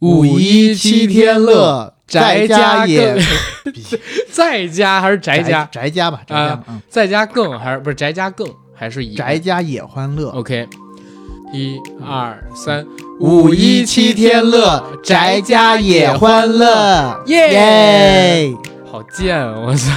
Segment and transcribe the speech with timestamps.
[0.00, 3.16] 五一七天乐，宅家也
[4.30, 5.68] 在家还是宅家？
[5.72, 10.28] 宅家吧，宅家在家更还是不是宅家更还是一宅家也欢乐。
[10.30, 10.68] ？OK，
[11.52, 12.86] 一二三，
[13.20, 18.52] 五一七天乐，宅家也欢乐，耶耶！
[18.90, 19.54] 好贱啊！
[19.66, 19.90] 我操！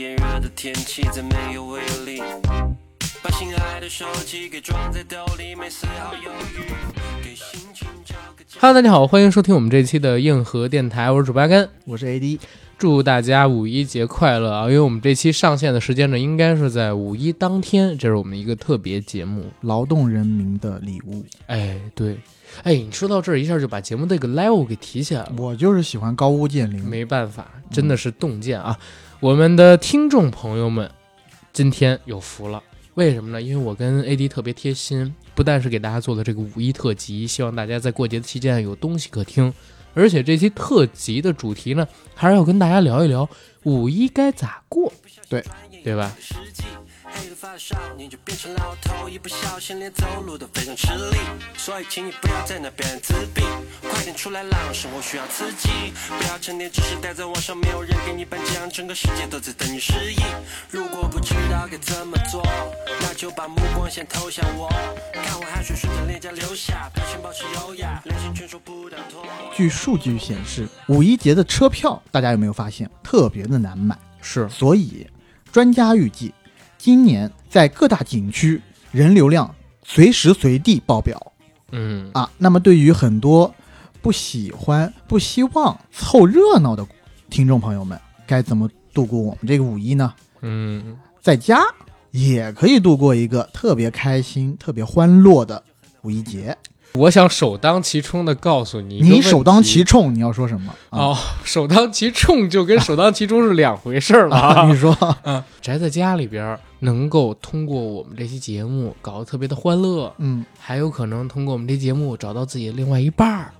[0.00, 2.22] 炎热的天气再没有威力。
[3.22, 6.64] 把心爱的手机给装在兜里，没丝毫犹豫，
[7.22, 8.58] 给心情找个家。
[8.60, 11.68] Hello，大家好，欢迎收听我们这期的硬核电台，我是主播阿甘。
[11.84, 12.40] 我是 AD，
[12.78, 14.62] 祝大家五一节快乐啊！
[14.68, 19.44] 因为我们这期上线的时间呢，应该是在五一当天，这是我们一个特别节目。
[19.60, 21.22] 劳动人民的礼物。
[21.46, 22.16] 哎，对，
[22.62, 25.32] 哎，你说到这儿，一下就把节目这个 level 给提起来了。
[25.36, 28.78] 我就是喜欢高屋建瓴，没办法，真的是洞见啊！
[29.20, 30.90] 我们的听众朋友们，
[31.52, 32.62] 今天有福了。
[32.94, 33.42] 为什么呢？
[33.42, 39.52] 因为我跟 AD 特别贴心，不但是给大家做了这个五一特辑，希望大家在过节的期间有东西可听，
[39.92, 43.28] 而且这期特辑的主题呢，还是要跟大家聊一聊
[43.64, 44.90] 五一该咋过，
[45.28, 45.44] 对
[45.84, 46.16] 对吧？
[47.12, 51.16] 黑头发的少年就变成老头，一不小心连走路都非常吃力。
[51.56, 53.42] 所以，请你不要在那边自闭，
[53.82, 55.68] 快点出来浪，生活需要刺激。
[56.18, 60.16] 不要成天只是待在网上，没有人给你颁奖，整个世界都在等你失忆。
[60.70, 62.42] 如果不知道该怎么做，
[63.00, 64.68] 那就把目光先投向我，
[65.12, 69.24] 看我汗水顺着脸颊流下，表情保持优雅，连线全说不当脱。
[69.54, 73.98] 据数据显示，五一节的车票大家有没有发现特别的难买？
[74.22, 75.06] 是，所以
[75.52, 76.32] 专家预计，
[76.82, 78.58] 今年在各大景区
[78.90, 79.54] 人流量
[79.84, 81.32] 随时随地爆表
[81.72, 82.30] 嗯，啊。
[82.38, 83.54] 那么对于很多
[84.00, 86.86] 不喜欢、不希望凑热闹的
[87.28, 90.14] 听众朋友们，该怎么度过我们这个五一呢？
[90.40, 91.60] 嗯，在家
[92.12, 95.62] 也可以度过一个特别开心、特别欢乐的
[96.00, 96.56] 五一节。
[96.94, 100.72] 我想首当其冲的告诉你你首当其冲，你要说什么？
[100.90, 104.66] 啊、哦，首当其冲就跟首当其冲是两回事儿了啊！
[104.66, 113.52] 你说， 嗯，宅在家里边，能够通过我们这期节目搞得特别的欢乐，嗯，还有可能通过我们这节目找到自己的另外一半儿。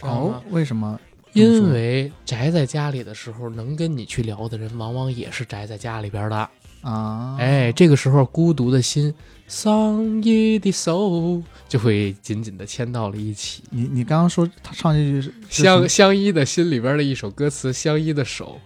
[0.00, 0.98] 哦吗，为什么？
[1.32, 6.48] 因为宅在家里的时候，能跟你去聊的人，往往也是宅在家里边的。
[6.82, 9.14] 啊，哎，这个时候孤独的心，
[9.54, 13.62] 丧意的手，就会紧紧的牵到了一起。
[13.68, 18.58] 你你刚刚说他唱这句是是相相依的心里边的一首歌词，相依的手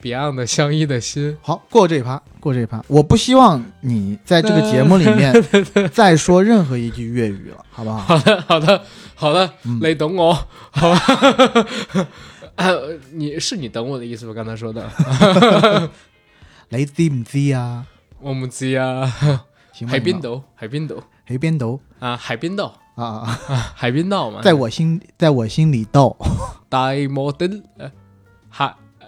[0.00, 1.36] ，Beyond 的相依的心。
[1.42, 2.80] 好过这一趴，过这一趴。
[2.86, 5.34] 我不希望你在这个节目里面
[5.92, 7.98] 再说任何一句粤语了，好不好？
[8.00, 8.84] 好的，好的，
[9.16, 10.32] 好的，嗯你懂我，
[10.70, 11.66] 好吧？
[12.54, 12.70] 啊，
[13.12, 14.32] 你是你懂我的意思吗？
[14.32, 15.90] 刚才说的，
[16.70, 17.84] 你 知唔知啊？
[18.20, 19.12] 我唔知啊。
[19.74, 20.96] 行吧海滨，岛，海滨岛。
[21.26, 26.16] 海边斗啊，海滨道啊啊，啊，海滨道嘛，在我心，在我心里斗，
[26.68, 27.90] 大摩登，呃
[28.48, 28.66] 海
[29.00, 29.06] 呃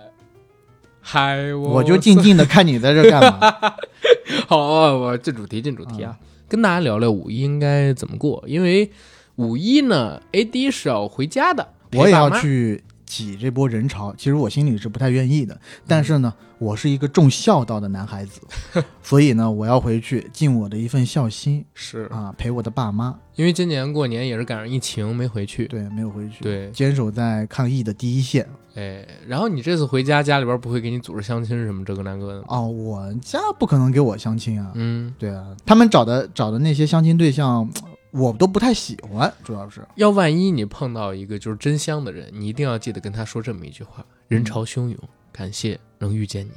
[1.01, 1.75] 海我。
[1.75, 3.55] 我就静静的看你在这干嘛。
[4.49, 4.57] 好，
[4.97, 6.19] 我进主题，进主题啊，
[6.49, 8.91] 跟大家聊聊五一应该怎么过，因为
[9.37, 12.31] 五一呢，AD 是要回家的，我也要。
[12.41, 18.41] 去挤这波人潮，其实我心里是不太愿意的，但是呢，我是一个重孝道的男孩子，
[19.03, 23.17] 所以呢，我要回去尽我的一份孝心是啊，陪我的爸妈。
[23.37, 28.47] 因为今年过年也是赶上疫情没回去，对，没有回去，对坚守在抗疫的第一线。
[28.75, 32.47] 哎，然后你这次回家，家里边不会给你组织相亲什么这个那个的吗？
[32.49, 34.71] 哦，我家不可能给我相亲啊。
[34.75, 37.69] 嗯，对啊，他们找的找的那些相亲对象，
[38.17, 39.87] 我都不太喜欢，主要是。
[39.97, 44.97] 要万一你碰到一个就是真香的人，你一定要记得跟他说这么一句话：人潮汹涌，
[45.33, 46.53] 感谢能遇见你。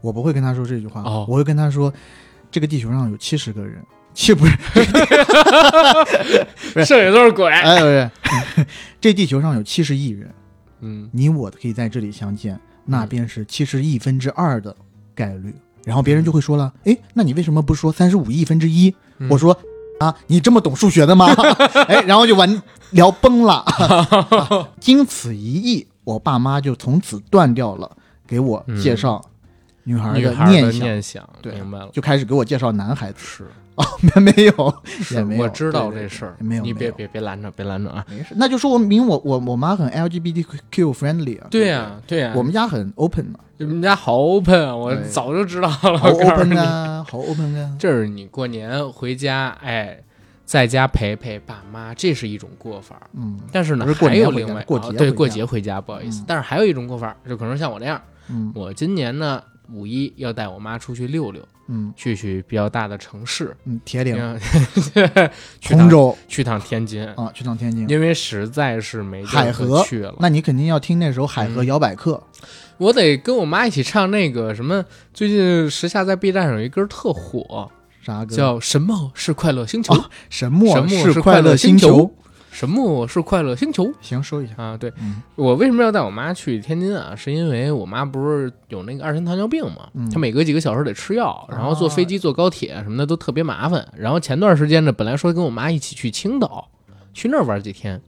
[0.00, 1.26] 我不会跟他说这句话，哦。
[1.28, 1.92] 我会跟他说，
[2.50, 3.84] 这个地球上有七十个人，
[4.14, 4.52] 七 不是，
[6.84, 7.50] 剩下都是鬼。
[7.50, 8.66] 哎，不是，
[9.00, 10.34] 这地球上有七十亿人，
[10.80, 14.74] 嗯，你我可以在这里相见，那便是七十亿分之二的
[15.14, 15.54] 概率。
[15.84, 18.94] 然后别人就会说了，哎，那你为什么不说三十五亿分之一？
[19.18, 19.28] 嗯。
[19.28, 19.56] 我说
[19.98, 21.26] 啊，你这么懂数学的吗？
[21.88, 23.54] 哎，然后就完聊崩了。
[23.54, 27.90] 啊 经此一役，我爸妈就从此断掉了
[28.26, 29.22] 给我介绍
[29.84, 31.88] 女孩的念想，念想，对明白了。
[31.92, 33.18] 就开始给我介绍男孩子。
[33.20, 33.46] 是
[33.76, 34.74] 哦，没没有，
[35.12, 38.04] 也没有，我知道这事儿，没有，你别别别拦着，别拦着啊！
[38.08, 41.46] 没事，那就说明我我我妈很 LGBTQ friendly 啊。
[41.50, 45.98] 对呀、对呀，我们家很 open 嘛，你们家好 open 啊，我早就知道了。
[45.98, 47.76] 好我 open 你，啊，好 open 啊。
[47.78, 49.98] 这是你过年回家，哎，
[50.44, 53.00] 在家陪陪爸妈，这是一种过法。
[53.14, 56.20] 嗯但是呢还有另外过节对过节回家，不好意思。
[56.22, 58.00] 嗯但是还有一种过法，就可能像我这样，
[58.30, 59.42] 嗯我今年呢
[59.72, 64.40] 五一要带我妈出去溜溜，嗯去去比较大的城市，嗯，铁岭、嗯
[65.60, 67.88] 去州去趟天津，啊，去趟天津。
[67.88, 70.14] 因为实在是没海河去了。
[70.20, 72.22] 那你肯定要听那首《海河嗯摇摆客
[72.78, 74.84] 我得跟我妈一起唱那个什么，
[75.14, 77.70] 最近时下在 B 站上有一歌特火，》
[78.06, 78.36] 啥歌？
[78.36, 82.14] 叫《什么是快乐星球》哦神墨神墨是快快乐星星球
[82.56, 84.54] 什么是快乐星球行，说一下。
[84.56, 84.76] 啊？
[84.78, 87.14] 对嗯我为什么要带我妈去天津啊？
[87.14, 93.86] 是因为我妈不是有那个二型糖尿病嘛，嗯她每隔几个小时得吃药，然后坐飞机、坐高铁什么的都特别麻烦。
[93.94, 96.70] 然后前段时间呢，本来说跟我妈一起去青岛，
[97.12, 98.00] 去那儿玩几天。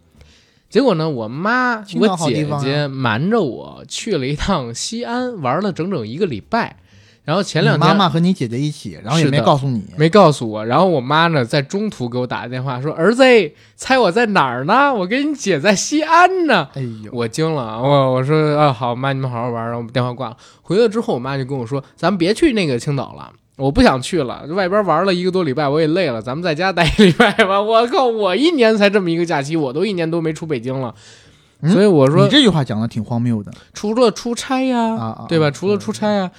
[0.70, 6.78] 结果呢，我妈我姐姐瞒着我去了一趟西安，玩了整整一个礼拜。
[7.28, 9.84] 然后前两天妈妈和你姐姐一起，然后也没告诉你。
[9.98, 13.22] 没告诉我，然后我妈呢在中途给我打个电话说：“儿子，
[13.76, 14.94] 猜我在哪儿呢？
[14.94, 20.36] 我跟你姐在西安呢。”哎呦，我惊了，我我说啊好，妈你们好好玩，然后电话挂了。
[20.62, 27.60] 回来之后，我妈就跟我说，咱们别去那个青岛了，我不想去了，外边玩了一个多礼拜，我也累了，咱们在家待一礼拜吧。
[27.60, 30.94] 我靠，我一年才这么一个假期，我都一年多没出北京了，
[31.60, 35.48] 嗯所以我说你这句话讲的挺荒谬的除了出差呀，啊啊，对吧？
[35.48, 36.30] 啊除了出差呀。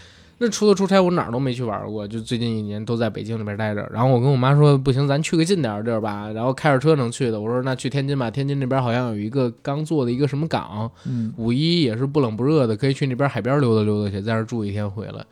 [0.41, 3.85] 那除了出差，我哪儿都没去玩过，就最近一年都在北京里边待着。
[3.93, 6.31] 然后我跟我妈说，不行，咱去个近点儿的地儿吧。
[6.31, 8.31] 然后开着车能去的，我说那去天津吧。
[8.31, 15.25] 天津那边好像有一个刚做的一个什么港，嗯，五一也是不冷不热的，可以去那边海边溜达溜达去，在那儿住一天回来。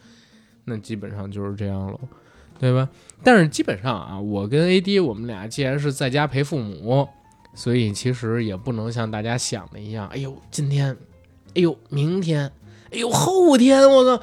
[0.66, 1.98] 那基本上就是这样了，
[2.60, 2.90] 对吧？
[3.24, 7.08] 但是基本上啊，我跟 AD 我们俩既然是在家陪父母，
[7.54, 10.96] 所以其实也不能像大家想的一样，哎呦，今天，
[11.56, 12.52] 哎呦，明天，
[12.92, 14.22] 哎呦，后天，我操，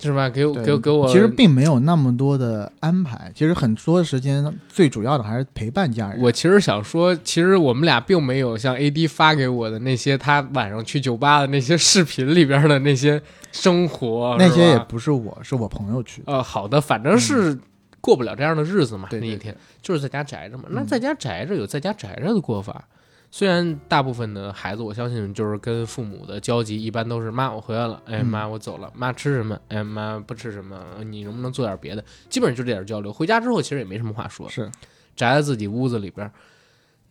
[0.00, 0.28] 是吧？
[0.28, 6.20] 给我给我给我，其实并没有那么多的安排，其实很多时间最主要的还是陪伴家人。
[6.20, 13.20] 我其实想说，其实我们俩并没有像 AD 发给我的那些他晚上去酒吧的那些视频里边的那些
[13.52, 16.32] 生活，那些也不是我，是我朋友去的。
[16.32, 17.58] 呃，好的，反正是
[18.00, 19.08] 过不了这样的日子嘛。
[19.12, 20.64] 那一天就是在家宅着嘛。
[20.70, 22.86] 那嗯在家宅着有在家宅着的过法。
[23.30, 29.58] 虽然大部分的孩子，我相信就是跟父母的交集一般都是妈我回来了，哎嗯妈我走了，妈吃什么？
[29.68, 30.78] 哎妈不吃什么？
[31.04, 32.04] 你能不能做点别的？
[32.28, 33.12] 基本上就这点交流。
[33.12, 34.70] 回家之后其实也没什么话说，是，
[35.14, 36.32] 宅在自己屋子里边儿。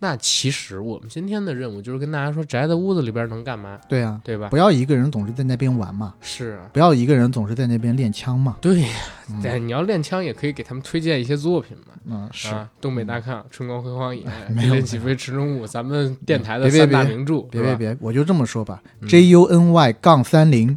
[0.02, 4.48] 那其实我们今天的任务就是跟大家说，宅在屋子里边能干嘛，对啊，对吧？
[4.48, 8.58] 不要一个人总是在那边玩嘛，是啊，不要一个人总是在那边练枪嘛。
[8.62, 8.88] 对呀。
[9.32, 11.94] 嗯对，你要练枪也可以给他们推荐一些作品嘛。
[12.10, 20.76] 嗯，是，啊，东北大炕、春光辉煌野、 没有一林起飞、池中物，咱们电台的三大名著，别别别，我就这么说吧嗯，J U N Y 杠三零，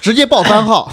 [0.00, 0.90] 直接报番号。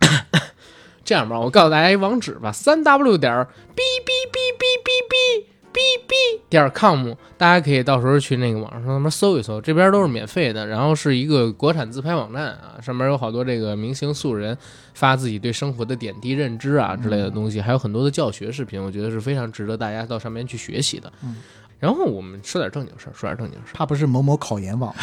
[1.04, 6.14] 这样吧，我告诉大家一网址吧，三 w 点儿 b b b b b b b b
[6.48, 14.56] 点 com，大家可以到时候去那个网上上面搜一搜，这边都是免费的，然后是一个国产自拍网站啊，上面有好多这个明星素人
[14.94, 21.12] 发自己对生活的点滴认知啊之类的东西，还有很多的教学视频，我觉得是非常值得大家到上面去学习的。
[21.24, 21.36] 嗯
[21.82, 23.74] 然后我们说点正经事儿，说点正经事儿。
[23.74, 24.94] 怕不是某某考研网？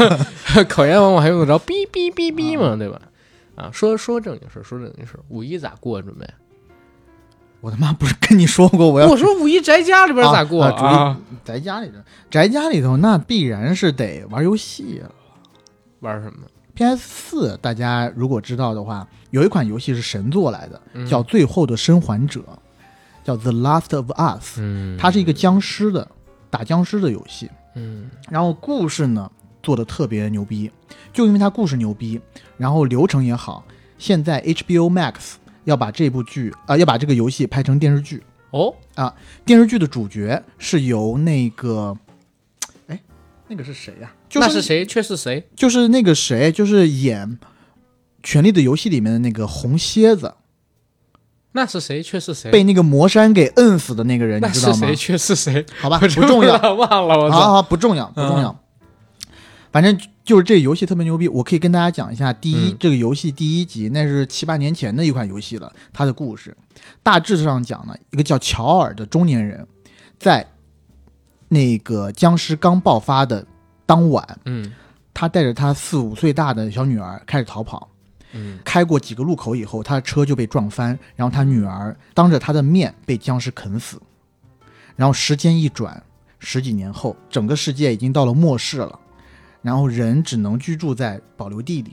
[0.70, 2.74] 考研网我还用得着哔哔哔哔吗？
[2.76, 2.98] 对吧？
[3.56, 5.20] 啊，说说正经事儿，说正经事儿。
[5.28, 6.00] 五一咋过？
[6.00, 6.26] 准备？
[7.64, 11.20] 我他妈不是跟你说过我要我说五一宅家里边咋过啊啊啊？
[11.42, 11.94] 宅家里头，
[12.30, 15.10] 宅家里头那必然是得玩游戏了。
[16.00, 16.40] 玩什么
[16.74, 22.40] ？PS 四，大家如果知道的话，有一款游戏是神作来的，嗯叫《最后的生还者》，
[23.26, 26.06] 叫《The Last of Us》，嗯，它是一个僵尸的
[26.50, 27.48] 打僵尸的游戏。
[27.76, 29.30] 嗯然后故事呢
[29.62, 30.70] 做的特别牛逼，
[31.14, 32.20] 就因为它故事牛逼，
[32.58, 33.64] 然后流程也好，
[33.96, 38.22] 现在 HBO Max 要把这部剧啊、要把这个游戏拍成电视剧。
[38.50, 39.12] 哦啊，
[39.44, 41.96] 电视剧的主角是由那个，
[42.86, 43.00] 哎，
[43.48, 44.86] 那个是谁呀、就是那是谁？
[44.86, 45.44] 却是谁？
[45.56, 47.28] 就是那个谁，就是演
[48.22, 50.34] 《权力的游戏》里面的那个红蝎子，
[51.50, 52.00] 那是谁？
[52.00, 52.52] 却是谁？
[52.52, 54.94] 被那个魔山给摁死的那个人，你知道吗是谁？？
[54.94, 55.66] 却是谁？
[55.80, 57.18] 好吧，不重要，，忘了。
[57.18, 57.36] 我操！
[57.36, 58.56] 好好好，不重要，不重要。
[59.72, 62.32] 反正就是这个游戏特别牛逼，我可以跟大家讲一下。
[62.32, 66.56] 第一，嗯这个游戏第一集那是七八年前的一款游戏了，它的故事
[67.02, 69.66] 大致上讲呢，一个叫乔尔的中年人，
[70.18, 70.46] 在
[71.48, 73.46] 那个僵尸刚爆发的
[73.84, 74.72] 当晚，嗯
[75.12, 77.88] 他带着他四五岁大的小女儿开始逃跑。
[78.32, 84.00] 嗯开过几个路口以后，他的车就被撞翻，然后他女儿当着他的面被僵尸啃死。
[84.96, 86.02] 然后时间一转，
[86.40, 88.98] 十几年后，整个世界已经到了末世了，
[89.64, 91.92] 然后人只能居住在保留地里，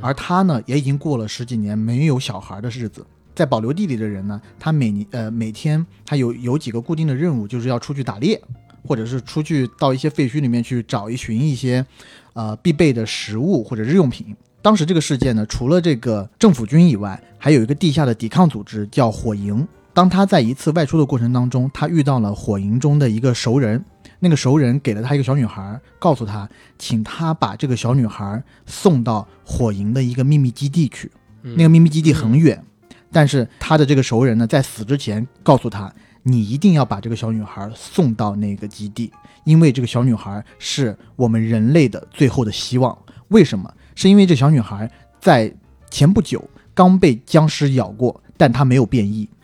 [0.00, 3.06] 而他呢，也已经过了十几年没有小孩的日子。
[3.34, 8.40] 在保留地里的人呢，他每年呃每天他有有几个固定的任务，就是要出去打猎，
[8.86, 11.84] 或者是出去到一些废墟里面去找一寻一些
[12.32, 14.34] 呃必备的食物或者日用品。
[14.62, 19.66] 当时这个事件呢，除了这个政府军以外，还有一个地下的抵抗组织叫火营。
[19.92, 23.84] 当他在一次外出的过程当中，他遇到了火营中的一个熟人，
[24.20, 31.10] 那个熟人给了他一个小女孩，告诉他，请他把这个小女孩送到火营的一个秘密基地去。
[31.42, 32.62] 嗯那个秘密基地很远，
[33.10, 35.92] 但是他的这个熟人呢，在死之前告诉他，
[36.22, 39.10] 你一定要把这个小女孩送到那个基地，
[39.44, 42.96] 因为这个小女孩是我们人类的最后的希望。
[43.28, 43.72] 为什么？
[43.94, 45.52] 是因为这小女孩在
[45.90, 46.42] 前不久
[46.74, 49.39] 刚被僵尸咬过，但她没有变异，有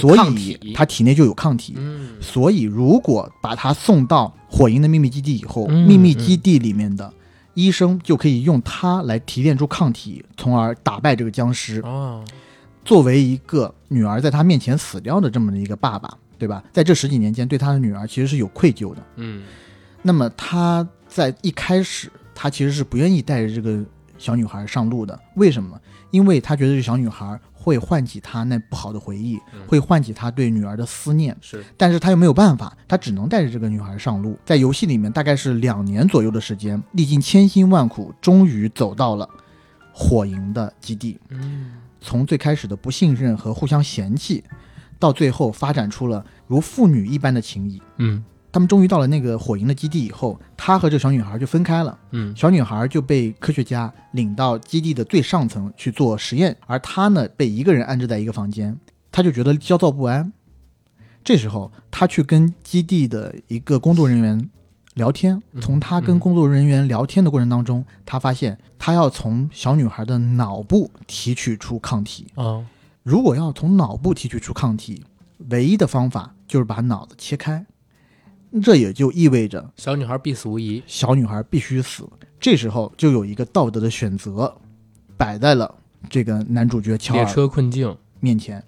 [0.00, 1.74] 所以他体内就有抗体。
[1.76, 7.12] 嗯所以，如果把他送到火营的秘密基地以后，嗯秘密基地里面的
[7.54, 11.80] 医生就可以用它来提炼出抗体，从而打败这个僵尸。
[11.82, 12.24] 哦，
[12.84, 16.62] 作为一个女儿在他面前死掉的这么的一个爸爸，对吧？
[16.72, 19.02] 在这十几年间，对他的女儿其实是有愧疚的。
[19.16, 19.42] 嗯
[20.02, 23.82] 那么他在一开始，他其实是不愿意带着这个
[24.18, 25.18] 小女孩上路的。
[25.36, 25.78] 为什么？
[26.10, 31.34] 因为他觉得这小女孩会唤起他那不好的回忆，嗯会唤起他对女儿的思念。
[31.40, 34.38] 是但是他又没有办法，他只能带着这个女孩上路。
[34.44, 39.26] 在游戏里面，大概是两年左右的时间，历尽千辛万苦，终于走到了
[39.94, 41.18] 火营的基地。
[41.30, 44.44] 嗯从最开始的不信任和互相嫌弃，
[44.98, 47.80] 到最后发展出了如父女一般的情谊。
[47.96, 48.22] 嗯
[48.54, 51.98] 他们终于到了那个火营的基地以后，他和这小女孩就分开了。
[52.12, 58.78] 嗯小女孩就被科学家领到基地的最上层去做实验，而他呢被一个人安置在一个房间，
[59.10, 60.32] 他就觉得焦躁不安。
[61.24, 64.48] 这时候，他去跟基地的一个工作人员
[64.94, 72.28] 聊天，嗯从他跟工作人员聊天的过程当中，他发现他要从小女孩的脑部提取出抗体。
[72.36, 72.64] 哦
[73.02, 75.02] 如果要从脑部提取出抗体，
[75.50, 77.66] 唯一的方法就是把脑子切开，
[78.62, 80.82] 这也就意味着小女孩必死无疑。
[80.86, 82.08] 小女孩必须死。
[82.38, 84.54] 这时候就有一个道德的选择
[85.16, 85.74] 摆在了
[86.08, 87.96] 这个男主角乔列车困境。
[88.20, 88.62] 面前。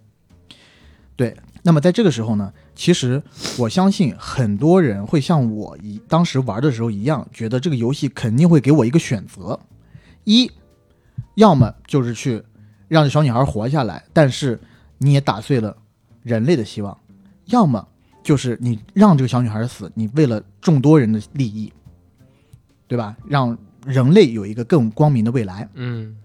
[1.14, 3.22] 对，那么在这个时候呢，其实
[3.58, 9.58] 我相信很多人会像我一当时玩的时候一样，觉得这个游戏肯定会给我一个选择：
[10.24, 10.50] 一，
[11.36, 12.42] 要么就是去
[12.88, 14.60] 让这小女孩活下来，但是
[14.98, 15.74] 你也打碎了
[16.22, 16.94] 人类的希望；
[17.46, 17.88] 要么
[18.26, 21.72] 就是你让这个小女孩死，你为了众多人的利益，
[22.88, 23.16] 对吧？
[23.28, 25.68] 让人类有一个更光明的未来。
[25.74, 26.16] 嗯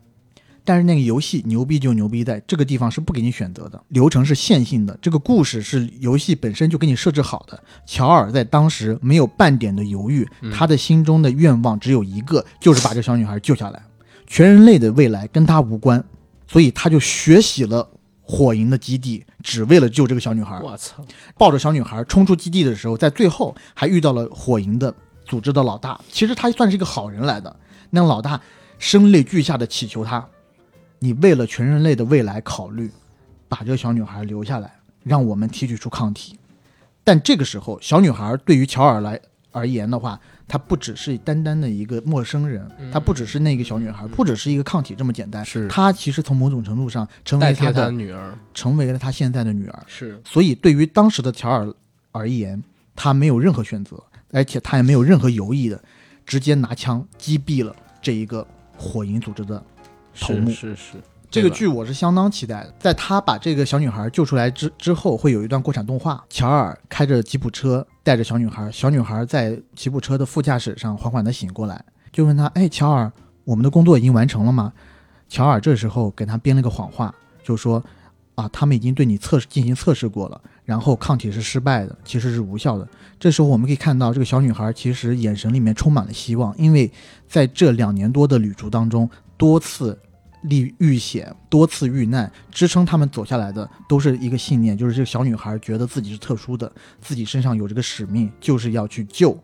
[0.64, 7.64] 但是那个游戏牛逼就牛逼在这个地方是不给你选择的，流程是线性的，这个故事是游戏本身就给你设置好的。
[7.86, 13.80] 乔尔在当时没有半点的犹豫，嗯他的心中的愿望只有一个，就是把这小女孩救下来。
[14.26, 16.04] 全人类的未来跟他无关，
[16.48, 17.88] 所以他就学习了
[18.32, 20.58] 火营的基地，只为了救这个小女孩。
[20.64, 21.04] 我操！
[21.38, 24.94] 抱着小女孩冲出基地的时候，在最后还遇到了火营的
[25.26, 26.00] 组织的老大。
[26.10, 27.54] 其实他算是一个好人来的。
[27.90, 28.40] 那老大
[28.80, 30.26] 声泪俱下的祈求他
[31.00, 32.90] ：“你为了全人类的未来考虑，
[33.50, 36.40] 把这个小女孩留下来，让我们提取出抗体。”
[37.04, 39.20] 但这个时候，小女孩对于乔尔来
[39.52, 40.18] 而言的话，
[40.52, 45.46] 她不只是单单的一个陌生人，她不只是那个小女孩，不只是一个抗体这么简单。
[45.46, 49.84] 是她其实从某种程度上成为他的的女儿成为了他现在的女儿。
[49.88, 51.74] 是所以对于当时的乔尔
[52.12, 52.62] 而言，
[52.98, 55.82] 他没有任何选择，而且他也没有任何犹豫的，
[56.26, 59.64] 直接拿枪击毙了这一个火影组织的
[60.20, 60.98] 头目是是是，
[61.32, 66.22] 这个剧我是相当期待的，在他把这个小女孩救出来之之后，会有一段过场动画。
[66.30, 73.10] 乔尔开着吉普车带着小女孩，小女孩在吉普车的副驾驶上缓缓地醒过来，就问他：“哎，乔尔，
[73.46, 74.74] 我们的工作已经完成了吗？”
[75.30, 77.82] 乔尔这时候给他编了个谎话，就说
[78.36, 82.86] ：“啊，他们已经对你测试进行测试过了，然后抗体是失败的，其实是无效的。”
[83.18, 86.92] 这时候我们可以看到，这个小女孩其实眼神里面充满了希望，因为
[87.26, 89.98] 在这两年多的旅途当中，多次
[90.44, 99.38] 历遇险，多次遇难，支撑他们走下来的都是一个信念，就是这个小女孩觉得自己是特殊的，自己身上有这个使命，就是要去救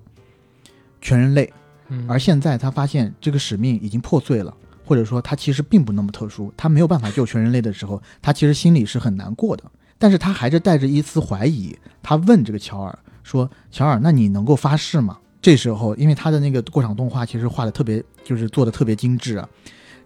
[1.02, 1.52] 全人类。
[1.90, 9.64] 嗯而现在她发现这个使命已经破碎了，或者说她其实并不那么特殊，她没有办法救全人类的时候，她其实心里是很难过的。
[9.98, 19.48] 但是她还是带着一丝怀疑，她问这个乔尔说：“乔尔，那你能够发誓吗？”这时候，因为他的那个过场动画其实画的特别，就是做的特别精致啊，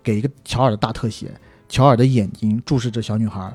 [0.04, 1.32] 给一个乔尔的大特写，
[1.70, 3.54] 乔尔的眼睛注视着小女孩，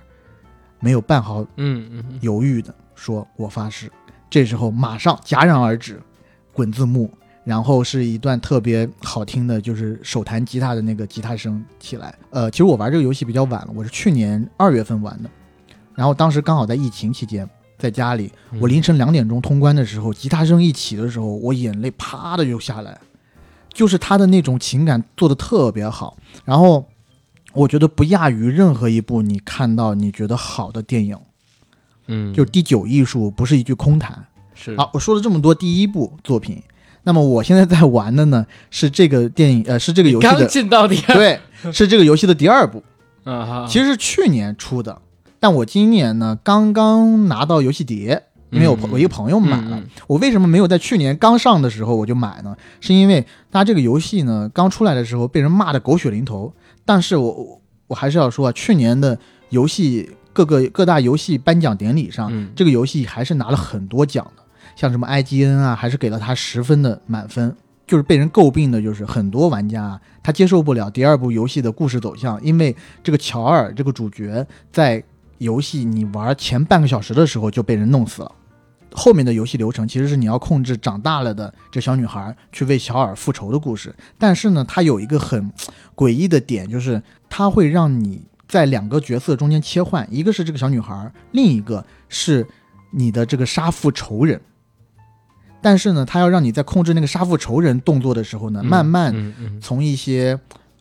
[0.80, 3.90] 没有半毫嗯嗯嗯，犹豫的说：“我发誓。”
[4.28, 6.00] 这时候马上戛然而止，
[6.52, 7.10] 滚字幕，
[7.44, 12.14] 然后是一段特别好听的，就是手弹吉他的那个吉他声起来。
[12.30, 15.30] 呃，其实我玩这个游戏比较晚了，我是去年二月份玩的，
[15.94, 17.48] 然后当时刚好在疫情期间，
[17.78, 22.98] 在家里，嗯我凌晨两点钟通关的时候，吉他声一起的时候，我眼泪啪的就下来，
[23.76, 26.16] 就是他的那种情感做的特别好，
[26.46, 26.82] 然后
[27.52, 31.18] 我觉得不亚于任何一部你看到你觉得好的电影，
[32.06, 34.24] 嗯，就第九艺术不是一句空谈。
[34.54, 34.74] 是。
[34.78, 36.62] 好，我说了这么多第一部作品，
[37.02, 41.38] 那么我现在在玩的呢是这个电影，呃，是这个游戏刚的，进到底 对，
[41.70, 42.82] 是这个游戏的第二部，
[43.24, 45.02] 啊哈，其实是去年出的，
[45.38, 49.82] 但我今年呢刚刚拿到游戏碟，因为我我一个朋友买了。
[50.06, 52.56] 我为什么没有在去年刚上的时候我就买呢？
[52.80, 56.52] 是因为它这个游戏呢刚出来的时候被人骂的狗血淋头，
[56.84, 59.18] 但是我我我还是要说啊，去年的
[59.50, 64.42] 游戏各个各大游戏颁奖典礼上，嗯这个游戏还是拿了很多奖的，
[64.76, 67.56] 像什么 IGN 啊，还是给了它十分的满分。
[67.86, 75.00] 就是被人诟病的，就是很多玩家啊他接受不了第二部游戏的故事走向，因为这个乔尔这个主角在
[75.38, 78.32] 游戏你玩前半个小时的时候就被人弄死了。
[78.92, 85.52] 后面的游戏流程其实是你要控制长大了的这小女孩去为小尔复仇的故事，但是呢，它有一个很
[85.94, 92.46] 诡异的点，就是它会让你在两个角色中间切换，一个是这个小女孩，另一个是
[92.90, 94.40] 你的这个杀父仇人。
[95.60, 100.38] 但是呢，它要让你在控制那个杀父仇人动作的时候呢，嗯慢慢从一些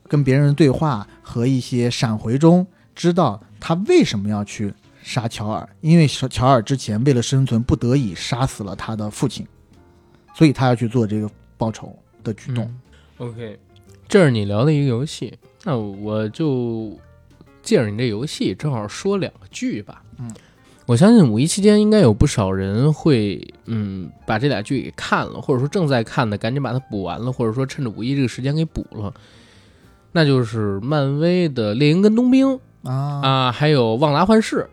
[0.07, 9.43] 跟别人的对话和一些闪回中，知道他为什么要去杀乔尔，因为乔乔尔之前为了生存，不得已杀死了他的父亲，
[10.35, 12.63] 所以他要去做这个报仇的举动。
[12.63, 12.79] 嗯
[13.17, 13.57] OK，
[14.07, 16.95] 这是你聊的一个游戏，那我就
[17.63, 20.03] 借着你这游戏，正好说两个剧吧。
[20.19, 20.31] 嗯，
[20.85, 29.11] 我相信五一期间应该有不少人会，嗯，把这俩剧给看了，或者说正在看的，赶紧把它补完了，或者说趁着五一这个时间给补了。
[30.11, 32.47] 那就是漫威的《猎鹰》跟《冬兵》
[32.85, 33.51] 啊！
[33.51, 34.57] 还有《旺达幻视》，《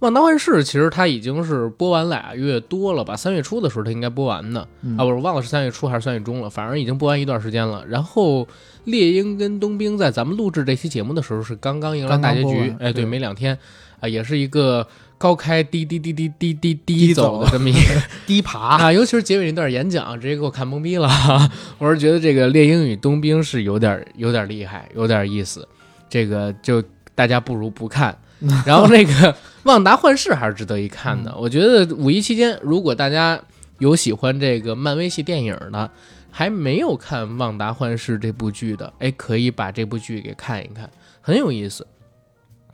[0.00, 3.16] 旺达幻视》其实它已经是播完俩月多了吧？
[3.16, 4.60] 三月初的时候它应该播完的
[4.98, 6.50] 啊，不是忘了是三月初还是三月中了？
[6.50, 7.84] 反正已经播完一段时间了。
[7.86, 8.44] 然后
[8.84, 13.56] 《猎鹰》跟《冬兵》在咱们录制这期节目的时候是刚刚迎来大结局，哎，对，没两天
[14.00, 14.84] 啊，也是一个
[15.18, 17.74] 高开低低低低低低低走的这么一
[18.26, 21.08] 低爬啊，尤其是结尾那段演讲，直接给我看懵逼了。
[21.78, 25.68] 我是觉得这个《猎鹰》与《冬兵》是有点有点厉害，有点意思，
[26.10, 26.82] 这个就。
[27.14, 28.16] 大家不如不看。
[28.66, 31.32] 然后那个旺达幻视还是值得一看的。
[31.36, 33.40] 我觉得五一期间，如果大家
[33.78, 35.88] 有喜欢这个漫威系电影的，
[36.28, 41.86] 还没有看《旺达幻视》这部剧的，哎，可以把这部剧给看一看，很有意思。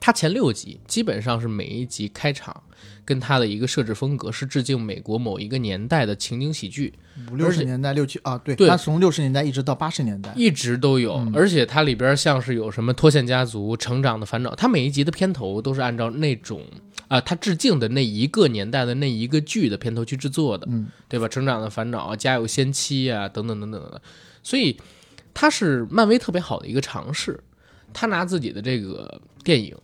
[0.00, 2.62] 它前六集基本上是每一集开场
[3.04, 6.94] 跟它的一个设置风格是致敬美国某一个年代的情景喜剧，
[7.30, 16.62] 五六十年代六七啊，对，对他从六十年代一直到八十年代，一直都有，嗯而且它里边像是有什么脱线家族、成长的烦恼，它每一集的片头都是按照那种
[17.08, 21.26] 啊，它致敬的那一个年代的那一个剧的片头去制作的，嗯，对吧？
[21.26, 24.00] 成长的烦恼、家有仙妻啊，等等等等的，
[24.42, 24.78] 所以
[25.34, 27.42] 它是漫威特别好的一个尝试，
[27.92, 29.74] 他拿自己的这个电影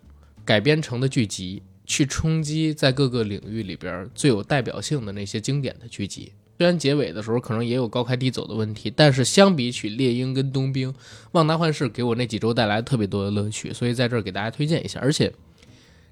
[0.45, 6.33] 改编成的剧集，去冲击在各个领域里边最有代表性的那些经典的剧集。
[6.57, 10.95] 虽然结尾的时候可能也有高开低走的问题，但是相比起猎鹰跟冬兵，
[11.33, 15.01] 旺达幻视给我那几周带来特别多的乐趣，所以在这儿给大家推荐一下。
[15.01, 15.33] 而且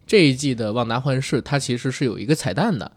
[0.04, 2.90] 这一季的旺达幻视，它其实是有一个彩蛋的，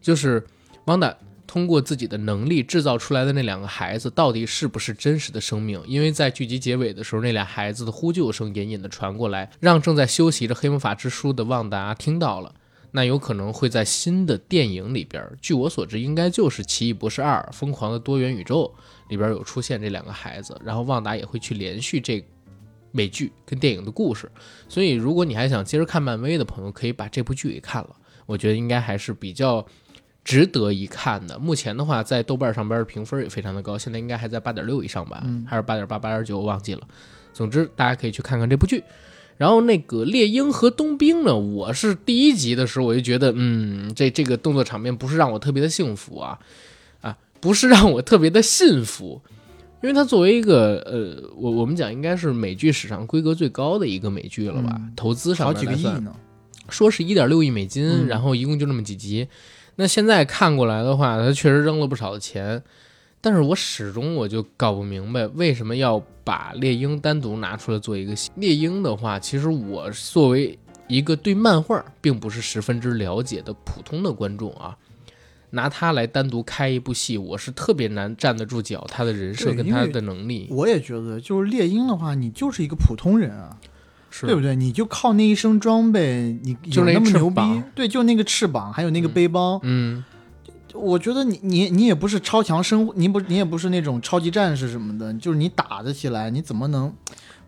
[0.00, 0.46] 就是
[0.84, 1.16] 旺达
[1.52, 5.78] 通过自己的能力制造出来的那两个孩子，到底是不是真实的生命？
[5.86, 12.54] 因为在剧集结尾的时候，那俩孩子的呼救声隐隐的传过来，让正在修习着黑魔法之书的旺达听到了。
[12.92, 18.74] 那有可能会在新的电影里边，据我所知，应该就是《奇异博士二：疯狂的多元宇宙》
[19.10, 22.24] 里边有出现这两个孩子，然后旺达也会去连续这
[22.92, 24.32] 美剧跟电影的故事。
[24.70, 27.90] 所以，如果你还想接着看漫威的朋友，可以把这部剧给看了，
[28.24, 29.62] 我觉得应该还是比较
[30.24, 31.38] 值得一看的。
[31.38, 36.82] 目前的话，在豆瓣上边的评分也非常的高，现在应该还在八点六以上吧，还是八点八、八点九，我忘记了。
[37.32, 38.84] 总之，大家可以去看看这部剧。
[39.38, 46.38] 然后那个猎鹰和冬兵呢，我是第一集的时候我就觉得，嗯，这这个动作场面不是让我特别的幸福啊，
[47.00, 49.20] 啊，不是让我特别的信服，
[49.82, 56.14] 因为它作为一个呃，我我们讲应该是美剧史上规格最高的一个美剧了吧，嗯投资上好几个亿呢。
[56.68, 59.26] 说是一点六亿美金，嗯然后一共就那么几集。
[59.76, 62.62] 那现在看过来的话，他确实扔了不少的钱，
[63.20, 68.30] 但是我始终我就搞不明白为什么要把猎鹰单独拿出来做一个戏。
[68.36, 70.58] 猎鹰的话，其实我作为
[70.88, 74.76] 一个对漫画并不是十分之了解的普通的观众啊，
[75.50, 83.56] 拿他来单独开一部戏，我是特别难站得住脚，他的人设跟他的能力我也觉得，就是猎鹰的话，你就是一个普通人啊，
[84.20, 84.54] 对不对？
[84.54, 87.62] 你就靠那一身装备，你有就那么牛逼？
[87.74, 90.04] 对，就那个翅膀，还有那个背包，嗯，
[90.74, 96.92] 我觉得你你你也不是超强生，你不你也不是那种超级战士什么的，就是你打得起来，你怎么能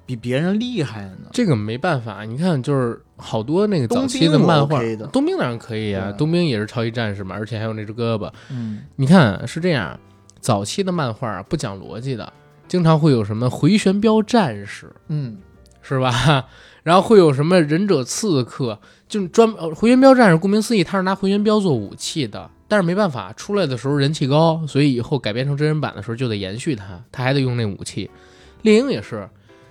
[0.07, 1.29] 比别人厉害呢？
[1.33, 4.81] 这个没办法，你看就是好多那个早期的漫画
[5.13, 8.31] 冬兵当然可以啊，对冬兵也是超级战士嘛，而且还有那只胳膊。
[8.51, 9.99] 嗯，你看是这样，
[10.41, 12.31] 早期的漫画不讲逻辑的，
[12.69, 15.39] 经常会有什么回旋镖战士，嗯，
[15.87, 16.49] 是吧？
[16.83, 22.51] 然后会有什么忍者刺客，就专呃回旋镖战士，顾名思义，他是拿回旋镖做武器的。
[22.67, 28.11] 但是没办法，出来的时候人气高，所以以后改编成真人版的时候就得延续它，他还得用那武器。
[28.63, 29.29] 猎鹰也是，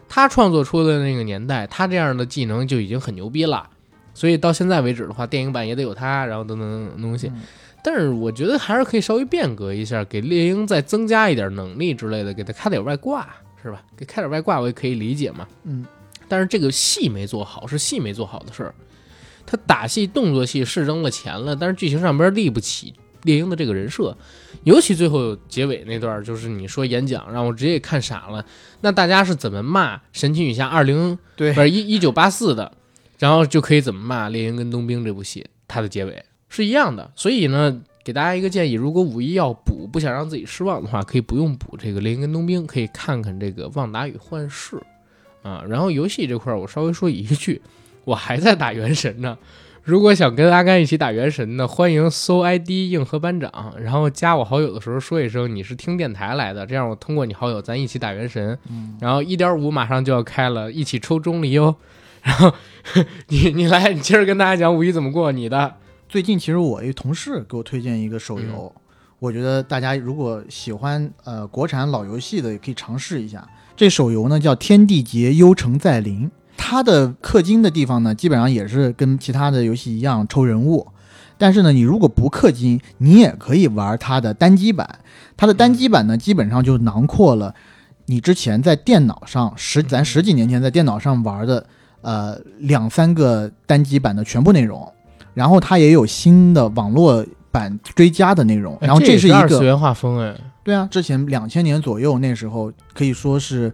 [0.08, 3.68] 他创作出的那个年代，他这样的技能就已经很牛逼了，
[4.14, 7.32] 所以到现在为止的话，电影版也得有他，然后等等等等东西。
[7.84, 13.28] 但是我觉得还是可以稍微变革一下，给猎鹰再增加一点能力之类的，给他开点外挂，
[13.62, 13.82] 是吧？
[13.98, 15.46] 给开点外挂我也可以理解嘛。
[15.64, 15.84] 嗯，
[16.34, 18.74] 但是这个戏没做好，是戏没做好的事儿。
[19.46, 22.92] 他打戏、动作戏是扔了钱了，但是剧情上边立不起
[23.22, 24.18] 猎鹰的这个人设，
[24.64, 28.44] 尤其最后结尾那段，就是你说演讲让我直接给看傻了。
[28.82, 32.72] 那大家是怎么骂《神奇女侠》二零对不是一一九八四的，
[33.20, 37.12] 然后就可以怎么骂《猎鹰跟冬兵》这部戏，它的结尾是一样的。
[37.16, 44.76] 所以呢，给大家一个建议：如果五一要补，不想让自己失望的话，可以不用补这个《猎鹰跟冬兵》，可以看看这个《旺达与幻视》
[45.44, 45.64] 啊。
[45.70, 47.62] 然后游戏这块儿，我稍微说一句，
[48.06, 49.38] 我还在打原神呢。
[49.84, 58.58] 如果想跟阿甘一起打原神的，欢迎搜 ID 硬核班长，然后加我好友的时候说一声你是听电台来的，这样我通过你好友咱一起打原神。
[58.70, 61.76] 嗯然后一点五马上就要开了，一起抽钟离哦。
[62.22, 62.54] 然后
[63.28, 65.76] 你你来，你接着跟大家讲五一怎么过你的。
[66.08, 68.82] 最近其实我一同事给我推荐一个手游，嗯
[69.20, 73.46] 我觉得大家如果喜欢呃国产老游戏的，也可以尝试一下。
[73.76, 80.88] 这手游呢叫《天地劫幽城再临》，它的氪金的地方呢，基本上也是跟其他的游戏一样抽人物。
[81.38, 85.00] 但是呢，你如果不氪金，你也可以玩它的单机版。
[85.36, 87.54] 它的单机版呢，基本上就囊括了
[88.06, 91.66] 你之前在电脑上十咱十几年前在电脑上玩的
[92.02, 94.88] 呃两三个单机版的全部内容。
[95.34, 103.72] 然后它也有新的网络版追加的内容，然后哎这是一个二次元画风哎，对啊，之前两千年左右那时候可以说是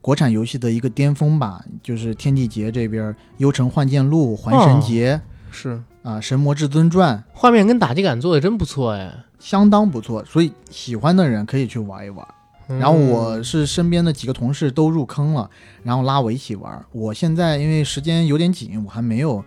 [0.00, 3.04] 国产游戏的一个巅峰吧，就是《天地劫》这边，
[3.36, 5.20] 《幽城幻剑录》《还神劫》
[5.52, 9.10] 是啊，《神魔至尊传》画面跟打击感做的真不错哎。
[9.38, 12.26] 相当不错，所以喜欢的人可以去玩一玩。
[12.68, 15.50] 然后我是身边的几个同事都入坑了，
[15.82, 16.84] 然后拉我一起玩。
[16.92, 19.44] 我现在因为时间有点紧，我还没有，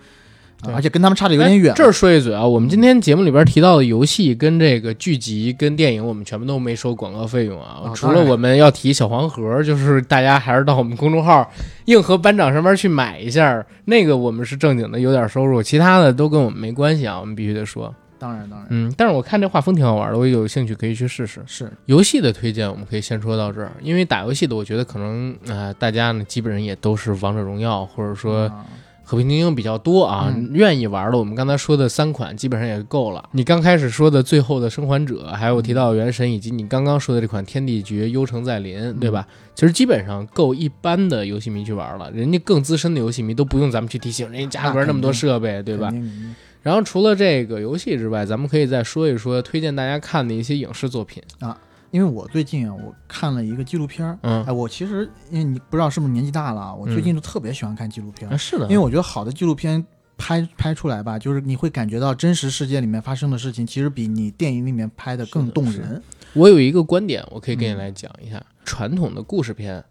[0.61, 1.73] 啊而且跟他们差的有点远。
[1.75, 7.91] 这儿说一嘴啊，我们今天节目里边提到的游戏跟这个剧集跟电影，我们全部都没收广告费用啊。
[7.93, 11.49] 除了我们要提小黄盒，就是大家还是到我们公众号
[11.85, 17.19] “硬核班长”上面去买一下，那个我们是正经的有点收入，其他的都跟我们没关系啊。
[17.19, 21.41] 我们必须得说，当然当然、嗯，但是我看这画风挺好玩的，我有兴趣可以去试试。
[21.45, 28.65] 是游戏的推荐我们可以先说到这儿，因为打游戏的，我觉得可能啊、呃大家呢基本上也都是王者荣耀或者说啊
[29.05, 33.29] 和平精英比较多啊，嗯愿意玩的，我们刚才说的三款基本上也够了。
[33.33, 39.27] 你刚开始说的《最后的生还者》，还有提到《原神》，以及你刚刚说的这款《天地绝：幽城再临》，对吧？
[39.53, 45.93] 其实基本上够一般的游戏迷去玩了，人家更资深的游戏迷都不用咱们去提醒，人家家里边那么多设备，对吧？
[46.63, 51.21] 然后除了这个游戏之外，咱们可以再说一说推荐大家看的一些影视作品。
[51.91, 54.17] 因为我最近啊，我看了一个纪录片儿。
[54.21, 59.85] 嗯哎，，我其实因为你不知道是不是年纪大了啊，我最近就特别喜欢看纪录片是的，因为我觉得好的纪录片
[60.17, 66.01] 拍拍出来吧，就是你会感觉到真实世界里面发生的事情，其实比你电影里面拍的更动人。
[66.33, 68.43] 我有一个观点，我可以跟你嗯来讲一下。
[68.65, 69.83] 传统的故事片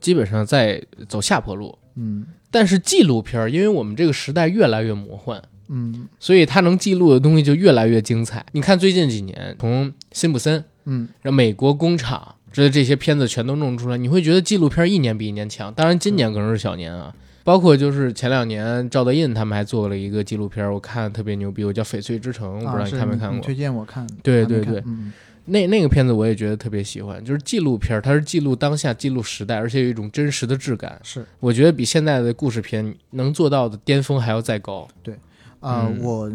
[0.00, 8.44] 基本上在走下坡路，嗯但是纪录片儿，因为我们这个时代越来越魔幻，嗯所以它能记录的东西就越来越精彩。
[8.52, 15.72] 你看最近几年，从辛普森、嗯，让美国工厂这这些片子全都弄出来，你会觉得纪录片一年比一年强。
[15.72, 17.14] 当然，今年可能是小年啊。
[17.44, 23.40] 包括就是前两年赵德胤他们还做了一个纪录片儿，我看特别牛逼，我叫《翡翠之城》，我不知道啊，你看没看过。
[23.40, 25.12] 推荐我看，对对对嗯
[25.46, 31.00] 那那个片子我也觉得特别喜欢，就是纪录片儿，它是记录当下、记录时代，而且有一种真实的质感。
[31.02, 34.86] 是我觉得比现在的故事片能做到的巅峰还要再高。
[35.02, 35.14] 对
[35.60, 36.30] 啊，嗯我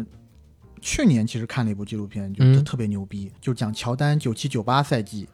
[0.84, 2.62] 去年其实看了一部纪录片，就嗯。
[2.62, 5.26] 特别牛逼，就讲乔丹九七九八赛季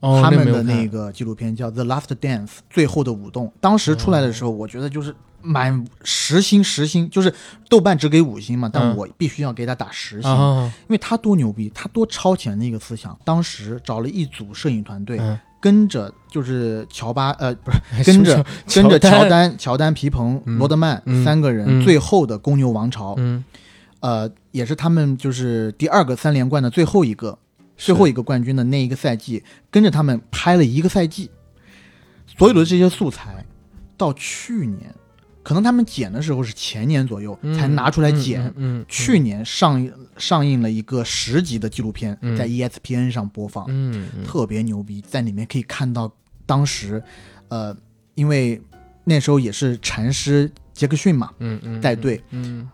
[0.00, 3.50] 哦，他们的那个纪录片叫《The Last Dance》最后的舞动。
[3.58, 7.32] 当时出来的时候，我觉得就是满十星十星，就是
[7.70, 8.96] 豆瓣只给五星嘛，但嗯。
[8.96, 13.18] 我必须要给他打十星，啊，因为他多牛逼，他多超前的一个思想。
[13.24, 15.38] 当时找了一组摄影团队，嗯。
[15.60, 20.56] 跟着就是乔巴呃不是哎跟着跟着乔乔丹，乔丹、皮蓬、嗯。
[20.56, 21.24] 罗德曼、嗯。
[21.24, 21.82] 三个人，嗯。
[21.84, 23.44] 最后的公牛王朝，嗯，
[24.00, 27.38] 呃，也是他们就是第二个三连冠的最后一个
[27.76, 31.30] 最后一个冠军的那一个赛季，跟着他们拍了一个赛季，
[32.26, 33.44] 所有的这些素材
[33.96, 34.94] 到去年，
[35.42, 38.42] 可能他们剪的时候是前年左右、嗯才拿出来剪。
[38.46, 42.36] 嗯，嗯，嗯去年上映上映了一个十集的纪录片，嗯。
[42.36, 44.24] 在 E ESPN 上播放，嗯嗯。
[44.24, 46.12] 特别牛逼，在里面可以看到
[46.46, 47.02] 当时，
[47.48, 47.76] 呃，
[48.14, 48.60] 因为
[49.04, 51.80] 那时候也是禅师杰克逊嘛，嗯嗯。
[51.80, 52.68] 带队，嗯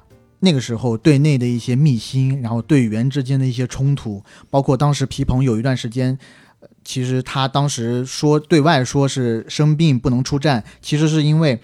[0.44, 6.16] 那个时候队内的一些密心，然后队员之间的一些冲突，包括当时皮蓬有一段时间，
[6.84, 11.58] 其实他当时说对外说是生病不能出战，其实是因为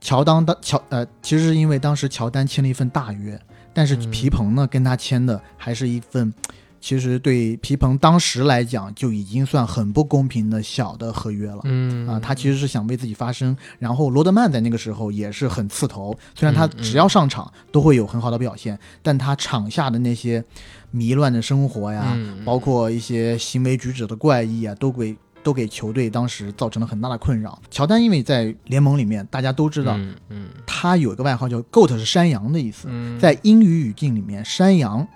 [0.00, 3.40] 乔当当乔呃，其实是因为当时乔丹签了一份大约，
[3.72, 6.34] 但是皮蓬呢跟他签的还是一份。
[6.80, 13.56] 其实对皮蓬当时来讲就已经算很不公平的小的合约了，嗯啊，他其实是想为自己发声。
[13.78, 20.42] 然后罗德曼在那个时候也是很刺头，虽然他只要上场都会有很好的表现，但他场下的那些
[20.90, 27.60] 迷乱的生活呀，嗯包括一些行为举止的怪异啊，都给都给球队当时造成了很大的困扰。
[27.70, 32.88] 乔丹因为在联盟里面，大家都知道、嗯嗯他有一个外号叫 “goat”，是山羊的意思。
[32.90, 35.06] 嗯，在英语语境里面，山羊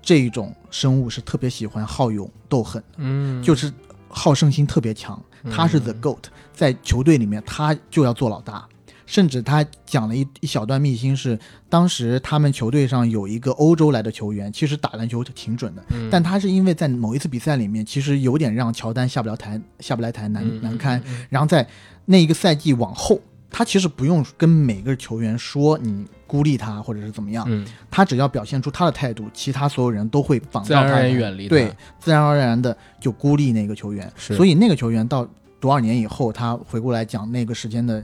[0.00, 3.72] 这种生物是特别喜欢好勇斗狠的，嗯就是
[4.08, 5.22] 好胜心特别强。
[5.50, 8.66] 他是 the 嗯 goat，在球队里面他就要做老大。
[9.04, 21.02] 甚至他讲了一一小段秘辛是，当时他们球队上有一个欧洲来的球员，其实打篮球挺准的，嗯但他是因为在某一次比赛里面，其实有点让乔丹下不了台，下不来台难嗯难堪。
[21.28, 21.68] 然后在
[22.06, 23.20] 那一个赛季往后，
[23.52, 31.08] 他其实不用跟每个球员说你孤立他或者是怎么样，嗯他只要表现出他的态度，其他所有人都会仿自然而然照他
[31.48, 34.10] 对，自然而然的就孤立那个球员。
[34.16, 35.28] 所以那个球员到
[35.60, 38.02] 多少年以后，他回过来讲那个时间的。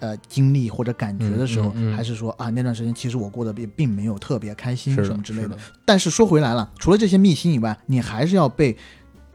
[0.00, 5.58] 呃，经历或者感觉的时候，嗯嗯嗯还是说啊，那段时间其实我过得并并没有特别开心什么之类的是的。
[5.84, 8.76] 但是说回来了，除了这些秘辛以外，你还是要被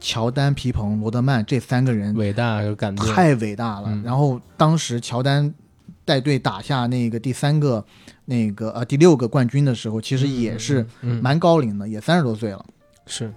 [0.04, 3.88] 乔丹、皮蓬、罗德曼这三个人伟大有感动，太伟大了。
[3.88, 5.52] 嗯然后当时乔丹
[6.04, 7.82] 带队打下那个第三个、
[8.26, 10.86] 那个呃第六个冠军的时候，其实也是
[11.22, 12.62] 蛮高龄的，也三十多岁了。
[13.06, 13.32] 是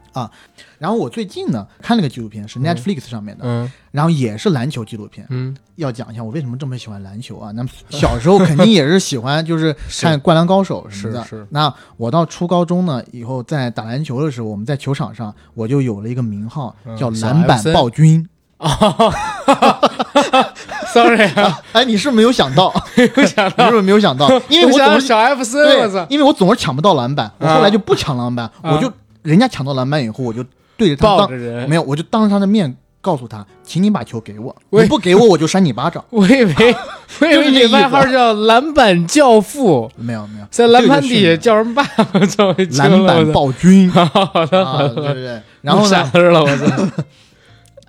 [0.79, 5.25] 然后我最近呢看了个纪录片，是嗯 Netflix 上面的，嗯然后也是篮球纪录片。
[5.29, 7.51] 嗯要讲一下我为什么这么喜欢篮球啊？
[7.51, 11.23] 那么小时候肯定也是喜欢，就是 看《灌篮高手》什么的。
[11.23, 18.27] 是是那我到初高中呢，以后在打篮球的时候，我们在球场上我就有了一个名号，叫篮板暴君。
[18.57, 18.67] 啊，
[20.91, 22.73] sorry 啊， 哎，你是不是没有想到？
[22.95, 24.27] 没有想到你是不是没有想到？
[24.49, 30.43] 因为我总是小 FC，我对，，因为我总是抢不到篮板，我啊后来就不抢篮板，啊我就人家抢到篮板以后，我就
[30.77, 36.03] 对着他当抱着人没有，我就当着他的面告诉他，请你把球给我，喂你不给我我就扇你巴掌。
[36.11, 36.75] 我以为
[37.21, 42.19] 我以为你外号叫篮板教父，没有没有，在篮板底下叫什么爸爸？
[42.25, 44.05] 叫篮板暴君 好
[44.45, 45.41] 的啊，好的，对对对。
[45.61, 46.87] 然后呢，吓死了，我操！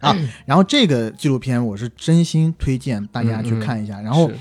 [0.01, 4.01] 啊，然后这个纪录片我是真心推荐大家去看一下。
[4.01, 4.35] 然后是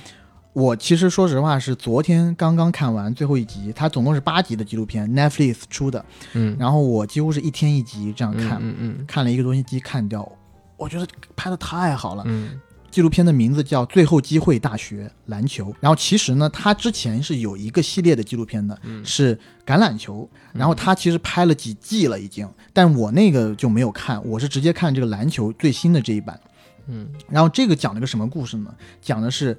[0.57, 6.03] 我其实说实话是昨天刚刚看完最后一集，它总共是八集的纪录片，Netflix 出的。
[6.33, 10.27] 嗯，然后我几乎是一天一集这样看，嗯嗯看了一个多星期看掉。
[10.75, 12.23] 我觉得拍的太好了。
[12.25, 15.65] 嗯纪录片的名字叫《最后机会大学篮球》。
[15.79, 20.27] 然后其实呢，它之前是有一个系列的纪录片的，嗯是橄榄球。
[20.53, 26.39] 然后它其实拍了几季了已经，但我那个就没有看，我是直接看这个篮球最新的这一版。
[26.87, 28.73] 嗯然后这个讲了个什么故事呢？
[28.99, 29.55] 讲的是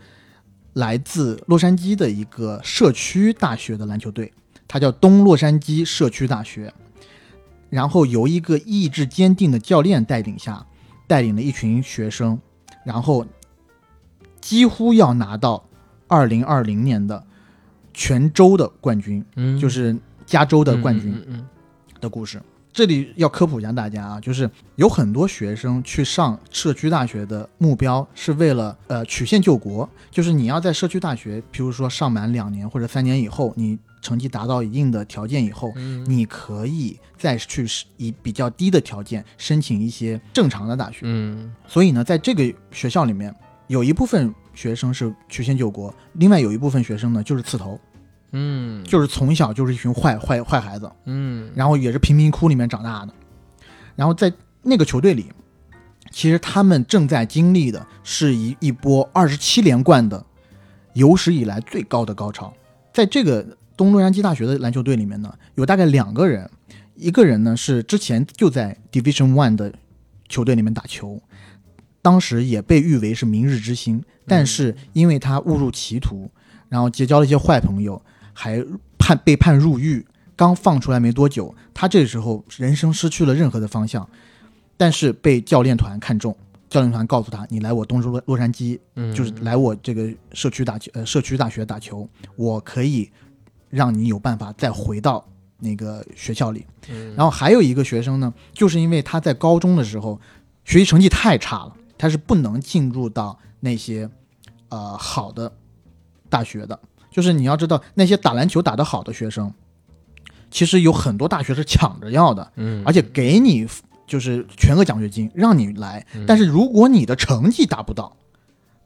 [0.79, 4.33] 来自洛杉矶的一个社区大学的篮球队，
[4.69, 6.73] 它叫东洛杉矶社区大学。
[7.69, 10.65] 然后由一个意志坚定的教练带领下，
[11.09, 12.39] 带领了一群学生，
[12.85, 13.27] 然后
[14.41, 15.69] 几乎要拿到
[16.07, 17.27] 二零二零年的
[17.93, 21.13] 全州的冠军，嗯，就是加州的冠军。
[22.01, 22.41] 的故事。
[22.73, 36.05] 这里要科普一下大家啊，就是有很多学生去上社区大学的目标是为了呃曲线救国，就是你要在社区大学，比如说上满两年或者三年以后，你成绩达到一定的条件以后，嗯。
[36.09, 41.01] 你可以再去以比较低的条件申请一些正常的大学。
[41.03, 41.53] 嗯。
[41.67, 43.35] 所以呢，在这个学校里面，
[43.67, 47.79] 有一部分学生是曲线救国，另外有一部分学生呢就是刺头，
[48.33, 50.91] 嗯，就是从小就是一群坏坏坏孩子。
[51.07, 53.13] 嗯然后也是贫民窟里面长大的。
[53.97, 55.27] 然后在那个球队里，
[56.11, 60.25] 其实他们正在经历的是一一波二十七连冠的
[60.95, 62.53] 有史以来最高的高潮。
[62.93, 66.51] 在这个东洛杉矶大学的篮球队里面呢，有大概两个人，
[66.95, 69.73] 一个人呢是之前就在 Division One 的
[70.29, 71.23] 球队里面打球，
[72.03, 76.31] 当时也被誉为是明日之星，但是因为他误入歧途，
[76.69, 78.03] 然后结交了一些坏朋友，
[78.41, 78.65] 还
[78.97, 80.07] 判被判入狱。
[80.37, 84.09] 刚放出来没多久，他这时候人生失去了任何的方向，
[84.77, 86.37] 但是被教练团看中，
[86.71, 93.11] 教练团告诉他：“你来我东州洛洛杉矶，嗯，就是来我这个社区打球，呃，社区大学打球，我可以
[93.69, 95.27] 让你有办法再回到
[95.59, 96.65] 那个学校里。
[96.89, 100.21] 嗯，然后还有一个学生呢，就是因为他在高中的时候
[100.65, 104.09] 学习成绩太差了，他是不能进入到那些
[104.69, 105.53] 呃好的
[106.29, 106.79] 大学的。
[107.19, 109.53] 就是你要知道，那些打篮球打得好的学生，
[110.53, 113.67] 其实有很多大学是抢着要的，嗯，而且给你
[114.07, 118.17] 就是全额奖学金让你来，嗯但是如果你的成绩达不到，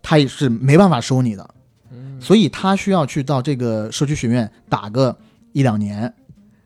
[0.01, 1.55] 他也是没办法收你的，
[1.90, 2.18] 嗯。
[2.23, 5.14] 所以他需要去到这个社区学院打个
[5.53, 6.14] 一两年，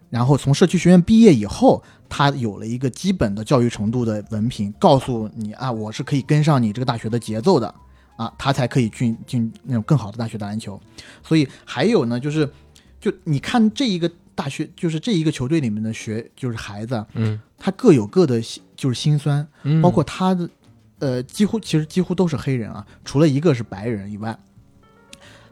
[0.09, 7.75] 然后从社区学院毕业以后，他有了一个基本的教育程度的文凭，告诉你啊，我是可以跟上你这个大学的节奏的
[8.17, 10.81] 啊，他才可以去进那种更好的大学打篮球。
[11.23, 12.51] 所以还有呢，就是
[13.01, 20.49] 就你看这一个大学，就是这一个球队里面的学就是孩子啊，嗯他各有各的辛就是心酸，嗯，包括他的
[20.99, 24.39] 呃，几乎其实几乎都是黑人啊，除了一个是白人以外，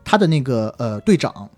[0.04, 1.48] 他的那个呃队长，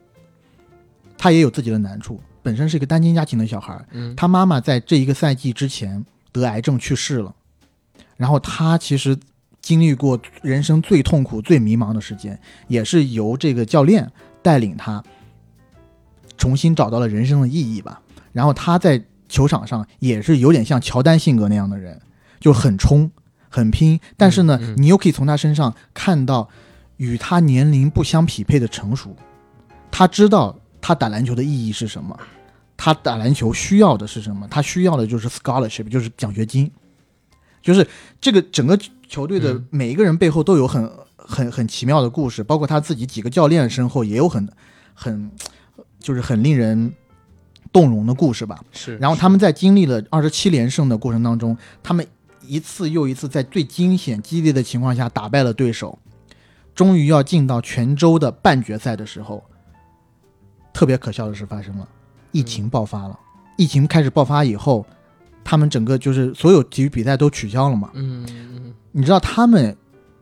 [1.18, 7.34] 他也有自己的难处，本身是一个单亲家庭的小孩，嗯他妈妈在这一个赛季之前得癌症去世了，
[8.16, 9.16] 然后他其实
[9.66, 14.08] 经历过人生最痛苦、最迷茫的时间，也是由这个教练
[14.40, 15.02] 带领他
[16.36, 18.00] 重新找到了人生的意义吧。
[18.32, 22.00] 然后他在球场上也是有点像乔丹性格那样的人，
[22.38, 23.10] 就很冲、
[23.48, 26.48] 很拼，但是呢，嗯嗯你又可以从他身上看到
[26.98, 29.16] 与他年龄不相匹配的成熟。
[29.90, 32.16] 他知道他打篮球的意义是什么，
[32.76, 34.46] 他打篮球需要的是什么？
[34.48, 36.70] 他需要的就是 scholarship，就是奖学金，
[37.60, 37.84] 就是
[38.20, 44.48] 这个整个球队的嗯每一个人背后都有很很很奇妙的故事，包括他自己几个教练身后也有很
[44.94, 45.30] 很
[45.98, 46.92] 就是很令人
[47.72, 48.58] 动容的故事吧。
[48.72, 52.06] 是，然后他们在经历了二十七连胜的过程当中，他们
[52.46, 55.98] 一次又一次在最惊险激烈的情况下打败了对手，
[56.74, 59.42] 终于要进到泉州的半决赛的时候，
[60.72, 61.88] 特别可笑的事发生了，
[62.32, 63.18] 疫情爆发了。
[63.56, 64.86] 疫情开始爆发以后，
[65.42, 67.90] 他们整个就是所有体育比赛都取消了嘛。
[67.94, 68.65] 嗯嗯
[68.96, 69.76] 你知道他们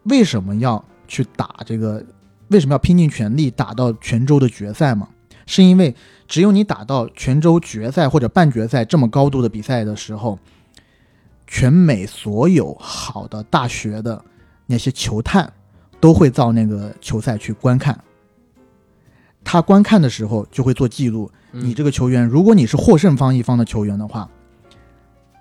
[0.06, 2.04] 为什么要去打这个？
[2.48, 5.08] 为什么要拼尽全力打到泉州的决赛吗？
[5.46, 5.94] 是因为
[6.26, 10.36] 只有你打到泉州决赛或者半决赛这么高度的比赛的时候，
[11.46, 14.22] 全美所有好的大学的
[14.66, 15.52] 那些球探
[16.00, 17.96] 都会到那个球赛去观看。
[19.44, 24.28] 他观看的时候就会做记录，嗯，你这个球员，如果你是获胜方一方的球员的话，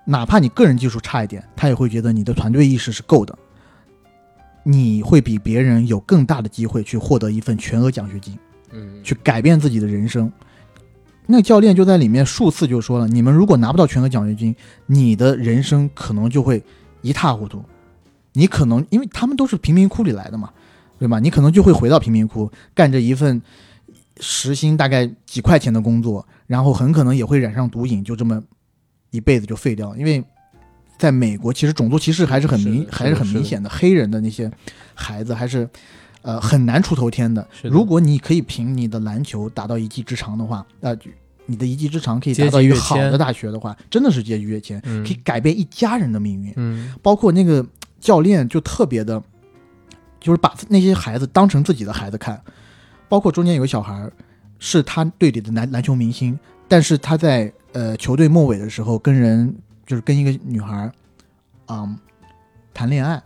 [0.06, 3.38] 哪怕你个人技术差一点，他也会觉得你的团队意识是够的，
[4.64, 8.38] 你会比别人有更大的机会去获得一份全额奖学金，
[8.72, 10.32] 嗯去改变自己的人生。
[11.26, 14.54] 那教练就在里面数次就说了：你们如果拿不到全额奖学金，
[14.88, 16.62] 你的人生可能就会
[17.02, 17.64] 一塌糊涂。
[18.34, 20.50] 你可能因为他们都是贫民窟里来的嘛，
[21.00, 21.20] 对吧？
[21.20, 23.42] 你可能就会回到贫民窟，干着一份
[24.20, 28.42] 时薪大概几块钱的工作，然后很可能也会染上毒瘾，就这么
[29.14, 29.98] 一辈子就废掉了。
[29.98, 30.22] 因为
[30.98, 34.52] 在美国，其实种族歧视还是很明还是很明显的，黑人的那些
[34.94, 35.70] 孩子还是
[36.22, 37.42] 呃很难出头天的。
[37.62, 40.96] 的如果你可以凭你的篮球达到一技之长的话，呃，
[41.46, 46.54] 你的一技之长可以达到一个好的大学的话，真的是阶级跃迁，嗯可以改变一家人的命运。
[46.56, 47.66] 嗯包括那个
[48.00, 49.22] 教练就特别的，
[50.20, 52.42] 就是把那些孩子当成自己的孩子看。
[53.10, 54.12] 包括中间有个小孩儿
[54.58, 59.54] 是他队里的篮篮球明星，但是他在呃球队末尾的时候跟人
[59.86, 60.92] 就是跟一个女孩儿，
[61.68, 61.98] 嗯，
[62.74, 63.22] 谈恋爱。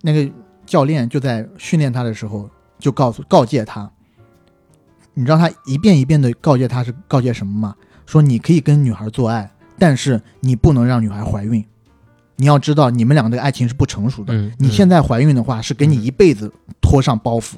[0.00, 0.30] 那个
[0.64, 3.90] 教练就在训练他的时候就告诉告诫他，
[5.14, 7.76] 你知道他一遍一遍的告诫他是告诫什么吗？
[8.06, 11.64] 说你可以跟女孩做爱，但是你不能让女孩怀孕。
[12.36, 14.34] 你要知道，你们两个的爱情是不成熟的。
[14.34, 17.54] 嗯，你现在怀孕的话，是给你一辈子拖上包袱。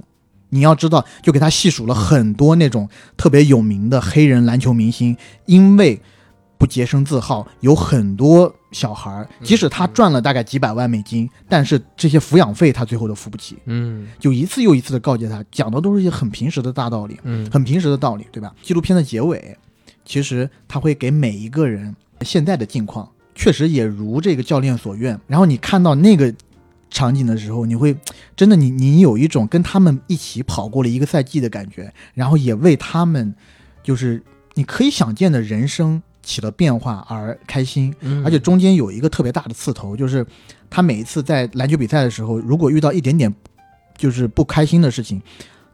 [0.55, 5.16] 你要知道，就给他细数了很多那种特别有名的黑人篮球明星，
[5.47, 6.01] 因为
[6.57, 13.59] 不洁身自好，有很多小孩儿，即使他赚了大概几百万美金，但是这些抚养费他最后都付不起。
[13.66, 17.18] 嗯就一次又一次的告诫他，讲的都是一些很平时的大道理。
[17.24, 18.55] 嗯很平时的道理，对吧？
[18.62, 19.59] 纪录片的结尾，
[20.05, 25.20] 其实他会给每一个人现在的境况，确实也如这个教练所愿。
[25.26, 26.33] 然后你看到那个
[26.95, 27.95] 场景的时候，你会
[28.36, 33.34] 真的你你有一种跟他们一起跑过了一个赛季的感觉，然后也为他们
[33.82, 34.22] 就是
[34.55, 37.92] 你可以想见的人生起了变化而开心。
[38.01, 40.24] 嗯而且中间有一个特别大的刺头，就是
[40.70, 43.34] 他每一次在篮球比赛的时候，如果遇到一点点
[43.99, 45.20] 就是不开心的事情，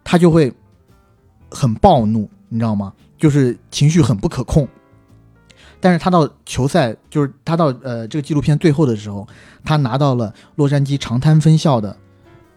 [0.03, 0.51] 他就会
[1.51, 2.93] 很暴怒，你知道吗？
[3.19, 4.67] 就是情绪很不可控。
[5.81, 9.27] 但是他到球赛，就是他到呃这个纪录片最后的时候，
[9.65, 11.97] 他拿到了洛杉矶长滩分校的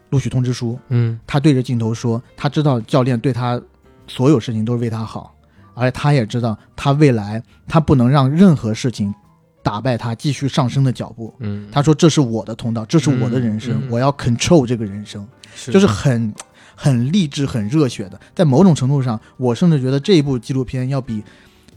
[0.10, 0.78] 录取通知书。
[0.90, 3.62] 嗯他对着镜头说，他知道教练对他
[4.08, 5.34] 所有事情都是为他好，
[5.74, 9.14] 而且他也知道他未来他不能让任何事情
[9.62, 11.34] 打败他继续上升的脚步。
[11.40, 16.34] 嗯，他说：“这是我的通道，这是我的人生，嗯嗯我要 control 这个人生。”是就是很
[16.76, 18.20] 很励志、很热血的。
[18.36, 21.24] 在某种程度上，我甚至觉得这一部纪录片要比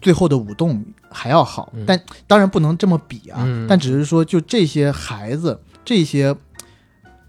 [0.00, 0.84] 最后的舞动
[1.16, 1.72] 还要好。
[1.74, 6.36] 嗯但当然不能这么比啊，嗯但只是说，就这些孩子，这些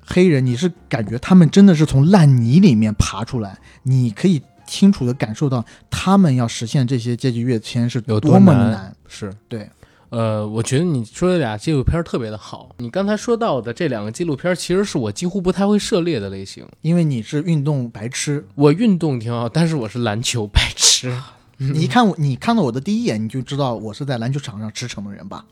[0.05, 8.71] 黑人，你是感觉他们真的是从烂泥里面爬出来，你可以清楚的感受到他们要实现这些阶级跃迁是有多么难？
[8.71, 8.95] 难。
[9.07, 9.69] 是对，
[10.09, 12.75] 呃，我觉得你说的俩纪录片特别的好。
[12.79, 16.67] 你刚才说到的这两个纪录片，其实是我几乎不太会涉猎的类型。
[16.81, 21.17] 因为你是运动白痴，我运动挺好，但是我是篮球白痴。
[21.57, 25.45] 你一看我，你看到我的第一眼，你就知道我是在篮球场上驰骋的人吧？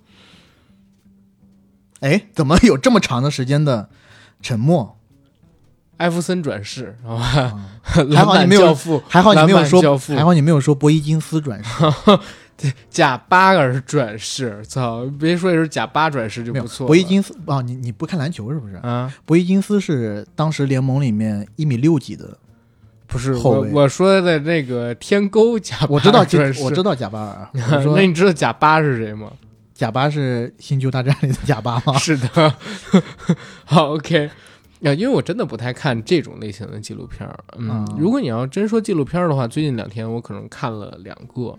[2.02, 3.90] 哎，怎么有这么长的时间的
[4.42, 4.98] 沉默？
[5.98, 7.24] 艾弗森转世，好吧？
[7.24, 8.76] 啊 还好你没有
[9.08, 11.70] 还好你没有说，还好你没有说博伊金斯转世，
[12.90, 15.06] 贾巴尔转世，操！
[15.18, 16.86] 别说也是贾巴转世就不错。
[16.86, 18.76] 博伊金斯啊，你你不看篮球是不是？
[18.76, 22.38] 啊，博伊金斯是当时联盟里面一米六几的，
[23.16, 26.20] 不是后卫我我说的那个天沟贾巴我知道
[26.62, 29.32] 我知道贾巴尔， 我说那你知道贾巴是谁吗？
[29.74, 31.98] 贾巴是《星球大战》里的贾巴吗？
[31.98, 32.54] 是的，
[33.66, 34.30] 好，OK。
[34.84, 37.38] 啊，因为我真的不太看这种类型的纪录片儿。
[37.58, 41.58] 嗯，啊如果你要真说纪录片儿的话，最近两天我可能看了两个，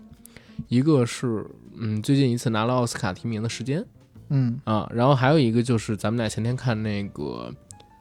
[0.67, 1.45] 一个是
[1.77, 3.83] 嗯最近一次拿了奥斯卡提名的时间
[4.29, 7.51] 嗯，啊，然后还有一个就是咱们俩前天看那个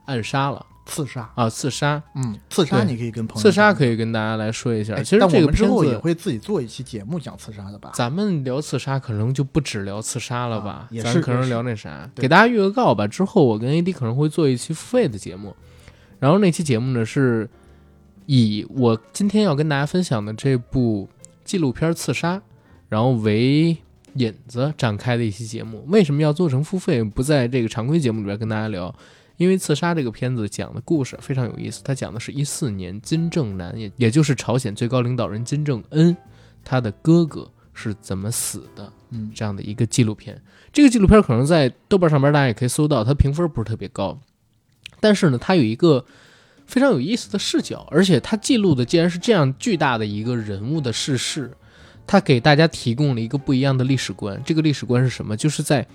[0.07, 4.95] 暗杀了刺杀，啊，刺杀，嗯，刺杀你可以跟朋友刺杀可以跟大家来说一下。
[4.95, 7.91] 哎其实这个片子，后也会自己做一期节目讲刺杀的吧？
[7.93, 10.89] 咱们聊刺杀可能就不止聊刺杀了吧啊？
[10.91, 13.07] 也咱可能聊那啥，给大家预个告吧。
[13.07, 15.55] 之后我跟 AD 可能会做一期付费的节目，
[16.21, 17.51] 然后那期节目呢是
[18.27, 21.09] 以我今天要跟大家分享的这部
[21.45, 22.37] 纪录片《刺杀》，
[22.89, 23.77] 然后为
[24.15, 25.85] 引子展开的一期节目。
[25.89, 28.95] 为什么要做成付费，不在这个常规节目里边跟大家聊？
[29.37, 36.17] 因为《刺杀》这个片子讲的故事非常有意思，它讲的是一四年金正男，也也就是朝鲜最高领导人金正恩，
[36.65, 40.43] 他的哥哥是怎么死的嗯，这样的一个纪录片。
[40.73, 44.19] 这个纪录片可能在豆瓣上面大家也可以搜到，它评分不是特别高，
[45.01, 46.05] 但是呢，它有一个
[46.67, 51.53] 非常有意思的视角，而且它记录的既然是这样巨大的一个人物的逝世，
[52.07, 54.43] 它给大家提供了一个不一样的历史观。
[54.45, 55.37] 这个历史观是什么？
[55.37, 55.87] 就是在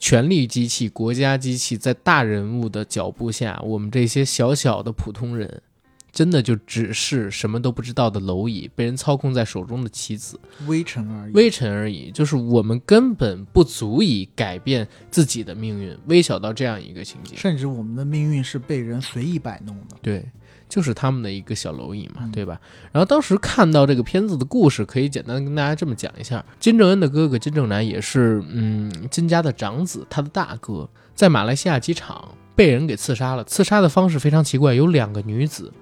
[0.00, 5.62] 权力机器、国家机器在大人物的脚步下，我们这些小小的普通人，
[6.10, 10.40] 真的就只是什么都不知道的蝼蚁，被人操控在手中的棋子。
[10.66, 11.32] 微尘而已。
[11.34, 17.36] 微尘而已，就是我们根本不足以改变自己的命运，微小到这样一个情节。
[17.36, 19.96] 甚至我们的命运是被人随意摆弄的。
[20.00, 20.24] 对，
[20.70, 22.58] 就是他们的一个小蝼蚁嘛，嗯对吧？
[22.92, 33.44] 然后当时看到这个片子的故事，可以简单跟大家这么讲一下：金正恩的哥哥金正男也是，嗯，金家的长子，他的大哥，在马来西亚机场被人给刺杀了。
[33.44, 35.72] 刺杀的方式非常奇怪，有两个女子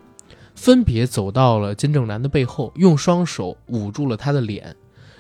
[0.54, 4.74] 分别走到了金正男的背后，用双手捂住了他的脸。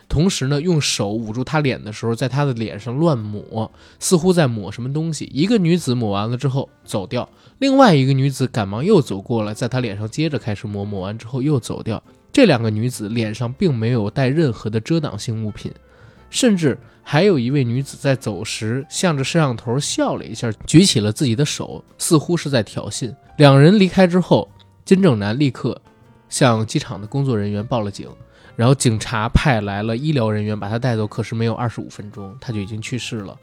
[0.08, 5.30] 同时呢，用手捂住他脸的时候，在他的脸上乱抹，似乎在抹什么东西。
[5.32, 7.28] 一个女子抹完了之后走掉，
[7.58, 12.02] 另外一个女子赶忙又走过来，在他脸上接着开始抹，抹完之后又走掉。
[12.32, 15.70] 这两个女子脸上并没有带任何的遮挡性物品，
[16.30, 23.14] 甚至还有一位女子在走时向着摄像头笑了一下，举起了自己的手，似乎是在挑衅。
[23.36, 24.48] 两人离开之后，
[24.84, 25.80] 金正男立刻
[26.28, 28.08] 向机场的工作人员报了警。
[28.58, 33.38] 然后警察派来了医疗人员把他带走，可是没有二十五分钟，他就已经去世了。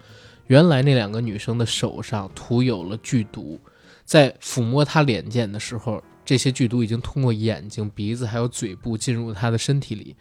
[0.47, 3.57] 原来那两个女生的手上涂有了剧毒，
[4.03, 10.17] 在抚摸她脸睑的时候，这些剧毒已经通过眼睛、鼻子还有嘴部进入她的身体里，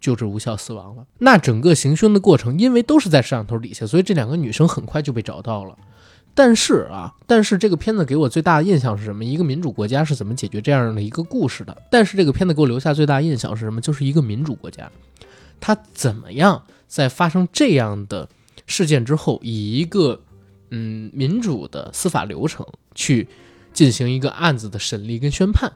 [0.00, 1.06] 救治无效死亡了。
[1.18, 5.78] 那整个行凶的过程，因为都是在摄像头底下，所以这两个女生很快就被找到了。
[6.36, 9.24] 但是啊，但是这个片子给我最大的印象是什么？
[9.24, 11.74] 一个民主国家是怎么解决这样的一个故事的？
[11.90, 13.80] 但是这个片子给我留下最大的印象是什么？
[13.80, 14.92] 就是一个民主国家，
[15.58, 18.28] 它怎么样在发生这样的
[18.66, 20.20] 事件之后，以一个
[20.70, 23.26] 嗯民主的司法流程去
[23.72, 25.72] 进行一个案子的审理跟宣判。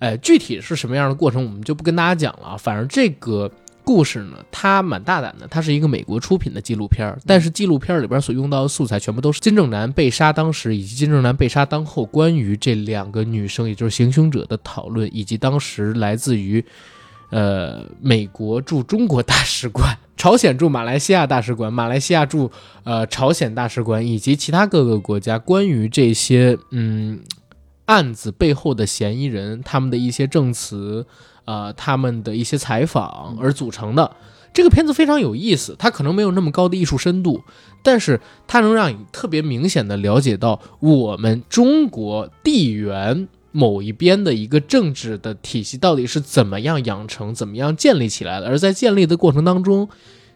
[0.00, 2.58] 哎，具体是什么样的过程，我们就不跟大家讲了。
[2.58, 3.50] 反正这个
[3.88, 16.62] 故事呢，它蛮大胆的，它是一个美国出品的纪录片，但是纪录片里边所用到的素材全部都是金正男被杀当时以及金正男被杀当后关于这两个女生，也就是行凶者的讨论，以及当时来自于
[17.32, 22.50] 呃美国驻中国大使馆、朝鲜驻马来西亚大使馆、马来西亚驻
[22.84, 27.20] 呃朝鲜大使馆以及其他各个国家关于这些嗯
[27.86, 31.06] 案子背后的嫌疑人他们的一些证词。
[31.48, 34.14] 呃，他们的一些采访而组成的
[34.52, 37.42] 这个片子非常有意思，它可能没有那么高的艺术深度，
[37.82, 49.88] 但是它能让你特别明显的了解到我们中国地缘某一边的一个政治的体系到底是怎么样养成、怎么样建立起来的，而在建立的过程当中，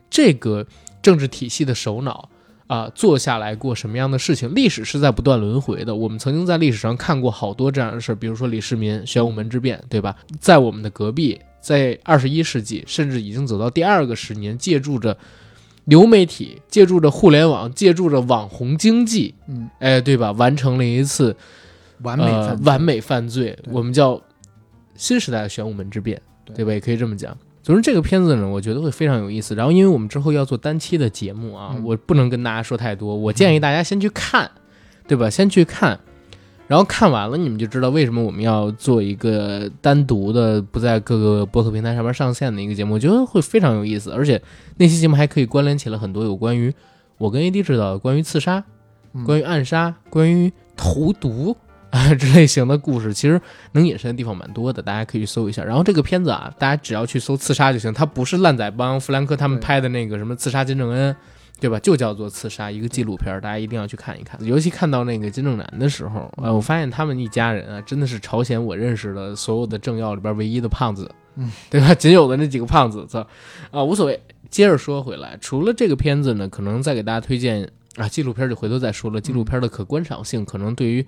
[0.09, 0.67] 这个
[1.03, 2.31] 政治体系的首脑。
[2.73, 4.55] 啊，做下来过什么样的事情？
[4.55, 5.95] 历史是在不断轮回的。
[5.95, 10.17] 我们曾经在历史上看过好多这样的事儿，比如说李世民玄武门之变，对吧？
[10.41, 15.15] 在我们的隔壁，在二十一世纪，甚至已经走到第二个十年，借助着
[15.85, 20.33] 流媒体，借助着互联网，借助着网红经济，嗯，哎，对吧？
[20.33, 21.37] 完成了一次
[22.01, 24.19] 完美呃完美犯罪，我们叫
[24.97, 26.73] 新时代的玄武门之变，对对吧？
[26.73, 27.37] 也可以这么讲。
[27.63, 29.55] 总之，这个片子呢，我觉得会非常有意思。
[29.55, 33.15] 然后，因为我们之后要做单期的节目啊，嗯我不能跟大家说太多。
[33.15, 34.51] 我建议大家先去看，
[35.07, 35.31] 对吧？
[35.31, 36.01] 先去看，
[36.67, 42.95] 然后看完了，你们就知道为什么我们要做一个单独的、不在各个播客平台上面上线的一个节目。
[42.95, 44.43] 我觉得会非常有意思，而且
[44.77, 46.75] 那期节目还可以关联起了很多有关于
[47.19, 48.65] 我跟 AD 知道的关于刺杀、
[49.15, 51.57] 嗯关于暗杀、关于投毒
[51.97, 53.41] 啊这类型的故事，其实
[53.73, 55.63] 能引申的地方蛮多的，大家可以去搜一下。
[55.63, 61.15] 然后这个片子啊，大家只要去搜刺杀就行，它不是烂仔帮弗兰克他们拍的那个什么刺杀金正恩。
[61.61, 61.79] 对吧？
[61.79, 64.37] 就叫做刺杀，一个纪录片，大家一定要去看一看。
[64.45, 71.95] 尤其看到那个金正男的时候，呃，我发现他们一家人啊，真的是朝鲜我认识的所有的政要里边唯一的胖子，嗯，对吧？
[71.95, 73.25] 仅有的那几个胖子，操
[73.71, 74.21] 啊，无所谓。
[74.51, 79.21] 接着说回来，除了这个片子呢，可能再给大家推荐啊，纪录片就回头再说了。
[79.21, 81.07] 纪录片的可观赏性可能对于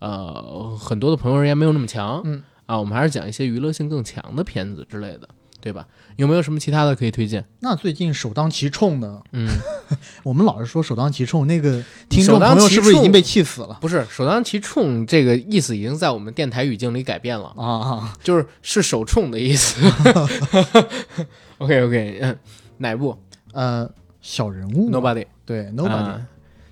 [0.00, 5.28] 呃很多的朋友而言没有那么强，嗯啊，我们还是讲一些娱乐性更强的片子之类的，
[5.60, 5.86] 对吧？
[6.16, 7.44] 有没有什么其他的可以推荐？
[7.60, 9.48] 那最近首当其冲的，嗯，
[10.22, 18.14] 我们老是说首当其冲，那个听众朋友是不是已经被气死了不是首当其冲这个意思已经在我们电台语境里改变了，啊啊？
[18.22, 19.80] 就是是首冲的意思。
[21.58, 22.38] OK OK，嗯，
[22.78, 23.16] 哪部
[23.52, 23.90] 呃，
[24.20, 25.26] 小人物？Nobody。
[25.44, 26.20] 对 Nobody，啊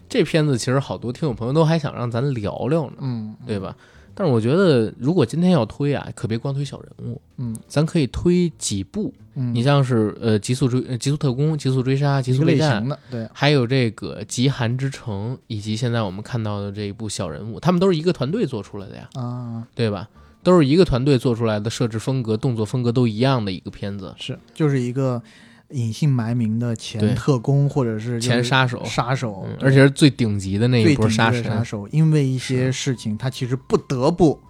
[0.08, 3.76] 这片子其实好多听友朋友都还想让咱聊聊呢，嗯，对吧？
[4.14, 9.14] 但是我觉得，如果今天要推啊，可别光推小人物，嗯咱可以推几部。
[9.34, 20.08] 嗯，你像是呃《极速追》呃《极速特工》《极速追杀》《极速类速内战型》，的，对，还有这个《极寒之城》，以及现在我们看到的这一部小人物，他们都是一个团队做出来的呀，啊，对吧？
[20.42, 24.12] 都是一个团队做出来的，设置风格、动作风格都一样的一个片子。
[24.18, 25.22] 是，就是一个
[25.70, 31.42] 隐姓埋名的前特工或者是前杀手杀手嗯，而且是最顶级的那一波杀手。
[31.42, 34.40] 杀手，因为一些事情，他其实不得不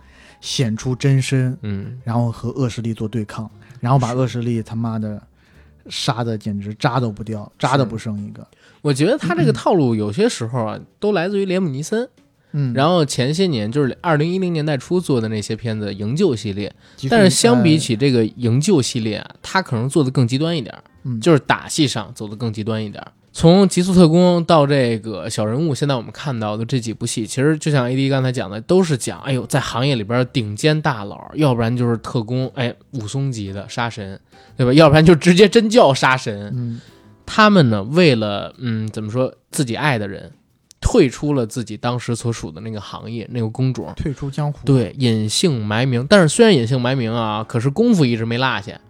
[0.40, 3.50] 显出真身，嗯，然后和恶势力做对抗，
[3.80, 5.20] 然后把恶势力他妈的
[5.88, 8.46] 杀的简直渣都不掉，渣都不剩一个。
[8.80, 12.08] 我觉得他这个套路有些时候啊，都来自于连姆尼森。
[12.52, 16.74] 嗯，然后前些年就是二零一零年代初做的那些片子，营救系列。
[17.10, 23.02] 但是相比呃起这个营救系列啊，他可能做的更极端一点儿，嗯就是打戏上走的更极端一点。
[23.32, 34.18] 从极速特工到这个小人物，现在我们看到的这几部戏，其实就像 AD 刚才讲的，都是讲，哎呦，在行业里边顶尖大佬，要不然就是特工，哎，武松级的杀神，
[34.56, 34.72] 对吧？
[34.72, 36.52] 要不然就直接真叫杀神。
[36.54, 36.80] 嗯
[37.30, 40.32] 他们呢，为了嗯，怎么说，自己爱的人，
[40.80, 46.04] 退出了自己当时所属的那个行业那个工种，退出江湖，对，隐姓埋名。
[46.08, 48.80] 但是虽然隐姓埋名啊，可是功夫一直没落下，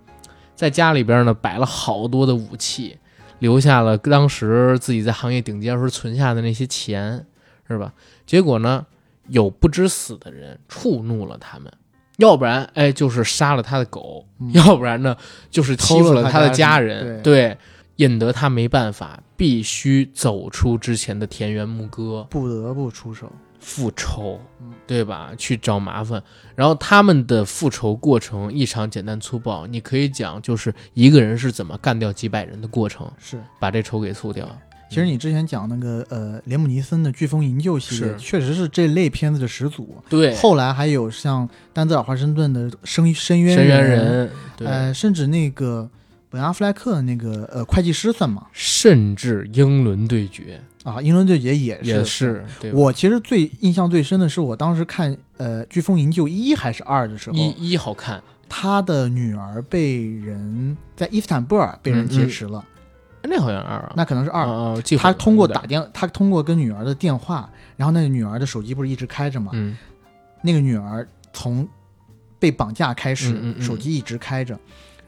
[0.59, 2.99] 在家里边呢摆了好多的武器，
[3.39, 7.25] 留下了当时自己在行业顶尖时候存下的那些钱，
[7.69, 7.95] 是吧？
[8.27, 8.85] 结果呢，
[9.29, 11.73] 有不知死的人触怒了他们。
[12.17, 15.17] 要不然，哎，就是杀了他的狗；嗯要不然呢，
[15.49, 16.81] 就是欺负了他他的家。
[16.81, 17.57] 人对
[17.95, 23.31] 引得他没办法，必须走出之前的田园牧歌，不得不出手。
[23.59, 25.33] 复仇嗯，对吧？
[25.37, 26.23] 去找麻烦。
[26.55, 34.49] 然后他们的复仇过程异常简单粗暴，你可以讲就是一个人是怎么干掉几百人的过程，是，把这仇给诉掉。
[34.91, 39.95] 其实你之前讲那个呃连姆尼森的《飓风营救》系列，确实是这类片子的始祖。
[40.09, 45.91] 对，后来还有像丹泽尔华盛顿的《深深渊深渊人》，对，呃，甚至那个
[46.31, 48.47] 本阿弗莱克的那个呃会计师算吗？
[48.53, 50.61] 甚至英伦对决。
[50.85, 51.89] 啊，英伦对决也是。
[51.89, 62.65] 也是，我其实最印象最深的是我当时看呃《飓风营救一》还是二的时候，一一好看，他的女儿被人在伊斯坦布尔被人劫持了，
[63.23, 64.47] 那好像二啊，那可能是二。
[64.99, 69.51] 他通过打电，他通过跟女儿的电话，然后那个女儿的手机不是一直开着吗？
[69.55, 69.77] 嗯。
[70.41, 71.69] 那个女儿从
[72.39, 74.59] 被绑架开始，手机一直开着，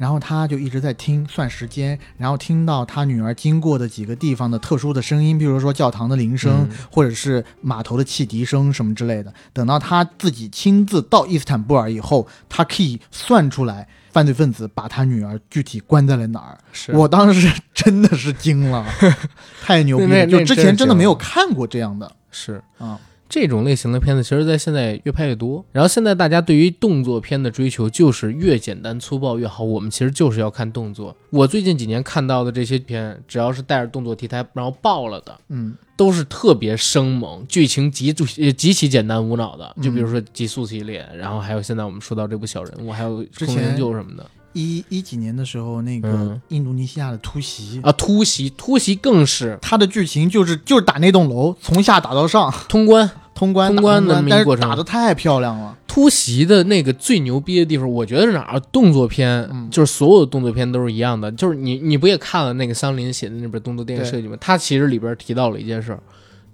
[0.01, 9.31] 然后他就一直在听算时间，然后听到他女儿经过的几个地方的特殊的声音，比如说教堂的铃声，嗯或者是码头的汽笛声什么之类的。
[9.53, 16.57] 等到他自己亲自到伊斯坦布尔以后，他可以算出来犯罪分子把他女儿具体关在了哪儿。
[16.95, 18.87] 我当时真的是惊了，
[19.61, 20.27] 太牛逼了！
[20.27, 22.99] 就之前真的没有看过这样的是啊。
[23.31, 25.65] 这种类型的片子，其实在现在越拍越多。
[25.71, 29.63] 然后现在大家对于动作片的追求就是越简单粗暴越好。
[29.63, 31.17] 我们其实就是要看动作。
[31.31, 38.13] 我最近几年看到的这些片，只要是带着动作题材，然后爆了的，嗯，都是特别生猛，剧情极
[38.43, 39.77] 呃极其简单无脑的。
[39.81, 47.93] 就比如说《极速》系列，然后还有现在我们说到这部《小人物》，还有《之前空营救》什么的一一几年的时候，那个嗯印度尼西亚的突袭，啊。
[47.93, 53.11] 突袭，突袭更是它的剧情就是就是打那栋楼，从下打到上，通关。
[53.33, 55.75] 通关通关的打但是打的太漂亮了。
[55.87, 58.61] 突袭的那个最牛逼的地方，我觉得是哪儿？
[58.71, 61.33] 动作片，嗯就是所有的动作片都是一样的。
[61.33, 64.37] 就是你，你不也看了那个桑林写的那本动作电影设计吗？
[64.39, 66.03] 他其实里边提到了一件事儿：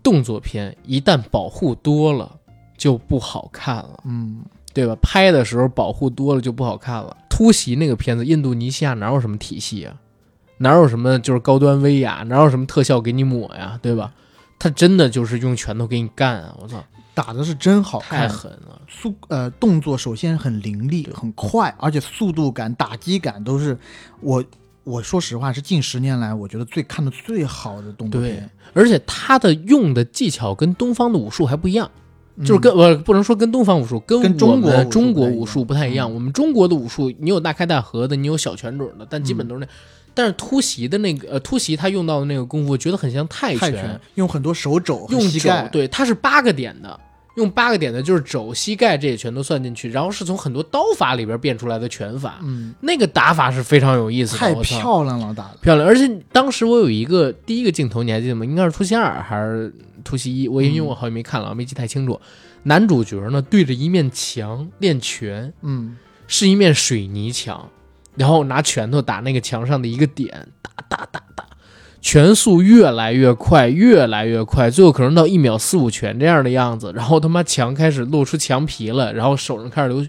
[0.00, 2.30] 动作片一旦保护多了，
[2.78, 4.42] 就不好看了，嗯，
[4.72, 4.96] 对吧？
[5.02, 7.16] 拍的时候保护多了就不好看了。
[7.36, 9.94] 突袭那个片子，印度尼西亚哪有什么体系啊？
[10.56, 12.22] 哪有什么就是高端威亚？
[12.28, 13.78] 哪有什么特效给你抹呀？
[13.82, 14.10] 对吧？
[14.58, 16.56] 他真的就是用拳头给你干啊！
[16.58, 16.82] 我操，
[17.12, 18.80] 打的是真好太，狠了！
[18.88, 23.76] 速呃动作首先很凌厉、很快，而且速度感、打击感都是
[24.22, 24.42] 我
[24.84, 32.00] 我说实话是近十年来我觉得最看的最好的动作对片，，而且他的用的技巧跟东方的武术还不一样，嗯
[32.44, 36.10] 就是跟我不能说跟东方武术，跟跟中国中国武术不太一样。
[36.10, 39.66] 嗯我们中国的武术，你有大开大合的，你有小拳准的，但基本都是那。
[40.14, 46.98] 但是突袭的那个呃突袭他用到的那个功夫，我觉得很像泰泰拳用很多手肘用肘膝盖，对，它是八个点的。
[47.36, 58.44] 用八个点的，就是肘、膝盖这些全都算进去，然后是从很多刀法里边变出来的拳法，嗯，那个打法是非常有意思的，太漂亮了打的，漂亮，而且当时我有一个第一个镜头，你还记得吗？
[58.44, 59.72] 应该是突袭二还是
[60.02, 60.48] 突袭一？
[60.48, 62.20] 我因为我好久没看了，没记太清楚。
[62.62, 67.68] 男主角呢对着一面墙练拳，嗯，是一面水泥墙，
[68.16, 71.22] 然后拿拳头打那个墙上的一个点，打打打
[72.06, 76.92] 打，拳速越来越快，越来越快，最后可能到一秒四五拳这样的样子。
[76.94, 80.06] 然后他妈墙开始露出墙皮了，然后手上开始流。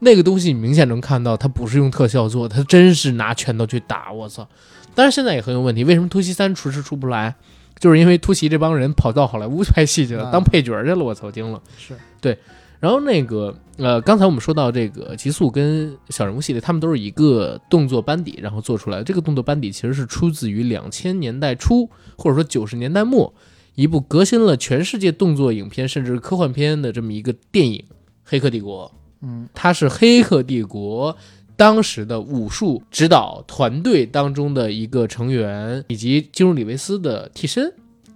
[0.00, 4.12] 那个东西你明显能看到，他不是用特效做的，他真是拿拳头去打。
[4.12, 4.46] 我操！
[4.94, 7.34] 但是现在也很有问题，为什么突袭三迟迟出不来？
[7.78, 10.96] 就是因为突袭这帮人跑到好莱坞拍戏去了，当配角去了。
[10.96, 11.60] 我操，惊了。
[11.76, 12.38] 是对
[12.84, 19.04] 然后那个呃，刚才我们说到这个极速跟小人物系列，他们都是一个动作班底，然后做出来的。
[19.04, 23.32] 这个动作班底其实是出自于两千年代初或者说九十年代末
[23.74, 27.78] 一部革新了全世界动作影片甚至科幻片的这么一个电影
[28.22, 28.86] 《黑客帝国》。
[29.22, 31.14] 嗯，它是《黑客帝国》
[31.56, 37.72] 当时的武术指导团队当中的一个成员，以及基努里维斯的替身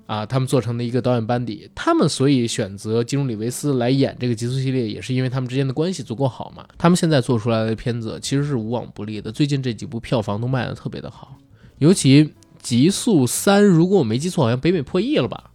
[0.08, 1.70] 啊，他们做成的一个导演班底。
[1.74, 6.66] 他们所以选择基努里维斯来演这个极速系列，也是因为他们之间的关系足够好嘛。
[6.78, 11.36] 他们现在做出来的片子其实是无往不利的，最近这几部票房都卖的特别的好，
[11.76, 12.24] 尤其
[12.62, 15.50] 《极速三》，如果我没记错，好像北美破亿了吧？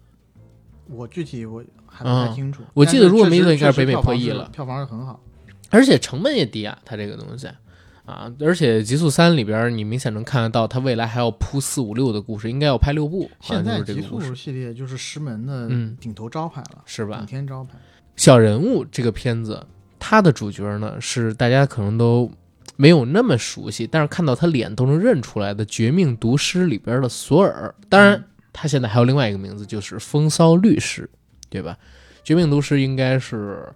[0.88, 5.20] 我具体我还不太清楚，嗯我记得如果没记错应该是北美破亿了票房是票房是很好，
[5.72, 7.48] 而且成本也低啊，它这个东西
[8.06, 17.26] 啊，而且《极速三》里边你明显能看得到，它未来还要铺四五六的故事，应该要拍六部，现在这极速系列就是石门的嗯顶头招牌了，是吧顶？
[17.26, 17.78] 天招牌。
[18.16, 19.66] 小人物这个片子，
[19.98, 22.30] 它的主角呢是大家可能都
[22.76, 27.74] 没有那么熟悉，但是看到他脸都能认出来的《绝命毒师》里边的索尔。
[27.88, 31.10] 当然，他现在还有另外一个名字，就是风骚律师，
[31.50, 31.78] 对吧？
[32.24, 33.68] 《绝命毒师》应该是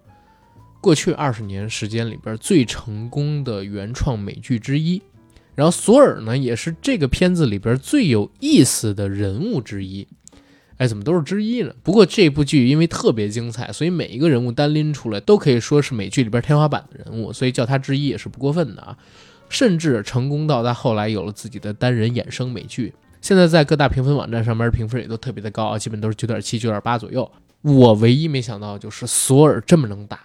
[0.80, 5.02] 过去二十年时间里边最成功的原创美剧之一。
[5.54, 10.06] 然后索尔呢，也是这个片子里边最有意思的人物之一。
[10.76, 11.74] 哎，怎么都是之一呢？
[11.82, 18.96] 不过这部剧因为特别精彩，所以每一个人物单拎出来都可以说是美剧里边天花板的人物，所以叫他之一也是不过分的啊。
[19.48, 27.28] 甚至成功到他后来有了自己的单人衍生美剧，现在在各大评分网站上面评分也都特别的高啊，基本都是九点七、九点八左右。
[27.62, 30.20] 我唯一没想到就是索尔这么能打，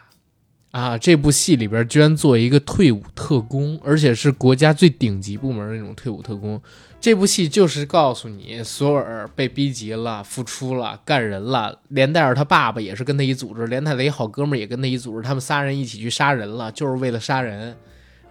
[0.74, 6.60] 啊，这部戏里边居然做一个退伍特工，而且是国家最顶级部门的那种退伍特工。
[7.00, 17.76] 这部戏就是告诉你，索尔被逼急了，复出了，干人了，连带着他爸爸也是跟他一组织，连他的一好哥们儿也跟他一组织，他们仨人一起去杀人了，就是为了杀人，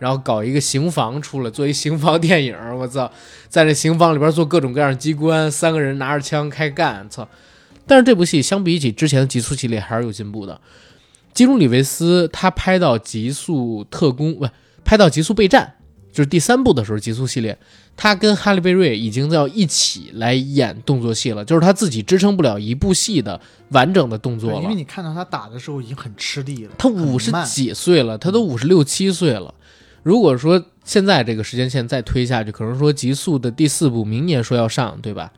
[0.00, 2.56] 然后搞一个刑房出来，做一刑房电影。
[2.76, 3.08] 我操，
[3.48, 7.28] 在这刑房里边做各种各样的机关，三个人拿着枪开干，操！
[7.86, 10.60] 但是这部戏相比起之前的《极速》系列还是有进步的。
[11.34, 14.48] 基努里维斯他拍到《极速特工》不，
[14.84, 15.74] 拍到《极速备战》，
[16.14, 17.56] 就是第三部的时候，《极速》系列，
[17.96, 24.74] 他跟哈利贝瑞已经要一起来演动作戏了，就是他自己支撑不了一部戏的完整的动作了因为。
[24.74, 29.54] 你看到他打的时候已经很吃力了，他五十几岁了，他都五十六七岁了。
[30.02, 35.32] 如果说现在这个时间线再推下去，可能说《极速》的第四部明年说要上，对吧？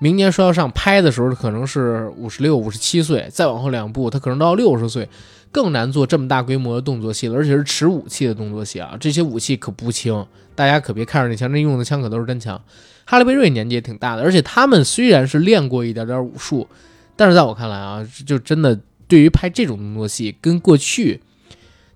[0.00, 5.08] 明年说要上，拍的时候可能是五十六、五十七岁，再往后两部他可能到六十岁，
[5.50, 8.96] 更难做这么大规模的动作戏了，而且是持武器的动作戏啊！
[9.00, 12.60] 这些武器可不轻，大家可别看着那枪，那用的枪可都是真枪。
[13.04, 16.68] 哈利贝瑞年纪也挺大的，而且他们虽然是练过一点点武术，
[17.16, 21.20] 但是在我看来啊，就真的对于拍这种动作戏，跟过去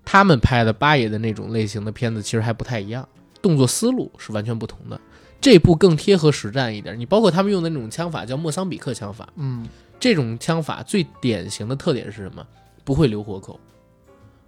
[0.03, 3.07] 他们拍的八爷的那种类型的片子其实还不太一样，
[3.41, 4.99] 动作思路是完全不同的。
[5.39, 9.67] 这部更贴合实战一点，你包括他们用的那种枪法叫莫桑比克枪法，嗯，
[9.99, 12.43] 这种枪法最典型的特点是什么？
[12.83, 13.59] 不会留活口，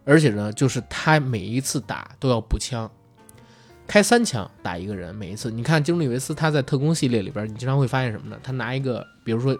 [0.03, 2.89] 而且呢，就是他每一次打都要补枪，
[3.87, 5.49] 开三枪打一个人，每一次。
[5.49, 8.37] 你看基努里维斯他在特工系列里边，你经常会发现什么呢？
[8.43, 9.57] 他拿一个，比如说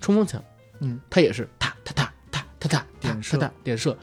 [0.00, 0.42] 冲锋枪，
[0.80, 3.96] 嗯，他也是哒哒哒哒哒哒点射点射，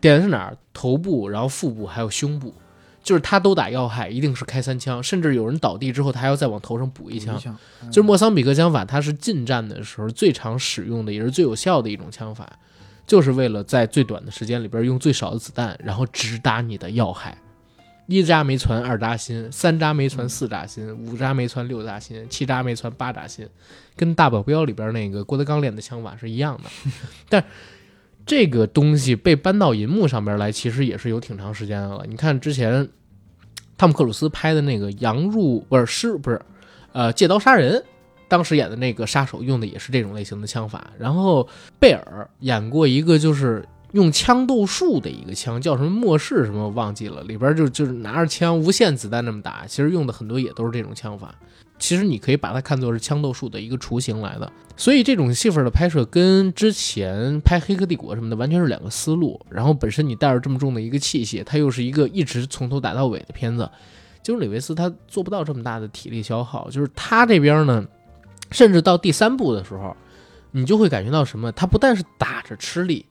[0.00, 0.56] 点的是哪儿？
[0.72, 2.54] 头部，然后腹部，还有胸部。
[3.02, 7.40] 就是他都打要害，一定是开三枪，甚至有人倒地之后，他还要再往头上补一枪一。
[7.40, 12.60] 枪，嗯就是莫桑比克枪法，它是近战的时候最常使用的，也是最有效的一种枪法，
[13.06, 17.36] 就是为了在最短的时间里边用最少的子弹，然后直达你的要害。
[18.08, 23.48] 一扎没穿二扎心，三扎没穿四扎心，五扎没穿六扎心，七扎没穿八扎心，
[23.96, 26.70] 跟大保镖里边那个郭德纲练的枪法是一样的。
[27.30, 27.42] 但
[28.26, 32.04] 这个东西被搬到银幕上边来，其实也是有挺长时间的了。
[32.06, 32.86] 你看之前
[33.78, 36.42] 汤姆克鲁斯拍的那个《羊入》不是狮不是
[36.92, 37.82] 呃借刀杀人，
[38.32, 40.90] 当时演的那个杀手用的也是这种类型的枪法。
[40.98, 41.46] 然后
[41.78, 43.62] 贝尔演过一个就是
[43.92, 51.34] 用枪斗术的一个枪，叫什么末世什么忘记了，里边就就是拿着枪无限子弹那么打，其实用的很多也都是这种枪法。
[51.78, 59.38] 其实你可以把它看作是枪斗术的一个雏形来的，所以这种戏份的拍摄跟之前拍《黑客帝国》什么的完全是两个思路。
[59.50, 63.68] 然后本身你带着这么重的一个器械，它又是一个一直从头打到尾的片子，
[64.22, 66.70] 就是李维斯他做不到这么大的体力消耗。
[66.70, 67.84] 就是他这边呢，
[68.52, 69.96] 甚至到第三部的时候，
[70.50, 71.50] 你就会感觉到什么？
[71.52, 73.06] 他不但是打着吃力，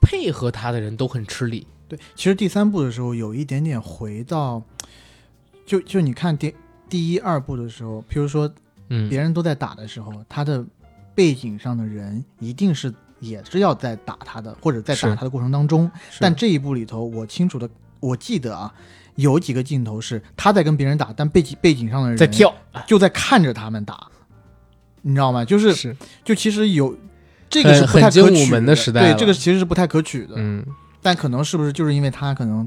[0.00, 1.66] 配合他的人都很吃力。
[1.86, 4.62] 对，其实第三部的时候有一点点回到，
[5.66, 6.54] 就就你看第
[6.88, 8.50] 第一二部的时候，譬如说
[8.88, 10.64] 嗯，别人都在打的时候，他的
[11.14, 15.90] 背景上的人一定是也是要在打他的，或者在打他的过程当中。
[16.20, 17.68] 但这一部里头，我清楚的，
[18.00, 18.72] 我记得啊，
[19.14, 22.52] 有几个镜头是他在跟别人打，但背景背景上的人在跳，
[22.86, 24.06] 就在看着他们打，
[25.04, 25.44] 你知道吗？
[25.44, 26.96] 就是是就其实有
[27.48, 30.34] 这个是很不太可取的时代对，这个其实是不太可取的。
[30.36, 30.64] 嗯。
[31.00, 32.66] 但可能是不是就是因为他可能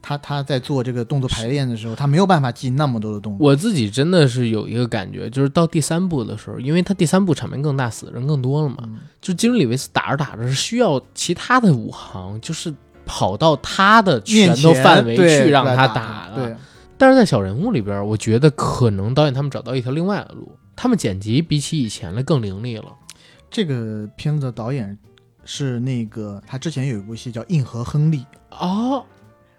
[0.00, 3.46] 他他在做这个动作排练的时候，他没有办法记那么多的动作。
[3.46, 12.74] 我自己真的是有一个感觉，就是到第三部的时候，因为他第三部场面更大，死的人更多了嘛，嗯就基努里维斯打着打着是需要其他的武行，就是
[13.04, 16.36] 跑到他的拳头范围去让他打打了。
[16.36, 16.56] 对，
[16.96, 22.86] 但是在小人物里边，我觉得可能导演他们找到一条另外的路，他们剪辑比起以前的更凌厉了。
[23.50, 24.98] 这个片子的导演
[25.44, 28.18] 是那个他之前有一部戏叫《硬核亨利》，
[28.50, 29.04] 哦，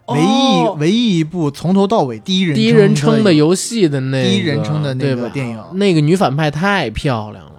[0.08, 5.64] 唯一唯一一部从头到尾第一人第一人称的的游戏的那个第一人称的那个电影。
[5.74, 7.52] 那个女反派太漂亮了。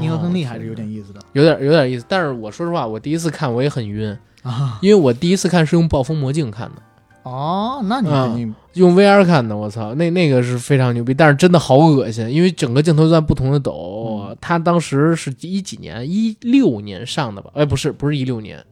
[0.00, 1.20] 硬核亨利哦还是有点意思的。
[1.32, 4.78] 有点有点意思，但是我说实话，我第一次看我也很晕，啊。
[4.82, 6.82] 因为我第一次看是用暴风魔镜看的，
[7.28, 14.26] 哦，那你啊肯定用 VR 看的，我操，那那个是非常牛逼，但是真的好恶心，因为整个镜头在不同的抖。
[14.28, 17.50] 嗯他当时是一几年，一六年上的吧？
[17.54, 18.64] 哎，不是，不是一六年，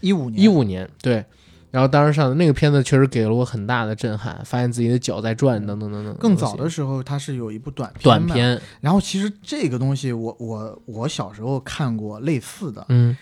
[0.00, 1.24] 一五年一五年，对。
[1.70, 6.14] 然后当时上的那个片子确实给了我很大的震撼，发现自己的脚在转，等等等等。
[6.16, 8.02] 更早的时候，它是有一部短片。
[8.02, 13.16] 短片，然后其实这个东西我，我我小时候看过类似的，嗯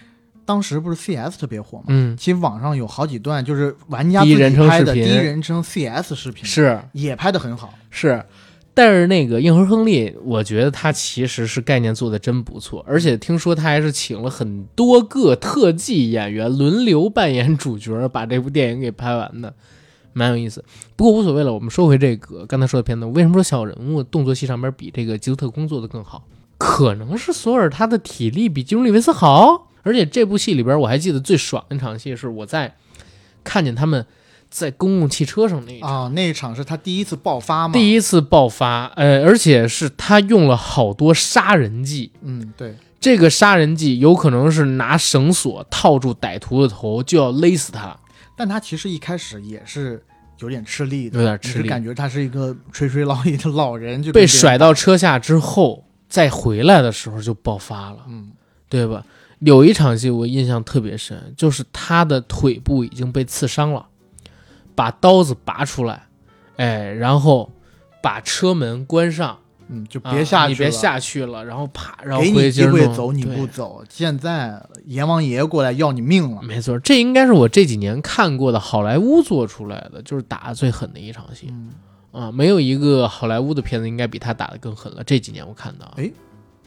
[0.50, 1.84] 当时不是 CS 特别火嘛？
[1.90, 7.72] 嗯，其实网上有好几段就是玩家自己第一人称拍的视频第一人称 CS 视频，是也拍得很好。
[7.88, 8.24] 是，
[8.74, 19.54] 但是那个硬核亨利，我觉得他其实是概念做的真不错，而且听说他还是请了很多个特技演员轮流扮演主角，把这部电影给拍完的，
[20.12, 20.64] 蛮有意思。
[20.96, 26.24] 不过无所谓了，我们说回这个刚才说的片子，为什么说小人物动作戏上边比这个吉鲁特工做的更好？
[26.58, 32.74] 可能是索尔他的体力比基努里维斯好，而且这部戏里边我还记得最爽的一场戏是我在
[33.42, 34.04] 看见他们
[34.50, 36.04] 在公共汽车上那一场。
[36.04, 37.72] 啊，那一场是他第一次爆发吗？
[37.72, 42.10] 第一次爆发，呃，而且是他用了好多杀人技。
[42.22, 47.96] 嗯，对，这个杀人技有可能是拿绳索套住歹徒的头，就要勒死他。
[48.36, 50.02] 但他其实一开始也是
[50.40, 58.32] 有点吃力的，有点吃力感觉他是一个垂垂老矣的老人，就被甩到车下之后，再回来的时候就爆发了，嗯，
[58.68, 59.04] 对吧？
[59.40, 63.86] 有一场戏我印象特别深，就是他的腿部已经被刺伤了，
[64.74, 66.06] 把刀子拔出来，
[66.56, 67.50] 哎，然后
[68.02, 69.38] 把车门关上，
[69.68, 76.42] 嗯，就啊别下去了，你别下去了，然后啪，然后给你机回去会走你不走，现在阎王爷过来要你命了。
[76.42, 81.70] 没错，这应该是我这几年看过的好莱坞做出来的，就是打的最狠的一场戏嗯，
[82.12, 82.32] 啊！
[82.32, 85.02] 没有一个好莱坞的片子应该比他打的更狠了。
[85.04, 86.10] 这几年我看到，哎，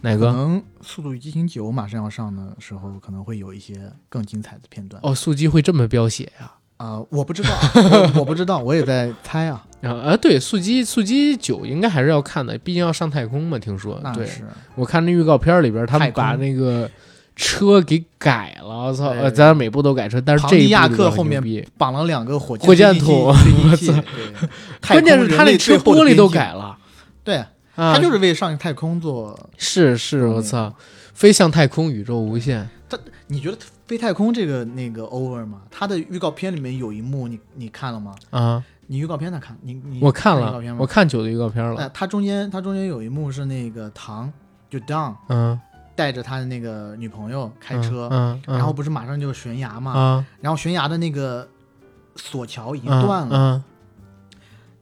[0.04, 0.28] 哪个？
[0.28, 5.02] 可能《速度与激情九》马上要上的时候，可能会有一些更精彩的片段。
[5.02, 9.66] 哦，速激会这么飙血呀、啊、我不知道啊，我我不知道，我也在猜啊。
[9.82, 9.92] 啊？
[9.92, 13.58] 啊对，速激速激九应该还是要看的，毕竟要上太空嘛。
[13.58, 14.30] 听说，对，
[14.76, 16.90] 我看那预告片里边，他们把那个
[17.36, 19.30] 车给改了，我操！
[19.32, 21.42] 咱每部都改车，但是这一克后面
[21.78, 23.94] 绑了两个火箭筒我操
[24.82, 26.78] 对关键是他那车玻璃都改了，
[27.24, 27.44] 对，
[27.76, 29.38] 啊，他就是为上太空做。
[29.58, 30.74] 是是，我嗯操，
[31.14, 32.70] 飞向太空，宇宙无限。
[32.90, 32.98] 他
[33.28, 33.58] 你觉得
[33.88, 35.62] 飞太空这个那个 over 吗？
[35.72, 38.14] 他的预告片里面有一幕，你你看了吗？
[38.30, 39.58] 啊，你预告片他看？
[39.62, 41.90] 你你我看了预告片，吗我看九的预告片哎了。
[41.94, 44.32] 他中间他中间有一幕是那个唐
[44.70, 45.60] 就 Don 嗯，
[45.96, 51.48] 带着他的那个女朋友开车，嗯，嗯然后不是马上就悬崖嘛，啊，然后悬崖的那个
[52.16, 53.64] 索桥已经嗯断了，嗯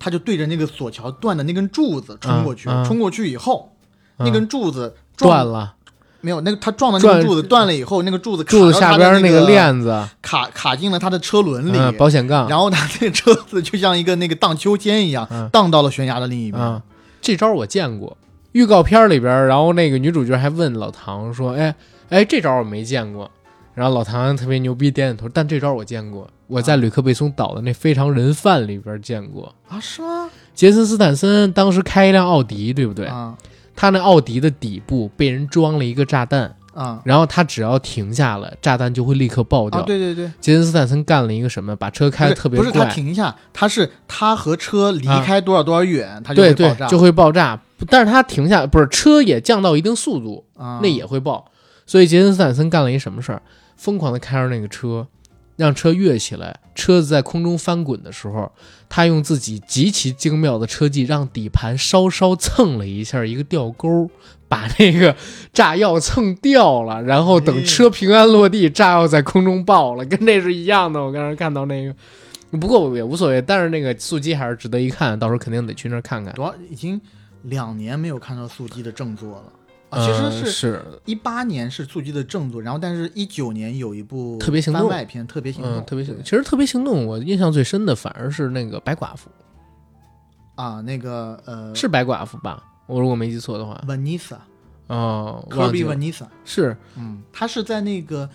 [0.03, 2.85] 他就对着那个索桥断的那根柱子冲过去，嗯嗯。
[2.85, 3.71] 冲过去以后，
[4.17, 4.25] 嗯。
[4.25, 5.75] 那根柱子断了，
[6.21, 15.47] 没有，那个他撞的那根柱子断了以后，那个柱子卡柱子下边那个链子，卡卡进了他的车轮里，嗯，保险杠，然后他那个车子就像一个那个荡秋千一样，嗯。
[15.49, 16.59] 荡到了悬崖的另一边。
[16.59, 16.81] 嗯，
[17.21, 18.17] 这招我见过，
[18.53, 21.75] 预告片里边，然后那个女主角还问老唐说：“哎
[22.09, 23.29] 哎，这招我没见过。”
[23.73, 25.29] 然后老唐特别牛逼，点点头。
[25.29, 29.53] 但这招我见过，我在吕克贝松导的那《非常人贩》里边见过。
[29.67, 30.29] 啊，是吗？
[30.53, 33.05] 杰森斯坦森当时开一辆奥迪，对不对？
[33.05, 33.35] 啊
[33.73, 39.79] 他那奥迪的底部被人装了一个炸弹，啊然后他只要停下了，炸弹就会立刻爆掉。
[39.79, 39.83] 啊！
[39.87, 41.73] 对对对，杰森斯坦森干了一个什么？
[41.77, 47.59] 把车开的特别不是不是快，他停下，他是他和车离开多少多少远，他就爆炸，就会爆炸。
[47.87, 51.49] 但是他停下，不是车也降到一定速度，啊那也会爆。
[51.87, 53.41] 所以杰森斯坦森干了一什么事儿？
[53.81, 55.07] 疯狂的开着那个车，
[55.55, 56.59] 让车跃起来。
[56.75, 58.51] 车子在空中翻滚的时候，
[58.87, 64.07] 他用自己极其精妙的车技，让底盘稍稍蹭了一下一个吊钩，
[64.47, 65.15] 把那个
[65.51, 67.01] 炸药蹭掉了。
[67.01, 71.01] 然后等车平安落地，炸药在空中爆了， 跟这是一样的。
[71.03, 71.95] 我刚才看到那个，
[72.59, 73.41] 不过也无所谓。
[73.41, 76.31] 但是那个速激还是值得一看，到时候肯定得去那儿看看。
[76.35, 77.01] 多少已经
[77.41, 79.43] 两年没有看到速激的正作了。
[79.91, 80.85] 啊，其嗯实是是。
[81.05, 86.23] 一八年是速激的正作，然后但是一九年有一部特别行动番外篇《特别行动》嗯，特别行动。
[86.23, 89.29] 其实特别行动，我印象最深的反而是那个白寡妇，
[90.55, 92.63] 啊，那个呃是白寡妇吧？
[92.87, 94.37] 我如果没记错的话，Vanessa
[94.87, 98.29] 哦，忘 Kirby Vanessa，是，嗯，她是在那个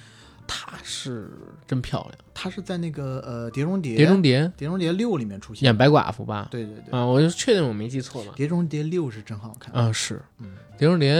[0.47, 1.31] 她是
[1.67, 6.49] 真漂亮，她是在那个呃《碟中谍》《碟中谍》碟中谍六》里面出现，演白寡妇吧？
[6.51, 8.33] 对对对，啊，我就确定我没记错了。
[8.35, 10.47] 碟中谍六》是真好看啊，是，嗯
[10.79, 11.15] 《碟中谍》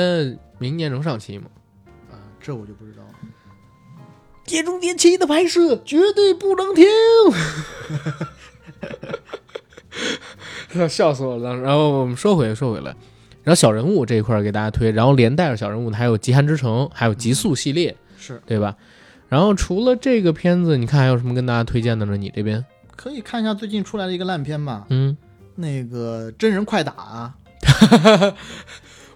[0.59, 1.47] 明年能上期吗？
[2.11, 3.09] 啊，这我就不知道了。
[4.49, 6.87] 《碟中谍七》的拍摄绝对不能停，
[10.89, 11.57] 笑死我了。
[11.57, 12.95] 然后我们说回说回来，
[13.43, 18.77] 然后小人物这一块儿给大家推，然后连带着小人物的还有《极寒之城》，还有《极速》系列，是对吧？
[19.29, 22.17] 然后除了这个片子，你看还有什么跟大家推荐的呢？
[22.17, 25.17] 你这边，可以看一下最近出来的一个烂片吧，嗯，
[25.57, 27.35] 那个真人快打啊，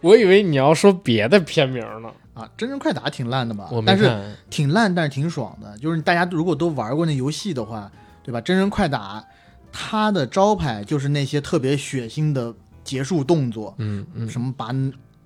[0.00, 3.82] 我以为你要说别的片名呢，啊真人快打挺烂的吧我？
[3.86, 4.34] 但是。
[4.48, 5.76] 挺烂，但是挺爽的。
[5.78, 7.90] 就是大家如果都玩过那游戏的话，
[8.22, 8.40] 对吧？
[8.40, 9.24] 真人快打，
[9.72, 14.74] 它的招牌就是那些特别血腥的结束动作，嗯嗯，什么把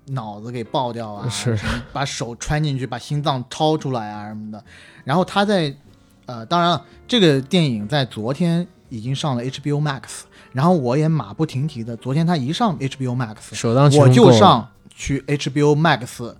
[0.07, 1.57] 脑子给爆掉啊， 是
[1.91, 4.63] 把手穿进去，把心脏掏出来啊什么的。
[5.03, 5.75] 然后他在，
[6.27, 10.01] 呃，当然了，这个电影在昨天已经上了 HBO Max，
[10.55, 16.33] 然后我也马不停蹄的，昨天他一上 HBO Max，首当其我就上去 HBO Max，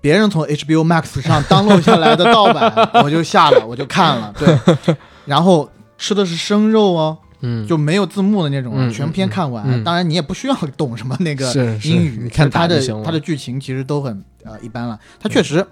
[0.00, 9.64] 别人从 HBO Max 上 download 下来的盗版， 我就下了，我就看了，对，然后吃的是生肉哦，嗯，就没有字幕的那种，嗯全篇看完。
[9.64, 11.52] 嗯嗯当然，你也不需要懂什么那个
[11.84, 13.04] 英语，你看他的打就行了。
[13.04, 14.98] 它的剧情其实都很呃一般了。
[15.20, 15.64] 他确实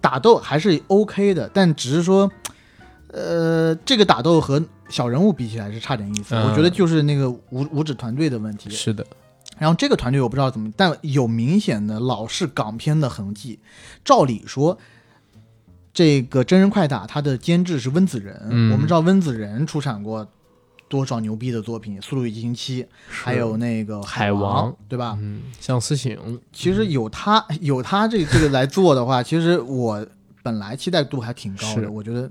[0.00, 2.30] 打斗还是 OK 的，但只是说，
[3.12, 6.34] 呃，这个打斗和小人物比起来是差点意思。
[6.34, 8.68] 嗯我觉得就是那个五五指团队的问题。
[8.68, 9.06] 是的，
[9.58, 13.58] 然后这个团队我不知道怎么，但有明显的老式港片的痕迹。
[14.04, 14.76] 照理说，
[15.94, 20.26] 这个真人快打它的监制是温子仁，嗯我们知道温子仁出产过
[20.88, 25.16] 多少牛逼的作品，《速度与激情七》，还有那个海王王，对吧？
[25.20, 30.04] 嗯，相思醒，其实有他有他这这个来做的话，其实我
[30.42, 32.28] 本来期待度还挺高的，我觉得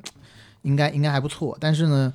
[0.63, 1.55] 应该应该还不错。
[1.59, 2.11] 但是呢，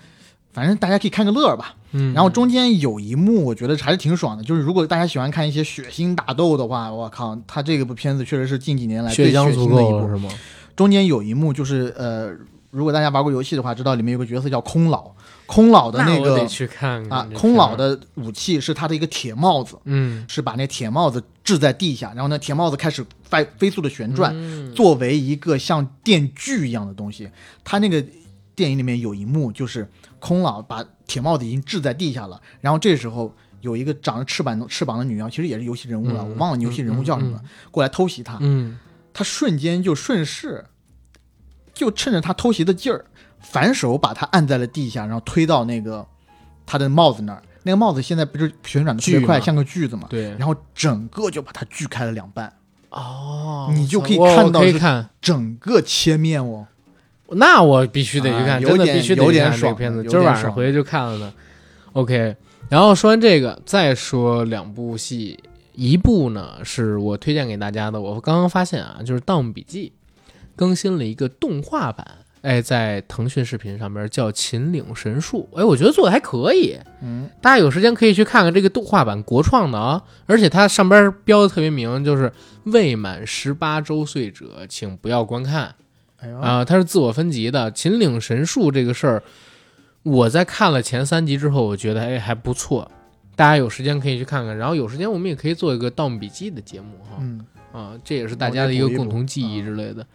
[0.55, 1.74] 反正大家可以看个乐儿吧。
[1.92, 9.44] 嗯，然后中间有一幕，我觉得还是挺爽的，就是如果大家喜欢看一些血腥打斗的话，我靠，他这个部片子确实是近几年来最血腥
[9.74, 10.09] 的一部。
[10.09, 10.30] 是吗？
[10.74, 12.32] 中间有一幕就是呃，
[12.70, 15.12] 如果大家玩过游戏的话，知道里面有个角色叫空老，
[15.46, 27.30] 空老的那我个得去看看啊，空老，的武器是他的一个铁帽子，嗯，是把那铁帽子掷在地下，然后呢，铁帽子开始飞飞速的旋转，嗯作为一个像电锯一样的东西。
[27.62, 28.05] 他那个
[28.55, 29.88] 电影里面有一幕，就是
[30.18, 37.40] 空老把铁帽子已经掷在地下了，然后这时候有一个长着翅膀的翅膀的女妖，其实也是游戏人物了，嗯我忘了游戏人物叫什么，
[37.70, 38.78] 过来偷袭他，嗯，
[39.12, 40.64] 他瞬间就顺势，
[41.72, 43.05] 就趁着他偷袭的劲儿，
[43.40, 46.07] 反手把他按在了地下，然后推到那个
[46.66, 47.42] 他的帽子那儿。
[47.66, 50.07] 那个帽子现在不是旋转的特别快，像个锯子嘛？
[50.11, 52.52] 对，然后整个就把它锯开了两半，
[52.90, 56.66] 哦，你就可以看到可以看，整个切面哦。
[57.30, 60.04] 那我必须得去啊看，真的必须得去看这个片子。
[60.04, 61.32] 今儿晚上回去就看了呢。
[61.92, 62.36] OK，
[62.68, 65.38] 然后说完这个，再说两部戏，
[65.74, 69.92] 一部呢是我推荐给大家的，我刚刚发现啊，就是《盗墓笔记》
[70.54, 72.06] 更新了一个动画版，
[72.42, 76.76] 哎，在腾讯视频上面叫《秦岭神树》，哎，我觉得做的还可以。
[77.00, 82.32] 嗯，大家有时间可以去看看这个动画版国创的啊，而且它上边标的特别明，就是
[82.64, 85.74] 未满十八周岁者请不要观看。
[86.32, 87.70] 啊、它是自我分级的。
[87.70, 89.22] 秦岭神树这个事儿，
[90.02, 92.90] 我在看了前三集之后，我觉得哎还不错，
[93.36, 94.56] 大家有时间可以去看看。
[94.56, 100.06] 然后有时间我们也可以做一个《盗墓笔记》的节目哈，嗯，啊，这也是大家的一个共同记忆啊之类的。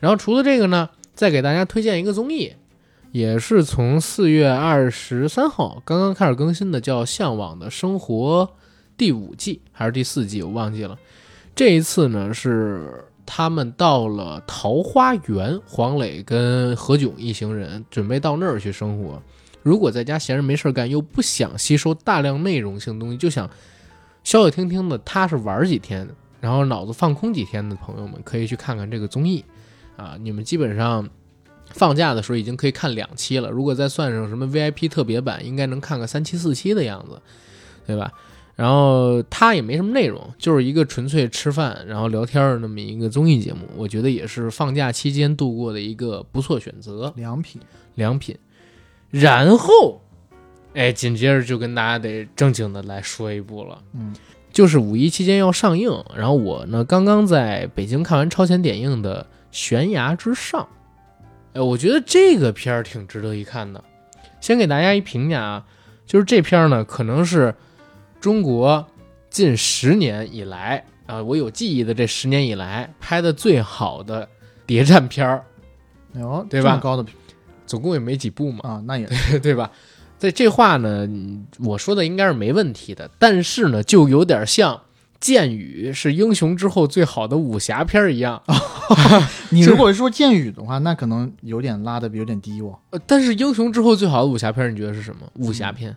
[0.00, 2.52] 然后除了这个呢，再给大家推荐一个综艺，
[3.12, 8.50] 也是从四月二十三号刚刚开始更新的，叫《向往的生活》
[8.96, 10.98] 第五季还是第四季，我忘记了。
[11.54, 19.20] 这一次呢是他们到了桃花源，黄磊跟何炅一行人准备到那儿去生活。
[19.62, 23.50] 如果在家闲着没事干，又不想吸收大量内容性东西，就想
[24.22, 26.08] 消消停停的踏实玩几天，
[26.40, 29.44] 然后脑子放空几天的朋友们，可以去看看这个综艺
[29.96, 30.16] 啊。
[30.20, 31.08] 你们基本上
[31.70, 37.20] 放假的时候已经可以看两期了，如果再算上什么 VIP 特别版，应该能看个三期四期的样子，
[37.86, 38.12] 对吧？
[38.56, 47.12] 然后它也没什么内容，就是一个纯粹吃饭然后聊天的那么一个综艺节目，我觉得也是放假期间度过的一个不错选择。
[47.16, 47.60] 良品，
[47.94, 48.34] 良品。
[49.10, 50.02] 然后，
[50.74, 54.14] 哎，紧接着就跟大家得正经的来说一部了，嗯，
[54.50, 55.90] 就是五一期间要上映。
[56.16, 60.62] 然后我呢，刚刚在北京看完超前点映的《悬崖之上》，
[61.52, 63.84] 哎，我觉得这个片儿挺值得一看的。
[64.40, 65.64] 先给大家一评价啊，
[66.06, 67.54] 就是这片儿呢，可能是
[68.26, 68.84] 中国
[69.30, 74.28] 近十年以来啊，我有记忆的这十年以来拍的最好的
[74.66, 75.44] 谍战片儿，
[76.12, 77.06] 哎呦，对吧高的
[77.68, 78.58] 总共也没几部嘛。
[78.68, 79.08] 啊，那也
[79.40, 79.70] 对吧？
[80.18, 84.74] 在这话呢，嗯我说的应该是没问题的，但是呢，就有点像
[85.20, 88.42] 《剑雨》是英雄之后最好的武侠片儿一样。
[89.50, 92.76] 你如果说剑雨的话，那可能有点拉的有点低哦。
[92.90, 95.20] 呃但是英雄之后最好的武侠片儿，你觉得是什么？
[95.34, 95.96] 武侠片？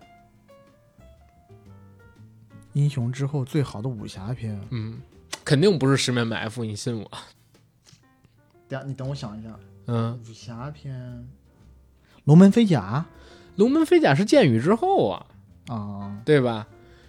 [2.80, 5.00] 英雄之后最好的武侠片，嗯，
[5.44, 7.12] 肯定不是《十面埋伏》，你信我？
[8.70, 9.50] 等下你等我想一下，
[9.88, 11.28] 嗯，武侠片，
[12.24, 13.06] 龙门飞甲
[13.58, 15.26] 龙门飞甲是剑雨之后啊，
[15.68, 16.68] 啊，对吧？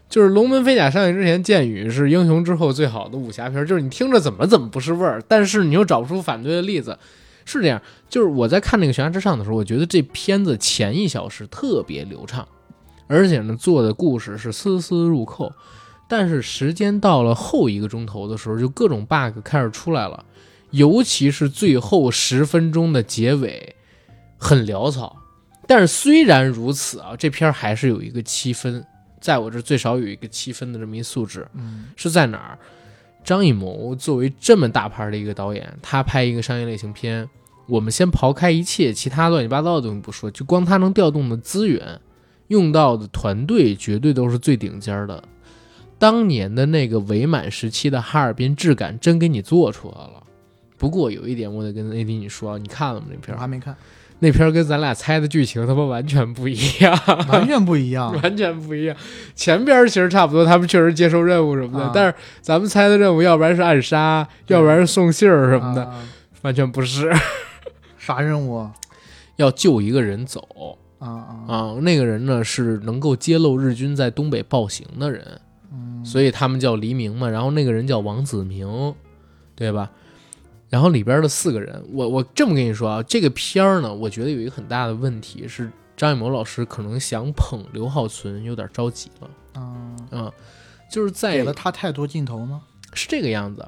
[0.09, 6.99] 就是龙门飞甲上映之前，剑雨是英雄之后最好的武侠片，就是你听着怎么怎么不是味儿，但是你又找不出反对的例子。
[7.45, 12.47] 是这样，就是我在看那个《悬崖之上》的时候，我觉得这片子前一小时特别流畅，
[13.11, 15.53] 而且呢做的故事是丝丝入扣。
[16.09, 20.25] 但是时间到了后一个钟头的时候，就各种 bug 开始出来了，
[20.71, 23.77] 尤其是最后十分钟的结尾
[24.39, 25.17] 很潦草，
[25.67, 28.85] 但是虽然如此啊，这片还是有一个七分，
[29.21, 32.59] 在我这最少有一个七分的这么一素质，嗯是在哪儿？
[33.23, 37.29] 张艺谋作为这么大牌的一个导演，他拍一个商业类型片，
[37.69, 42.01] 我们先刨开一切其他乱七八糟的东西不说，就光他能调动的资源，
[42.51, 45.23] 用到的团队绝对都是最顶尖儿的。
[45.99, 50.23] 当年的那个伪满时期的哈尔滨质感真给你做出来了。
[50.77, 53.07] 不过有一点我得跟 AD 你说，你看了吗？
[53.11, 53.77] 那片还没看，
[54.19, 56.99] 那片儿跟咱俩猜的剧情他妈完全不一样。
[57.29, 58.13] 完全不一样。
[58.23, 58.97] 完全不一样。
[59.35, 66.03] 前边其实差不多，他们确实接受任务什么的，啊但是咱们猜的任务，要不然是暗杀，要不然是送信儿什么的，啊
[66.43, 67.13] 完全不是。
[67.99, 68.73] 啥任务啊？
[69.37, 71.45] 要救一个人走啊啊！
[71.49, 75.41] 啊，那个人呢是能够揭露日军在东北暴行的人，
[75.73, 77.29] 嗯所以他们叫黎明嘛。
[77.29, 78.95] 然后那个人叫王子明，
[79.57, 79.91] 对吧？
[80.69, 89.31] 然后里边的四个人，我我这么跟你说啊，这个片儿呢，我觉得有一个很大的问题是，张艺谋老师可能想捧刘浩存，有点着急了。
[89.61, 90.33] 啊，啊，
[90.89, 92.63] 就是在给了他太多镜头吗？
[92.93, 93.67] 是这个样子，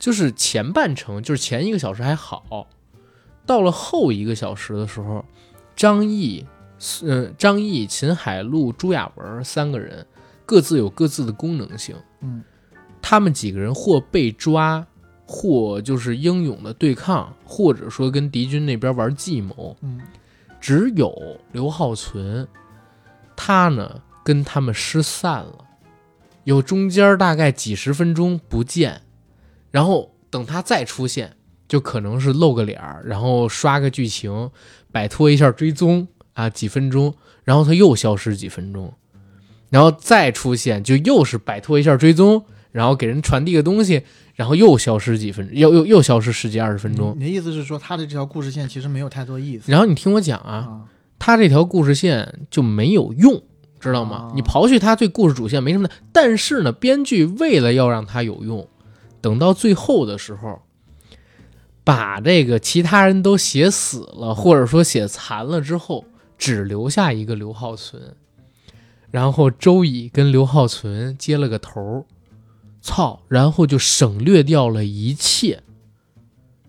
[0.00, 2.66] 就是前半程，就是前一个小时还好，
[3.44, 5.24] 到了后一个小时的时候，
[5.76, 6.46] 张译、
[7.02, 10.06] 嗯、张译、秦海璐、朱亚文三个人
[10.46, 12.42] 各自有各自的功能性，嗯，
[13.02, 14.86] 他们几个人或被抓，
[15.26, 20.00] 或就是英勇的对抗，或者说跟敌军那边玩计谋，嗯。
[20.60, 21.14] 只有
[21.52, 22.48] 刘浩存，
[23.36, 25.64] 他呢跟他们失散了，
[26.42, 29.02] 有中间大概几十分钟不见，
[29.70, 31.36] 然后等他再出现，
[31.68, 34.50] 就可能是露个脸儿，然后刷个剧情，
[34.90, 36.08] 摆脱一下追踪
[36.38, 37.12] 啊几分钟，
[37.42, 38.94] 然后他又消失几分钟，
[39.70, 44.04] 然后再出现就又是摆脱一下追踪，然后给人传递个东西，
[44.36, 47.12] 然后又消失几分，又又又消失十几二十分钟。
[47.18, 50.80] 你的意思是说，他的这条故事线其实没有太多意思然后你听我讲啊，啊？
[51.18, 53.42] 他这条故事线就没有用，
[53.80, 54.28] 知道吗？
[54.30, 58.68] 哦你刨去他对故事主线没什么的，但是呢，编剧为了要让他有用，
[59.20, 60.62] 等到最后的时候，
[61.82, 66.04] 把这个其他人都写死了，或者说写残了之后，
[66.38, 68.16] 只留下一个刘浩存，
[69.10, 72.04] 然后周乙跟刘浩存接了个头儿，
[72.80, 75.62] 操，然后就省略掉了一切。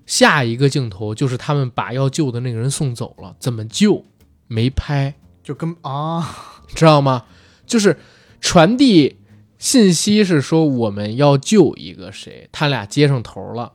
[0.05, 4.03] 下一个镜头就是他们把要救的那个人送走了，怎么救？
[4.47, 5.13] 没拍，
[5.43, 7.25] 就跟啊， 知道吗？
[7.67, 7.99] 就是
[8.41, 9.17] 传递
[9.59, 13.73] 信息是说我们要救一个谁，他俩接上头了，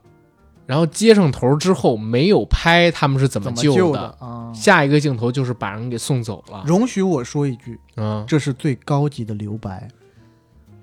[0.67, 4.53] 然后接上头之后没有拍他们是怎么救救的啊？
[4.55, 6.63] 下一个镜头就是把人给送走了。
[6.67, 9.89] 容许我说一句，嗯，这是最高级的留白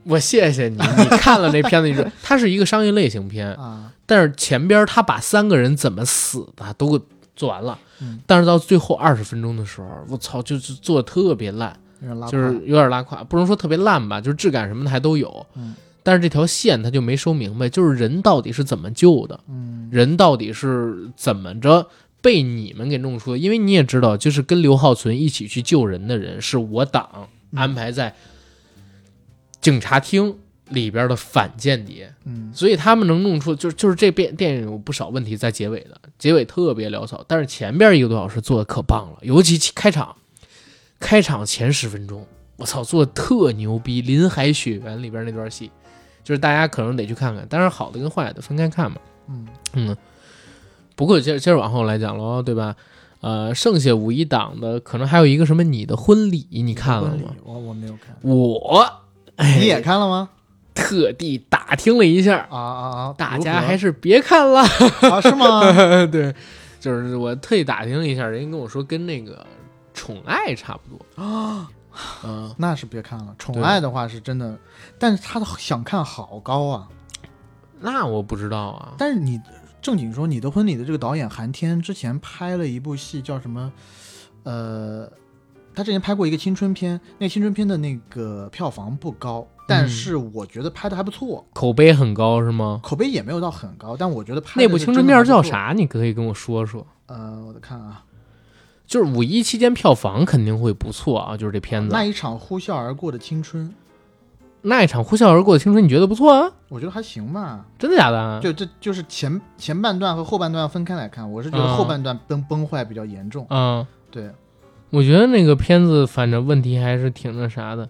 [0.04, 3.92] 我谢谢你，你看了那片子，你说 它是一个商业类型片，啊！
[4.06, 7.06] 但是前边他把三个人怎么死的都给
[7.36, 11.76] 做完了，嗯但是到最后二十分钟的时候，我操，就是做的特别烂。
[12.32, 15.46] 就是有点拉胯，不能说特别烂吧，就是质感什么的还都有。
[15.54, 19.90] 嗯但是这条线他就没说明白，就是人到底是怎么救的，嗯。
[19.92, 21.88] 人到底是怎么着
[22.22, 23.38] 被你们给弄出的？
[23.38, 28.16] 因为你也知道，就是跟刘浩存一起去救人的人是我党安排在
[29.60, 30.38] 警察厅
[30.70, 32.52] 里边的反间谍，嗯。
[32.54, 40.16] 所以他们能弄出，就是就是这遍电影有不少问题在结尾的，结尾特别潦草，但是前边一个多小时做的可棒了，尤其其开场，
[41.00, 42.26] 开场前十分钟，
[42.56, 45.70] 我操，做的特牛逼，《林海雪原》里边那段戏，
[46.32, 48.96] 就是大家可能得去看看，当然好的跟坏的分开看嘛。
[49.28, 49.98] 嗯嗯，
[50.96, 52.74] 不过接接着往后来讲喽，对吧？
[53.20, 57.36] 呃，剩下五一档的可能还有一个什么你的婚礼，你看了吗？
[57.44, 59.04] 我我没有看，我
[59.60, 60.30] 你也看了吗？
[60.74, 63.16] 特地打听了一下，啊啊啊！
[63.18, 64.62] 大家还是别看了。
[64.62, 65.60] 啊是吗？
[66.10, 66.34] 对，
[66.80, 69.34] 就是我特意打听了一下，人家跟我说跟那个
[69.94, 71.70] 《宠爱》差不多啊。
[72.24, 73.36] 嗯，那是别看了。
[73.38, 74.58] 宠爱的话是真的，
[75.00, 76.88] 但是他的想看好高啊。
[77.80, 78.94] 那我不知道啊。
[78.98, 79.42] 但是你
[79.82, 83.72] 正经说，你的婚礼的这个导演韩天之前拍了一部戏，叫什么？
[84.44, 85.12] 呃，
[85.74, 92.80] 他之前拍过一个青春片，那青春片的那个票房不高，但是我觉得拍的还不错，口碑很高是吗？
[92.84, 95.42] 口碑也没有到很高，但我觉得拍那部青春片叫？
[95.42, 95.74] 啥？
[95.76, 96.86] 你可以跟我说说。
[97.08, 98.04] 呃，我看啊，
[98.92, 103.74] 就是五一期间票房肯定会不错啊，就是这片子那一场呼啸而过的青春，
[104.64, 106.52] 那一场呼啸而过的青春，你觉得不错啊？
[106.68, 107.66] 我觉得还行吧。
[107.80, 108.42] 真的假的啊？
[108.44, 113.48] 就这就是前前半段和后半段分开来看，我是觉得嗯后半段崩崩坏比较严重。
[113.50, 114.30] 嗯，对，
[114.90, 117.88] 我觉得那个片子反正问题还是挺那啥的，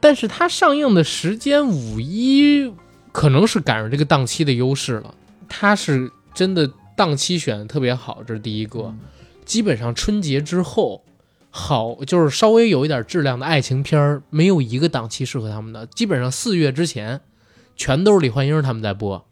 [0.00, 2.70] 但是它上映的时间五一
[3.10, 5.14] 可能是赶上这个档期的优势了，
[5.48, 8.80] 它是真的档期选的特别好，这是第一个。
[8.80, 8.98] 嗯
[9.46, 11.04] 基本上春节之后，
[11.48, 15.86] 好，就是稍微有一点质量的爱情片儿，没有一个档期适合他们的。
[15.86, 17.22] 基本上四月之前，
[17.76, 19.26] 全都是李焕英他们在播，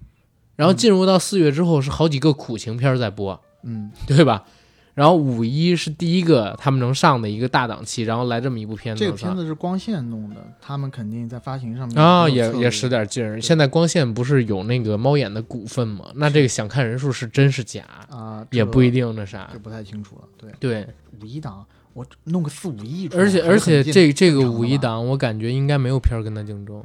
[0.57, 4.45] 然后进入到四月之后，是好几个苦情片在播，嗯，对吧？
[4.94, 13.40] 然后五一是第一个他们能上的一个大档期，然后来这么一部片子，这个片子是光线弄的，他们肯定在发行上面啊，也也使点劲儿。
[13.40, 16.04] 现在光线不是有那个猫眼的股份吗？
[16.14, 19.58] 那这个想看人数是真是假，啊，也不一定，那啥这。
[19.58, 20.22] 不太清楚了。
[20.38, 20.86] 对，对，
[21.20, 26.80] 五一档我弄个四五亿而且而且这这个五一档，我感觉应该没有片儿跟他竞争，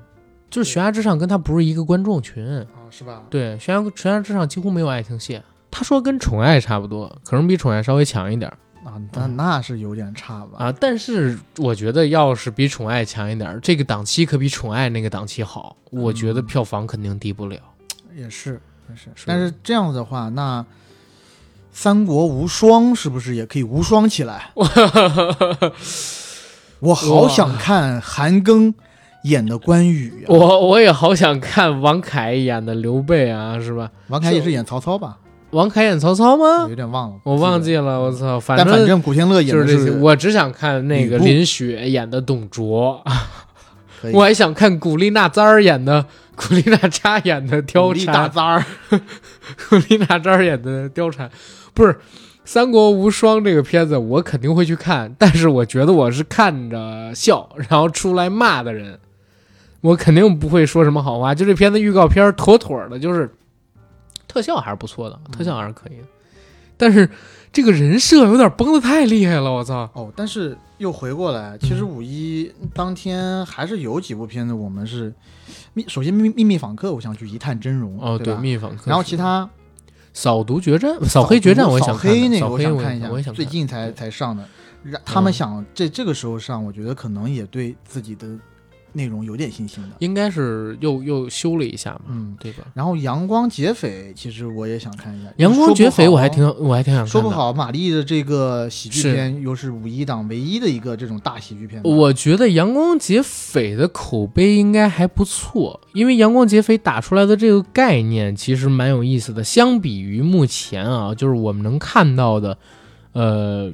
[0.49, 2.43] 就是《悬崖之上》跟他不是一个观众群。
[2.43, 3.21] 啊，是吧？
[3.29, 5.39] 对，《悬崖悬崖之上》几乎没有爱情戏。
[5.71, 10.65] 他说跟《宠爱》差不多，可能比《宠爱》稍微强一点儿啊，那那是有点差吧？
[10.65, 10.71] 啊。
[10.79, 15.75] 但是我觉得要是比《宠爱》强一点儿，这个档期可比《宠爱》那个档期好。
[15.91, 17.57] 我觉得嗯票房肯定低不了。
[18.15, 18.59] 也是
[18.89, 20.65] 也是，是但是这样子的话，那
[21.71, 24.51] 三国无双是不是也可以无双起来？
[26.79, 28.73] 我好想看韩庚
[29.23, 33.91] 演的关羽啊、我我也好想看王凯演的刘备啊，是吧？
[34.07, 35.17] 王凯也是演曹操吧？
[35.51, 36.75] 王凯演曹操吗有？
[36.75, 38.39] 点忘了，我忘记了，我操！
[38.39, 39.91] 反正反正正古天乐演的就是这些。
[39.99, 43.03] 我只想看那个林雪演的董卓，
[44.13, 46.05] 我还想看古力娜扎儿演的
[46.35, 48.63] 古力娜扎演的貂蝉，
[49.69, 51.29] 古力娜扎儿演的貂蝉，
[51.73, 51.93] 不是
[52.45, 58.99] 《三国无双》这个片子，我肯定会去看，但是我觉得我是看着笑，然后出来骂的人，
[59.81, 61.33] 我肯定不会说什么好话。
[61.33, 63.29] 就这片子预告片妥妥的，就是
[64.29, 66.07] 特效还是不错的，特效还是可以的，
[66.77, 67.09] 但是
[67.51, 69.89] 这个人设有点崩的太厉害了，我操！
[69.93, 75.13] 哦，但是又回过来，其实五一当天还是有几部片子我们是
[75.73, 79.49] 秘，首先秘秘密访客，我想去一探真容哦，对，秘密访客，然后其他
[80.13, 81.99] 扫毒决战、扫黑决战，我也想扫。
[81.99, 83.31] 黑那个我想看一下。
[83.31, 84.47] 最近才才上的，
[84.83, 88.27] 让他们想这这个时候上，我觉得可能也对自己的
[88.93, 89.89] 内容有点信心的。
[89.99, 92.63] 应该是又又修了一下嘛，嗯，对吧？
[92.73, 97.07] 然后阳光劫匪其实我也想看一下，阳光劫匪我还挺我还挺想看。
[97.07, 101.81] 说不，好，玛丽的这个喜剧片又是五一档唯一的一个这种大喜剧片。
[101.83, 109.43] 我觉得阳光劫匪的口碑应该还不错，因为阳光劫匪打出来的这个概念其实蛮有意思的。
[109.43, 112.57] 相比于目前啊，就是我们能看到的，
[113.13, 113.71] 呃，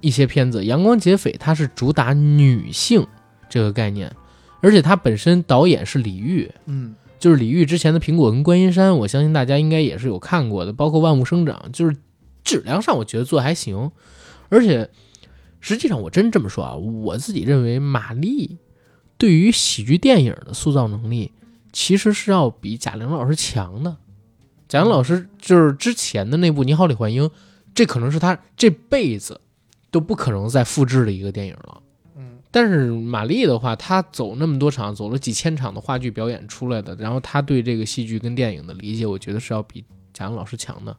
[0.00, 3.06] 一些片子，阳光劫匪它是主打女性
[3.48, 4.10] 这个概念，
[4.60, 11.96] 而且他本身导演是李玉，嗯，就是李玉之前的《苹果》跟《观音山》，我相信大家应该也是有看过的，包括《万物生长》，就是
[12.44, 13.90] 质量上我觉得做得还行，
[14.48, 14.90] 而且
[15.60, 18.58] 实际上我真这么说啊，我自己认为马丽
[19.18, 21.32] 对于喜剧电影的塑造能力
[21.72, 23.96] 其实是要比贾玲老师强的。
[24.68, 27.24] 贾玲老师就是之前的那部《你好，李焕英》，
[27.74, 29.40] 这可能是她这辈子
[29.90, 31.82] 都不可能再复制的一个电影了。
[32.50, 40.96] 嗯，但是马丽的话，她走那么多场，走了几千场的话剧表演出来的，然后她对这个戏剧跟电影的理解，我觉得是要比贾玲老师强的，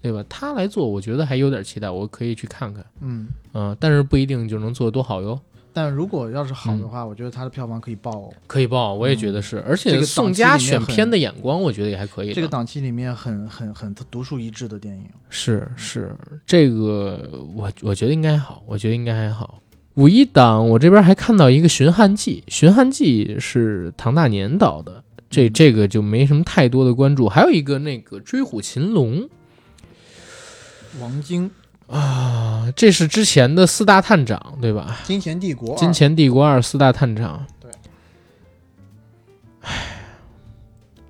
[0.00, 0.24] 对吧？
[0.28, 5.38] 她来做，我觉得还有点期待，我可以去看看，嗯，嗯、但是不一定就能做得多好哟。
[5.72, 8.32] 但如果要是好嗯的话，我觉得它的票房可以爆。
[8.46, 12.32] 可以爆，我也觉得是，而且这个宋佳选片的眼光，我觉得也还可以。
[12.32, 15.04] 这个档期里面很很很独树一帜的电影。
[15.28, 16.16] 是是，
[16.46, 19.60] 这个我我觉得应该好，我觉得应该还好。
[19.96, 27.28] 五一档我这边还看到一个《寻汉记》，《寻汉记》是唐大年导的，这嗯这个就没什么太多的关注。
[27.28, 29.22] 还有一个那个《追虎擒龙》
[31.00, 31.50] 王晶，
[31.86, 34.98] 啊，这是之前的四大探长对吧？
[35.06, 37.46] 《金钱帝国二》《金钱帝国二》四大探长。
[37.58, 37.70] 对。
[39.62, 40.02] 唉，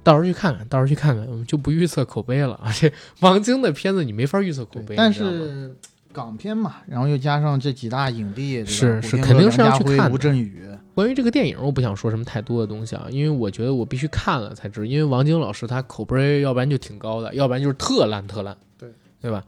[0.04, 2.60] 到时候去看看，到时候去看看，我们就不预测口碑了。
[2.80, 5.76] 这王晶的片子你没法预测口碑，但你知道吗是
[6.16, 14.86] 港片嘛，然后又加上这几大影帝，是是肯定是要去看吴镇宇，关于这个电影，我不想说什么太多的东西啊，因为我觉得我必须看了才知道。
[14.86, 18.88] 因为王晶老师他口碑，要不然就挺高的，要不然就是特烂特烂，对
[19.20, 19.44] 对吧？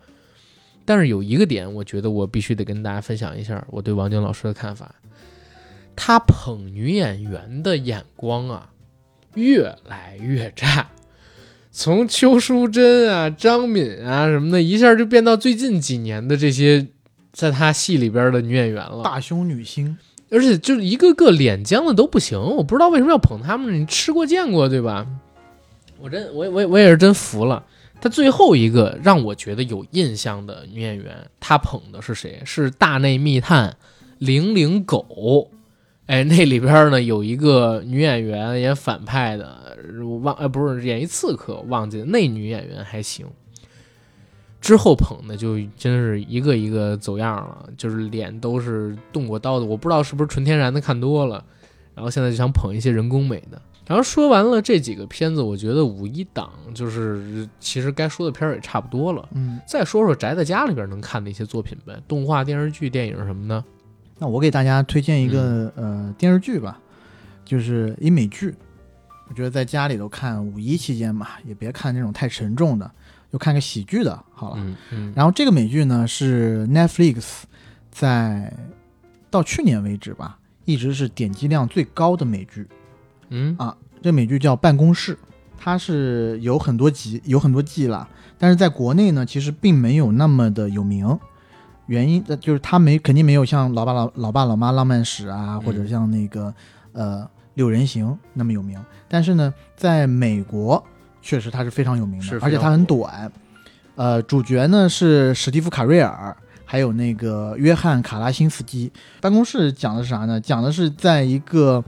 [0.85, 4.95] 但是有一个点，我觉得我必须得跟大家分享一下我对王晶老师的看法。
[5.97, 8.71] 他捧女演员的眼光啊，
[9.35, 10.87] 越来越差。
[11.71, 16.87] 从邱淑贞啊、张敏啊什么的，一下就变到最近几年的这些
[17.33, 19.03] 在他戏里边的女演员了。
[19.05, 19.97] 大胸女星，
[20.31, 25.07] 而且就是一个个脸僵的都不行，我不知道为什么要捧他们，你吃过见过对吧？
[26.01, 27.65] 我真我我我也是真服了。
[28.01, 32.41] 他最后一个让我觉得有印象的女演员，他捧的是谁？
[32.45, 33.77] 是《大内密探
[34.19, 35.05] 零零狗》。
[36.09, 43.27] 哎，那里边呢有一个女演员演反派的，我忘呃不是演一刺客，忘记了那女演员还行。
[44.59, 49.67] 之后捧的就真是一个一个走样了，就是脸都是动过刀的。
[49.67, 51.45] 我不知道是不是纯天然的看多了，
[51.95, 53.61] 然后现在就想捧一些人工美的。
[53.87, 59.29] 然后说完了这几个片子，我觉得五一档就是其实该说的片儿也差不多了。
[59.35, 63.63] 嗯，再说说宅在家里边能看的一些作品呗，动画、电视剧、电影什么的。
[64.19, 66.79] 那我给大家推荐一个、呃电视剧吧，
[67.45, 68.55] 就是一美剧。
[69.29, 72.91] 我觉得在家里头看五一期间嘛，也别看那种太沉重的，
[73.31, 74.57] 就看个喜剧的好了。
[74.59, 77.43] 嗯嗯，然后这个美剧呢是 Netflix
[77.91, 78.53] 在
[79.31, 82.67] 到去年为止吧，一直是点击量最高的美剧。
[83.29, 85.15] 嗯啊这美剧叫《办公室》，
[85.59, 88.09] 它是有很多集，有很多季了，
[88.39, 91.19] 但是在国内呢，其实并没有那么的有名。
[91.89, 96.55] 原因呃就是他没肯定没有像《老爸老老爸老妈浪漫史》啊，嗯或者像那个
[96.93, 97.23] 呃
[97.55, 98.79] 《六人行》那么有名。
[99.09, 100.83] 但是呢，在美国
[101.21, 103.31] 确实它是非常有名的，而且它很短。
[103.97, 108.93] 呃，主角呢是史蒂夫·卡瑞尔，还有那个约翰·卡拉辛斯基。
[109.21, 110.41] 办公室讲的是啥呢？
[110.41, 111.83] 讲的是在一个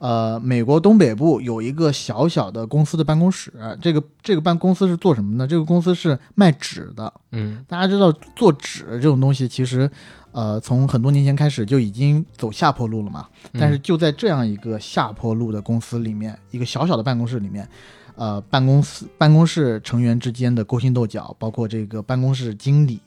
[0.00, 3.52] 呃，美国东北部有一个小小的公司的办公室，
[3.82, 5.46] 这个这个办公司是做什么呢？
[5.46, 7.12] 这个公司是卖纸的。
[7.32, 9.88] 嗯大家知道做纸这种东西，其实
[10.32, 13.28] 呃从很多年前开始就已经走下坡路了嘛。
[13.52, 17.68] 嗯但是就在这样一个下坡路的公司里面，一个小小的办公室里面，
[18.16, 22.98] 呃，办公室办公室成员之间的勾心斗角，包括这个办公室经理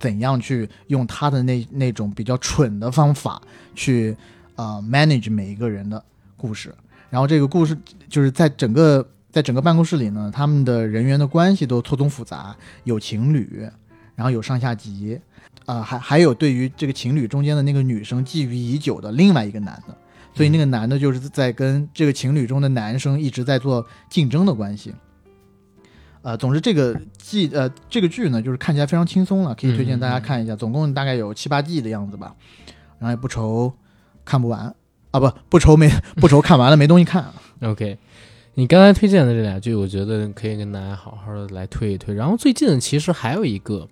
[0.00, 3.40] 怎样去用他的那那种比较蠢的方法
[3.76, 4.16] 去
[4.56, 6.04] 呃 manage 每一个人的
[6.44, 6.74] 故事。
[7.08, 7.74] 然后这个故事
[8.08, 13.66] 就是在整个在整个办公室里呢，他们的人员的关系都错综复杂，有情侣，
[14.14, 15.18] 然后有上下级，
[15.64, 19.96] 啊、还还有对于这个情侣中间的那个女生觊觎已久的另外一个男的，
[20.34, 24.94] 所以那个男的就是在跟这个情侣中的男生一直在做竞争的关系。
[26.22, 32.34] 呃，总之这个季呃这个剧呢，就是看起来非常轻松了，可以推荐大家看一下，总共大概有七八季的样子吧，
[32.98, 33.72] 然后也不愁
[34.24, 34.74] 看不完
[35.14, 37.24] 啊，不不愁没不愁看完了没东西看。
[37.62, 37.96] OK，
[38.54, 42.12] 你刚才推荐的这两剧，我觉得可以跟大家好好的来推一推。
[42.12, 43.88] 然后最近其实还有一个，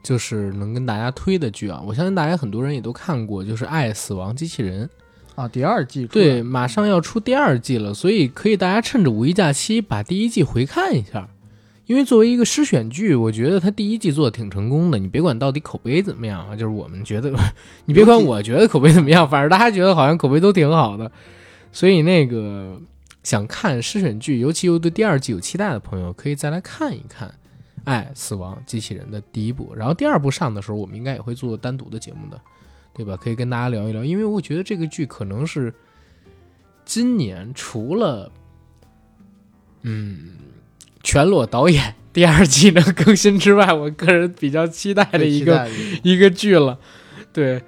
[0.00, 4.86] 就是能跟大家推的剧啊，我相信大家很多人也都看过，就是《爱死亡机器人》。
[5.34, 11.28] 啊，第二季对，马上要出第二季了，所以可以大家趁着五一假期把第一季回看一下。
[11.86, 14.98] 因为作为一个诗选剧，我觉得它第一季做的挺成功的。
[14.98, 17.32] 你别管到底口碑怎么样啊，就是我们觉得，
[17.86, 21.10] 你别管我觉得口碑怎么样，反正大家觉得好像口碑都挺好的。
[21.72, 22.80] 所以那个
[23.22, 27.28] 想看诗选剧，尤其又对第二季有期待的朋友，可以再来看一看
[27.84, 29.74] 《爱死亡机器人》的第一部。
[29.74, 32.40] 然后第二部上的时候，我们应该也会做单独的节目的，
[32.94, 33.16] 对吧？
[33.16, 35.74] 可以跟大家聊一聊，因为我觉得这个剧可能是
[36.84, 38.30] 今年除了
[39.82, 40.30] 嗯
[41.02, 45.70] 全裸导演第二季能更新之外，我个人比较期待的一个的
[46.02, 46.78] 一个剧了。
[47.32, 47.62] 对，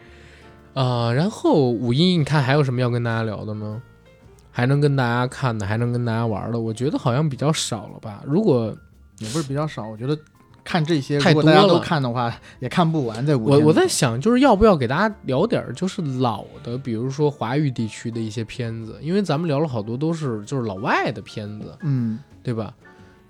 [0.74, 3.82] 啊，然后五一你看还有什么要跟大家聊的吗？
[4.50, 8.22] 还能跟大家看的，还能跟大家玩的，我觉得好像比较少了吧。
[8.26, 8.76] 如果
[9.18, 10.18] 也不是比较少，我觉得
[10.62, 13.24] 看这些，太如果大家都看的话，也看不完。
[13.24, 22.74] 在五我我在想，就是要不要给大家聊点儿就是老的，比如说华语地区的一些片子，因为咱们聊了好多都是就是老外的片子，嗯对吧？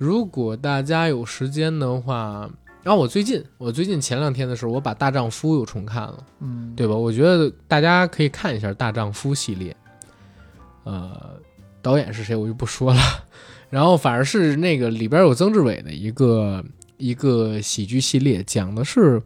[0.02, 2.50] 如果大家有时间的话，
[2.82, 6.26] 然后我最近我最近前两天的时候，我把《大丈夫》又重看了。
[6.40, 6.96] 嗯，对吧？
[6.96, 9.76] 我觉得大家可以看一下《大丈夫》系列，
[10.82, 11.38] 呃，
[11.80, 13.00] 导演是谁我就不说了。
[13.70, 16.64] 然后反而是那个里边有曾志伟的一个
[16.96, 19.22] 一个喜剧系列，讲的是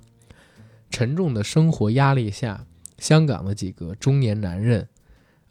[0.91, 2.67] 沉重的生活压力下，
[2.99, 4.87] 香港的几个中年男人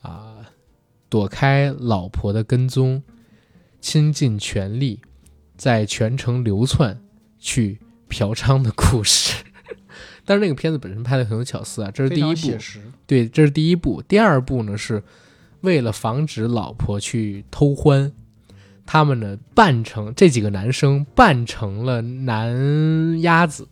[0.03, 0.35] 啊，
[1.09, 3.01] 躲开老婆的跟踪，
[3.81, 4.99] 倾尽全力
[5.57, 6.99] 在全城流窜
[7.39, 7.79] 去
[8.09, 9.43] 嫖娼的故事。
[10.25, 12.57] 但是那个片子本身拍的很有巧思啊，这是第一部。
[13.05, 14.01] 对，这是第一部。
[14.01, 15.03] 第二部呢，是
[15.61, 18.11] 为了防止老婆去偷欢，
[18.85, 23.67] 他们呢扮成这几个男生扮成了男鸭子，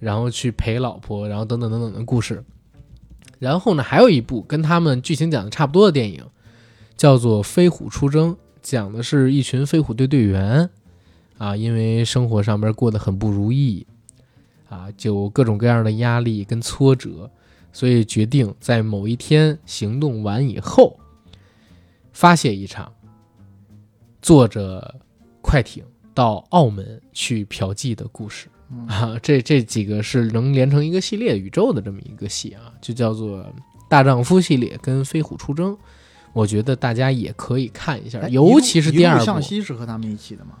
[0.00, 2.42] 然后去陪老婆，然后等等等等的故事。
[3.38, 6.24] 然后呢，还有一部跟他们剧情讲的差不多的电影，
[6.96, 8.32] 叫做《飞虎出征》，
[8.62, 10.70] 讲的是一群飞虎队队员
[11.38, 13.86] 啊，因为生活上边过得很不如意
[14.68, 17.30] 啊，就各种各样的压力跟挫折，
[17.72, 20.98] 所以决定在某一天行动完以后，
[22.12, 22.92] 发泄一场，
[24.22, 24.94] 坐着
[25.42, 25.84] 快艇
[26.14, 29.18] 到澳门去嫖妓的故事嗯啊。
[29.22, 33.38] 这这几个是能连成一个系列宇宙的这么一个戏啊，就叫做
[33.88, 35.72] 《大丈夫》系列跟《飞虎出征》，
[36.32, 39.40] 我觉得大家也可以看一下，哎尤其是第二部。
[39.40, 40.54] 西是和他们一起的吗？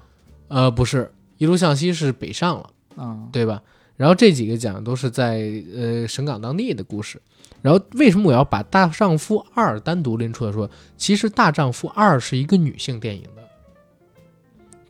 [0.54, 2.70] 呃，不是，一路向西是北上了。
[2.94, 3.60] 啊，对吧？
[3.96, 7.20] 然后这几个讲的都是在呃省港当地的故事。
[7.60, 10.70] 然后为什么我要把《大丈夫二》单独拎出来说？
[10.96, 13.42] 其实《大丈夫二》是一个女性电影的，《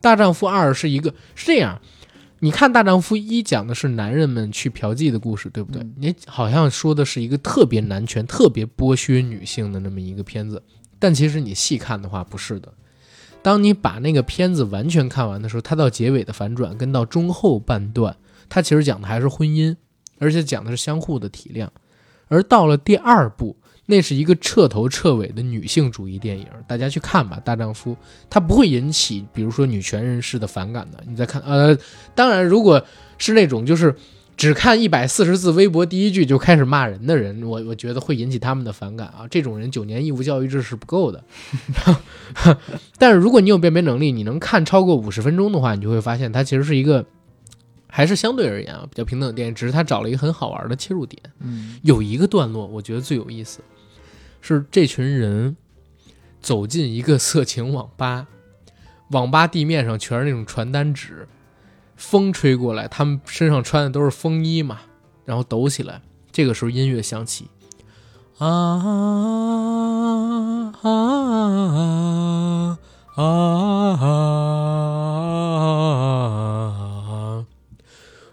[0.01, 1.81] 大丈夫二》是一个是这样。
[2.39, 5.81] 你看《大丈夫一》讲的是男人们去嫖妓的故事，对不对？
[5.81, 10.61] 嗯你好像说的是一个特别男权、特别剥削女性的那么一个片子，
[10.99, 12.71] 但其实你细看的话，不是的。
[13.45, 18.17] 当你把那个片子完全看完的时候，它到结尾的反转跟到中后半段，
[18.49, 19.75] 它其实讲的还是婚姻，
[20.17, 21.67] 而且讲的是相互的体谅。
[22.27, 23.55] 而到了第二部，
[23.85, 27.91] 那是一个彻头彻尾的女性主义电影，大家去看吧，《大丈夫》
[28.31, 31.03] 它不会引起比如说女权人士的反感的。
[31.07, 31.77] 你再看，呃，
[32.15, 32.83] 当然如果
[33.19, 33.95] 是那种就是
[34.37, 39.25] 只看一百四十字微博第一句就开始骂人的人，我我觉得会引起他们的反感啊。
[39.29, 41.23] 这种人九年义务教育制是不够的。
[42.99, 47.05] 但是如果你有辨别能力，你能看超过五十分钟的话，你就会发现它其实是一个
[47.87, 51.21] 还是相对而言啊比较平等的电影，只是它找了一个很好玩的切入点。
[51.39, 53.61] 嗯有一个段落我觉得最有意思，
[54.41, 55.55] 是这群人
[56.41, 58.27] 走进一个色情网吧，
[59.11, 61.25] 网吧地面上全是那种传单纸，
[61.95, 64.79] 风吹过来，他们身上穿的都是风衣嘛，
[65.25, 66.01] 然后抖起来。
[66.31, 67.47] 这个时候音乐响起，
[68.37, 68.47] 啊
[70.81, 72.77] 啊
[73.15, 73.21] 啊啊！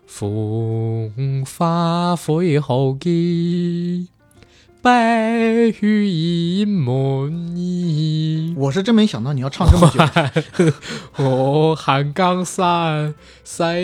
[0.07, 4.09] 风花飞后記，
[4.83, 8.53] 白羽隱滿意。
[8.57, 10.03] 我是真没想到你要唱这么久，
[11.23, 13.15] 我 寒江山，
[13.45, 13.81] 塞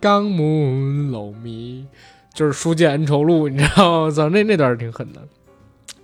[0.00, 1.86] 江门楼迷，
[2.34, 4.10] 就是书剑恩仇录，你知道吗？
[4.10, 5.20] 操，那那段儿挺狠的。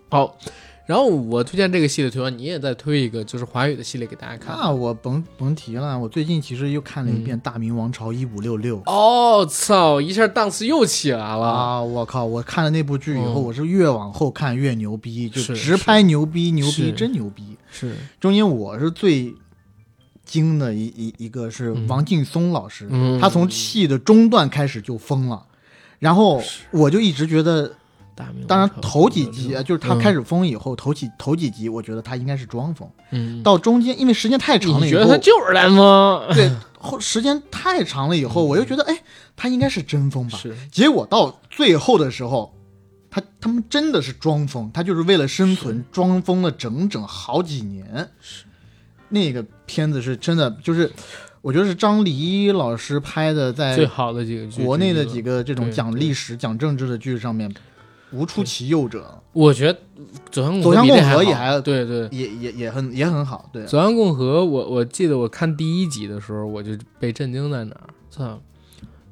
[0.09, 0.39] 好，
[0.87, 4.57] 然后我推荐这个系列推完，你也再推一个，就是华语的系列给大家看。
[4.57, 5.99] 那我甭甭提了。
[5.99, 10.01] 我最近其实又看了一遍《大明王朝一五六六》哦，操！
[10.01, 11.45] 一下档次又起来了。
[11.45, 11.83] 啊！
[11.83, 12.25] 我靠！
[12.25, 17.57] 我看了那部剧以后，嗯我是越往后看越牛逼，就是直拍牛逼，牛逼真牛逼。
[17.69, 19.35] 是，中间我是最
[20.25, 25.45] 惊的一一一个是嗯王劲松老师，嗯他从戏的中段开始就疯了，
[25.99, 26.41] 然后
[26.71, 27.73] 我就一直觉得，
[28.17, 36.23] 大明当然头几集嗯就是他开始疯以后，头几头几集我觉得他应该是装疯，嗯，到中间因为时间太长了以后，你觉得他就是蓝风？
[36.35, 39.03] 对后时间太长了以后，我又觉得哎，
[39.37, 42.55] 他应该是真疯吧，是，结果到最后的时候，
[43.11, 48.09] 他他们真的是装疯，他就是为了生存装疯了整整好几年。
[49.09, 50.91] 那个片子是真的，就是
[51.41, 57.49] 我觉得是张黎老师拍的，在最好的几个剧，国内的几个，这种讲历史、讲政治的剧上面，
[58.13, 59.79] 无出其右者，我觉得
[60.31, 62.09] 《走向共和》还对对。
[62.13, 63.51] 也也也很也很好。
[63.53, 66.71] 对，走向共和，我我记得我看第一集的时候，我就
[67.01, 67.89] 被震惊在哪儿？
[68.09, 68.41] 操，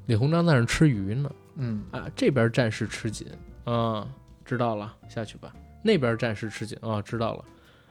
[0.06, 3.26] 李鸿章在那儿吃鱼呢，嗯，啊，这边战事吃紧
[3.64, 4.06] 啊，
[4.44, 5.52] 知道了，下去吧。
[5.82, 7.44] 那边战事吃紧啊，知道了，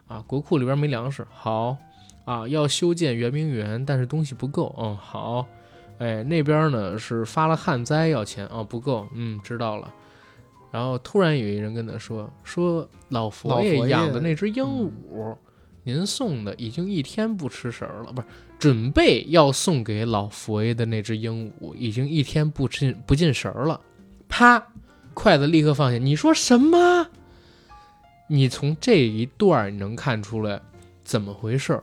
[0.07, 1.77] 啊，国库里边没粮食，好，
[2.25, 5.45] 啊，要修建圆明园，但是东西不够，嗯，好，
[5.99, 9.93] 哎，那边呢是发了旱灾要钱，哦，不够，嗯，知道了。
[10.73, 15.37] 然后突然有一人跟他说：“说老佛爷养的那只鹦鹉，
[15.83, 18.27] 您送的已经一天不吃食儿了，不是
[18.57, 23.79] 准备要送给老佛爷的那只鹦鹉，已经一天不进不进食儿了。”
[24.27, 24.65] 啪，
[25.13, 25.99] 筷子立刻放下。
[25.99, 27.07] 你说什么？
[28.27, 30.59] 你从这一段你能看出来
[31.03, 31.79] 怎么回事？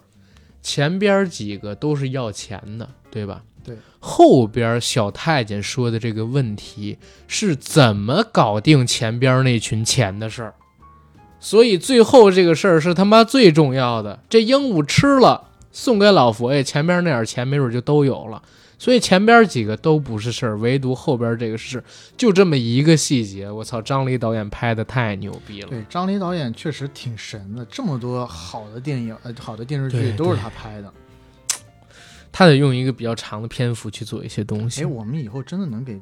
[0.62, 3.44] 前边几个都是要钱的，对吧？
[3.64, 3.76] 对。
[3.98, 6.96] 后边小太监说的这个问题
[7.26, 10.54] 是怎么搞定前边那群钱的事儿，
[11.38, 14.20] 所以最后这个事儿是他妈最重要的。
[14.28, 18.42] 这鹦鹉吃了，送给老佛爷，前边那点钱没准就都有了。
[18.78, 21.84] 所以前边几个都不是事儿，唯独后边这个是
[22.16, 23.50] 就这么一个细节。
[23.50, 25.68] 我操，张黎导演拍的太牛逼了。
[25.68, 30.90] 对，张黎导演确实挺神的，这么多好的电影呃好的电视剧都是他拍的。
[32.32, 34.86] 他得用一个比较长的篇幅去做一些东西哎，。
[34.86, 36.00] 我们以后真的能给，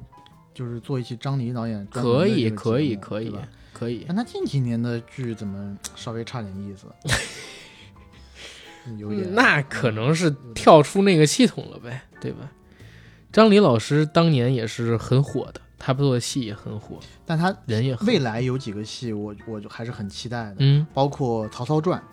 [0.54, 3.34] 就是做一期张黎导演可以，可以，可以，
[3.72, 4.04] 可以。
[4.06, 6.86] 但他近几年的剧怎么稍微差点意思？
[8.98, 12.50] 有点嗯那可能是跳出那个系统了呗，对吧？
[13.30, 22.00] 张黎老师当年也是很火的，他做的戏也很火，但他人也很未来有几个戏，我我就还是很期待的，嗯，包括《曹操传》。《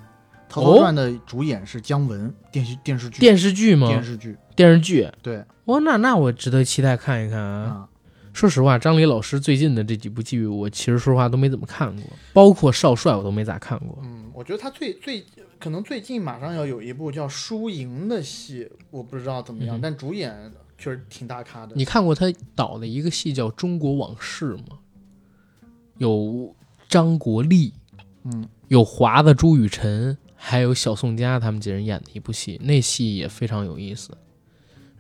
[0.50, 3.88] 曹操传》的主演是姜文，电视电视剧电视剧吗？
[3.88, 5.10] 电视剧电视剧。
[5.22, 7.64] 对哇，那那我值得期待看一看啊。
[7.64, 7.90] 啊，
[8.32, 12.04] 说实话，张黎老师最近的这几部剧，我其实说实话都没怎么看过，
[12.34, 14.00] 包括《少帅》我都没咋看过。
[14.04, 15.26] 嗯，我觉得他最最
[15.60, 21.74] 可能最近马上要有一部叫《输赢》的戏，我不知道怎么样，嗯但主演确实挺大咖的。
[21.76, 24.78] 你看过他导的一个戏叫《中国往事》吗？
[25.98, 26.54] 有
[26.90, 27.74] 张国立，
[28.26, 30.18] 嗯，有华子、朱雨辰，
[30.48, 34.12] 还有小宋佳他们几人演的一部戏，那戏也非常有意思。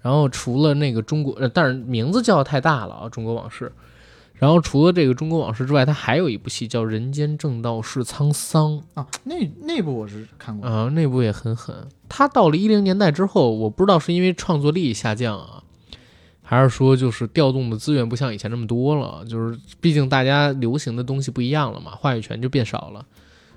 [0.02, 3.66] 然后除了那个中国，呃，但是名字叫的太大了啊，《中国往事》。
[4.34, 10.68] 然后除了这个《中国往事》之外，他还有一部戏叫《人间正道是沧桑》啊，那那部我是看过。
[10.68, 11.88] 啊，那部也很狠。
[12.10, 15.64] 他到了一零年代之后，我不知道是因为创作力下降啊，
[16.42, 23.06] 还是说就是调动的资源不像以前那么多了，就是毕竟大家流行的东西不一样了嘛，话语权就变少了。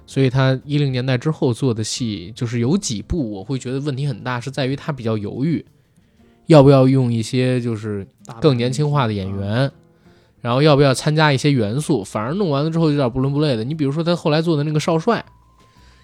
[0.09, 5.63] 所以他一零年代之后做的戏，就是有几部我会觉得问题很大，是在于他比较犹豫，
[6.47, 8.09] 要不要用一些就是
[8.41, 9.71] 更年轻化的演员，
[10.41, 13.63] 然后要不要参加一些元素，反而弄完了之后有点不伦不类的。
[13.63, 15.23] 你比如说他后来做的那个少帅，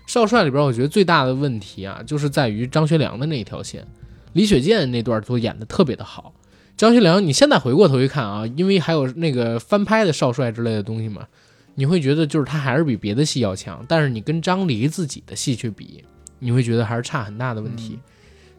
[0.07, 3.87] 少帅里边我觉得最大的问题啊，就是在于张学良的那一条线，
[4.35, 6.35] 李雪健那段都演的特别的好。
[6.77, 11.27] 张学良，你现在回过头一看啊，因为还有那个翻拍的少帅之类的东西嘛，
[11.75, 16.05] 你会觉得就是他还是比别的戏要强，但是你跟张黎自己的戏去比，
[16.39, 17.99] 你会觉得还是差很大的问题。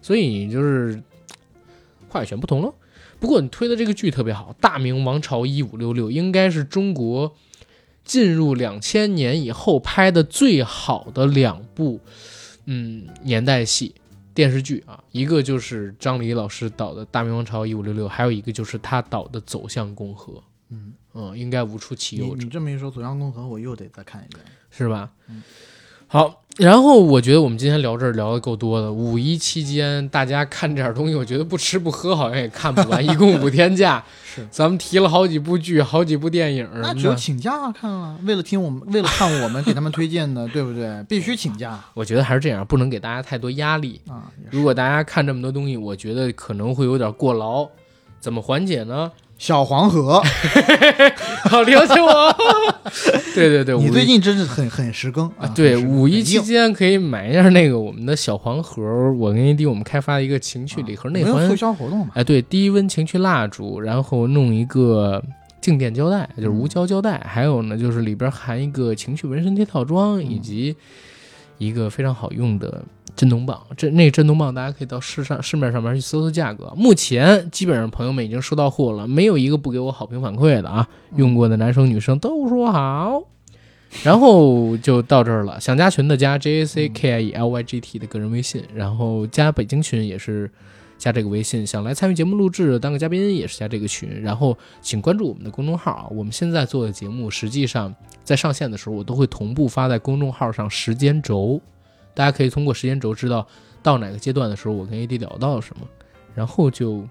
[0.02, 1.02] 所以就是
[2.10, 2.74] 话语权不同了。
[3.20, 7.34] 不过你推的这个剧特别好，《大明王朝一五六六》应该是中国
[8.04, 12.00] 进入两千年以后拍的最好的两部
[12.66, 13.96] 嗯年代戏
[14.34, 20.34] 电视剧啊，一个就是张黎老师导的《大明王朝一五六六》，还有一个就是他导的《走向共和》。
[20.70, 22.50] 嗯嗯，应该无出其右者你。
[22.50, 24.46] 这么一说，《走向共和》我又得再看一遍。
[24.70, 25.10] 是吧？
[25.30, 25.42] 嗯
[26.08, 28.94] 好，然后我觉得我们今天聊这儿聊的够多的。
[28.94, 37.16] 五一期间大家看这点东西，我觉得不吃不喝好像也看不完， 一共五天假，是，咱们提了好几部剧，好几部电影那只有。
[37.16, 41.04] 请假看啊，为了听我们，为了看我们给他们推荐的，对不对？
[41.10, 44.00] 必须请假我觉得还是这样，不能给大家太多压力。
[44.08, 44.32] 啊。
[44.52, 47.68] 如果大家看这么多东西，我觉得可能会有点过劳。
[48.20, 49.12] 怎么缓解呢？
[49.38, 50.22] 小黄河，
[51.50, 52.36] 好，了解我。
[53.36, 55.46] 对对对，你最近真是很很时更啊。
[55.54, 58.82] 对，五一期间可以买一下那个我们的小黄盒，
[59.14, 62.12] 我跟 AD 我们开发一个情趣礼盒内环促销活动嘛？
[62.16, 65.22] 哎，对，低温情趣蜡烛，然后弄一个
[65.60, 70.74] 静电胶带，就是无胶胶带，还有呢，就是里边含一个情趣纹身贴套装，以及
[71.58, 72.84] 一个非常好用的
[73.16, 73.62] 震动棒。
[73.78, 76.74] 这那个震动棒大家可以到市上市面上面去搜搜价格。
[76.76, 83.24] 目前基本上朋友们已经收到货了，没有一个不给我好评反馈的啊，用过的男生女生都说好。
[84.04, 90.52] 然后就到这儿了，想加群的加 J A C K I E L Y G T 的个人微信，然后加北京群也是
[90.98, 96.08] 加这个微信，想来参与节目录制当个嘉宾也是加这个群，然后请关注我们的公众号啊。
[96.12, 97.94] 我们现在做的节目，实际上
[98.26, 101.62] 在上线的时候，我都会同步发在公众号上时间轴，
[102.16, 103.46] 大家可以通过时间轴知道
[103.84, 105.86] 到哪个阶段的时候，我跟 AD 聊到了什么，
[106.34, 107.08] 然后就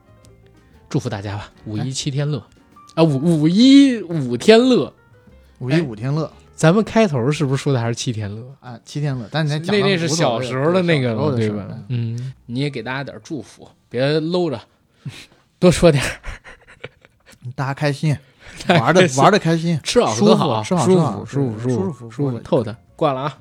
[0.88, 2.42] 祝福大家吧，五一七天乐。
[2.94, 4.92] 啊，五五一五天乐。
[5.60, 6.32] 五一五天乐。
[6.54, 8.56] 咱们开头是不是说的还是七天乐？
[8.60, 11.66] 啊，七天乐，但是你讲那那是小时候的那个了，对吧？
[11.88, 14.60] 嗯，你也给大家点祝福，别搂着，
[15.58, 16.08] 多说点儿，
[17.56, 18.16] 大家开心，
[18.68, 23.38] 玩的玩的开心，吃好喝好，舒服舒服舒服舒服舒服舒服，透的，挂了啊。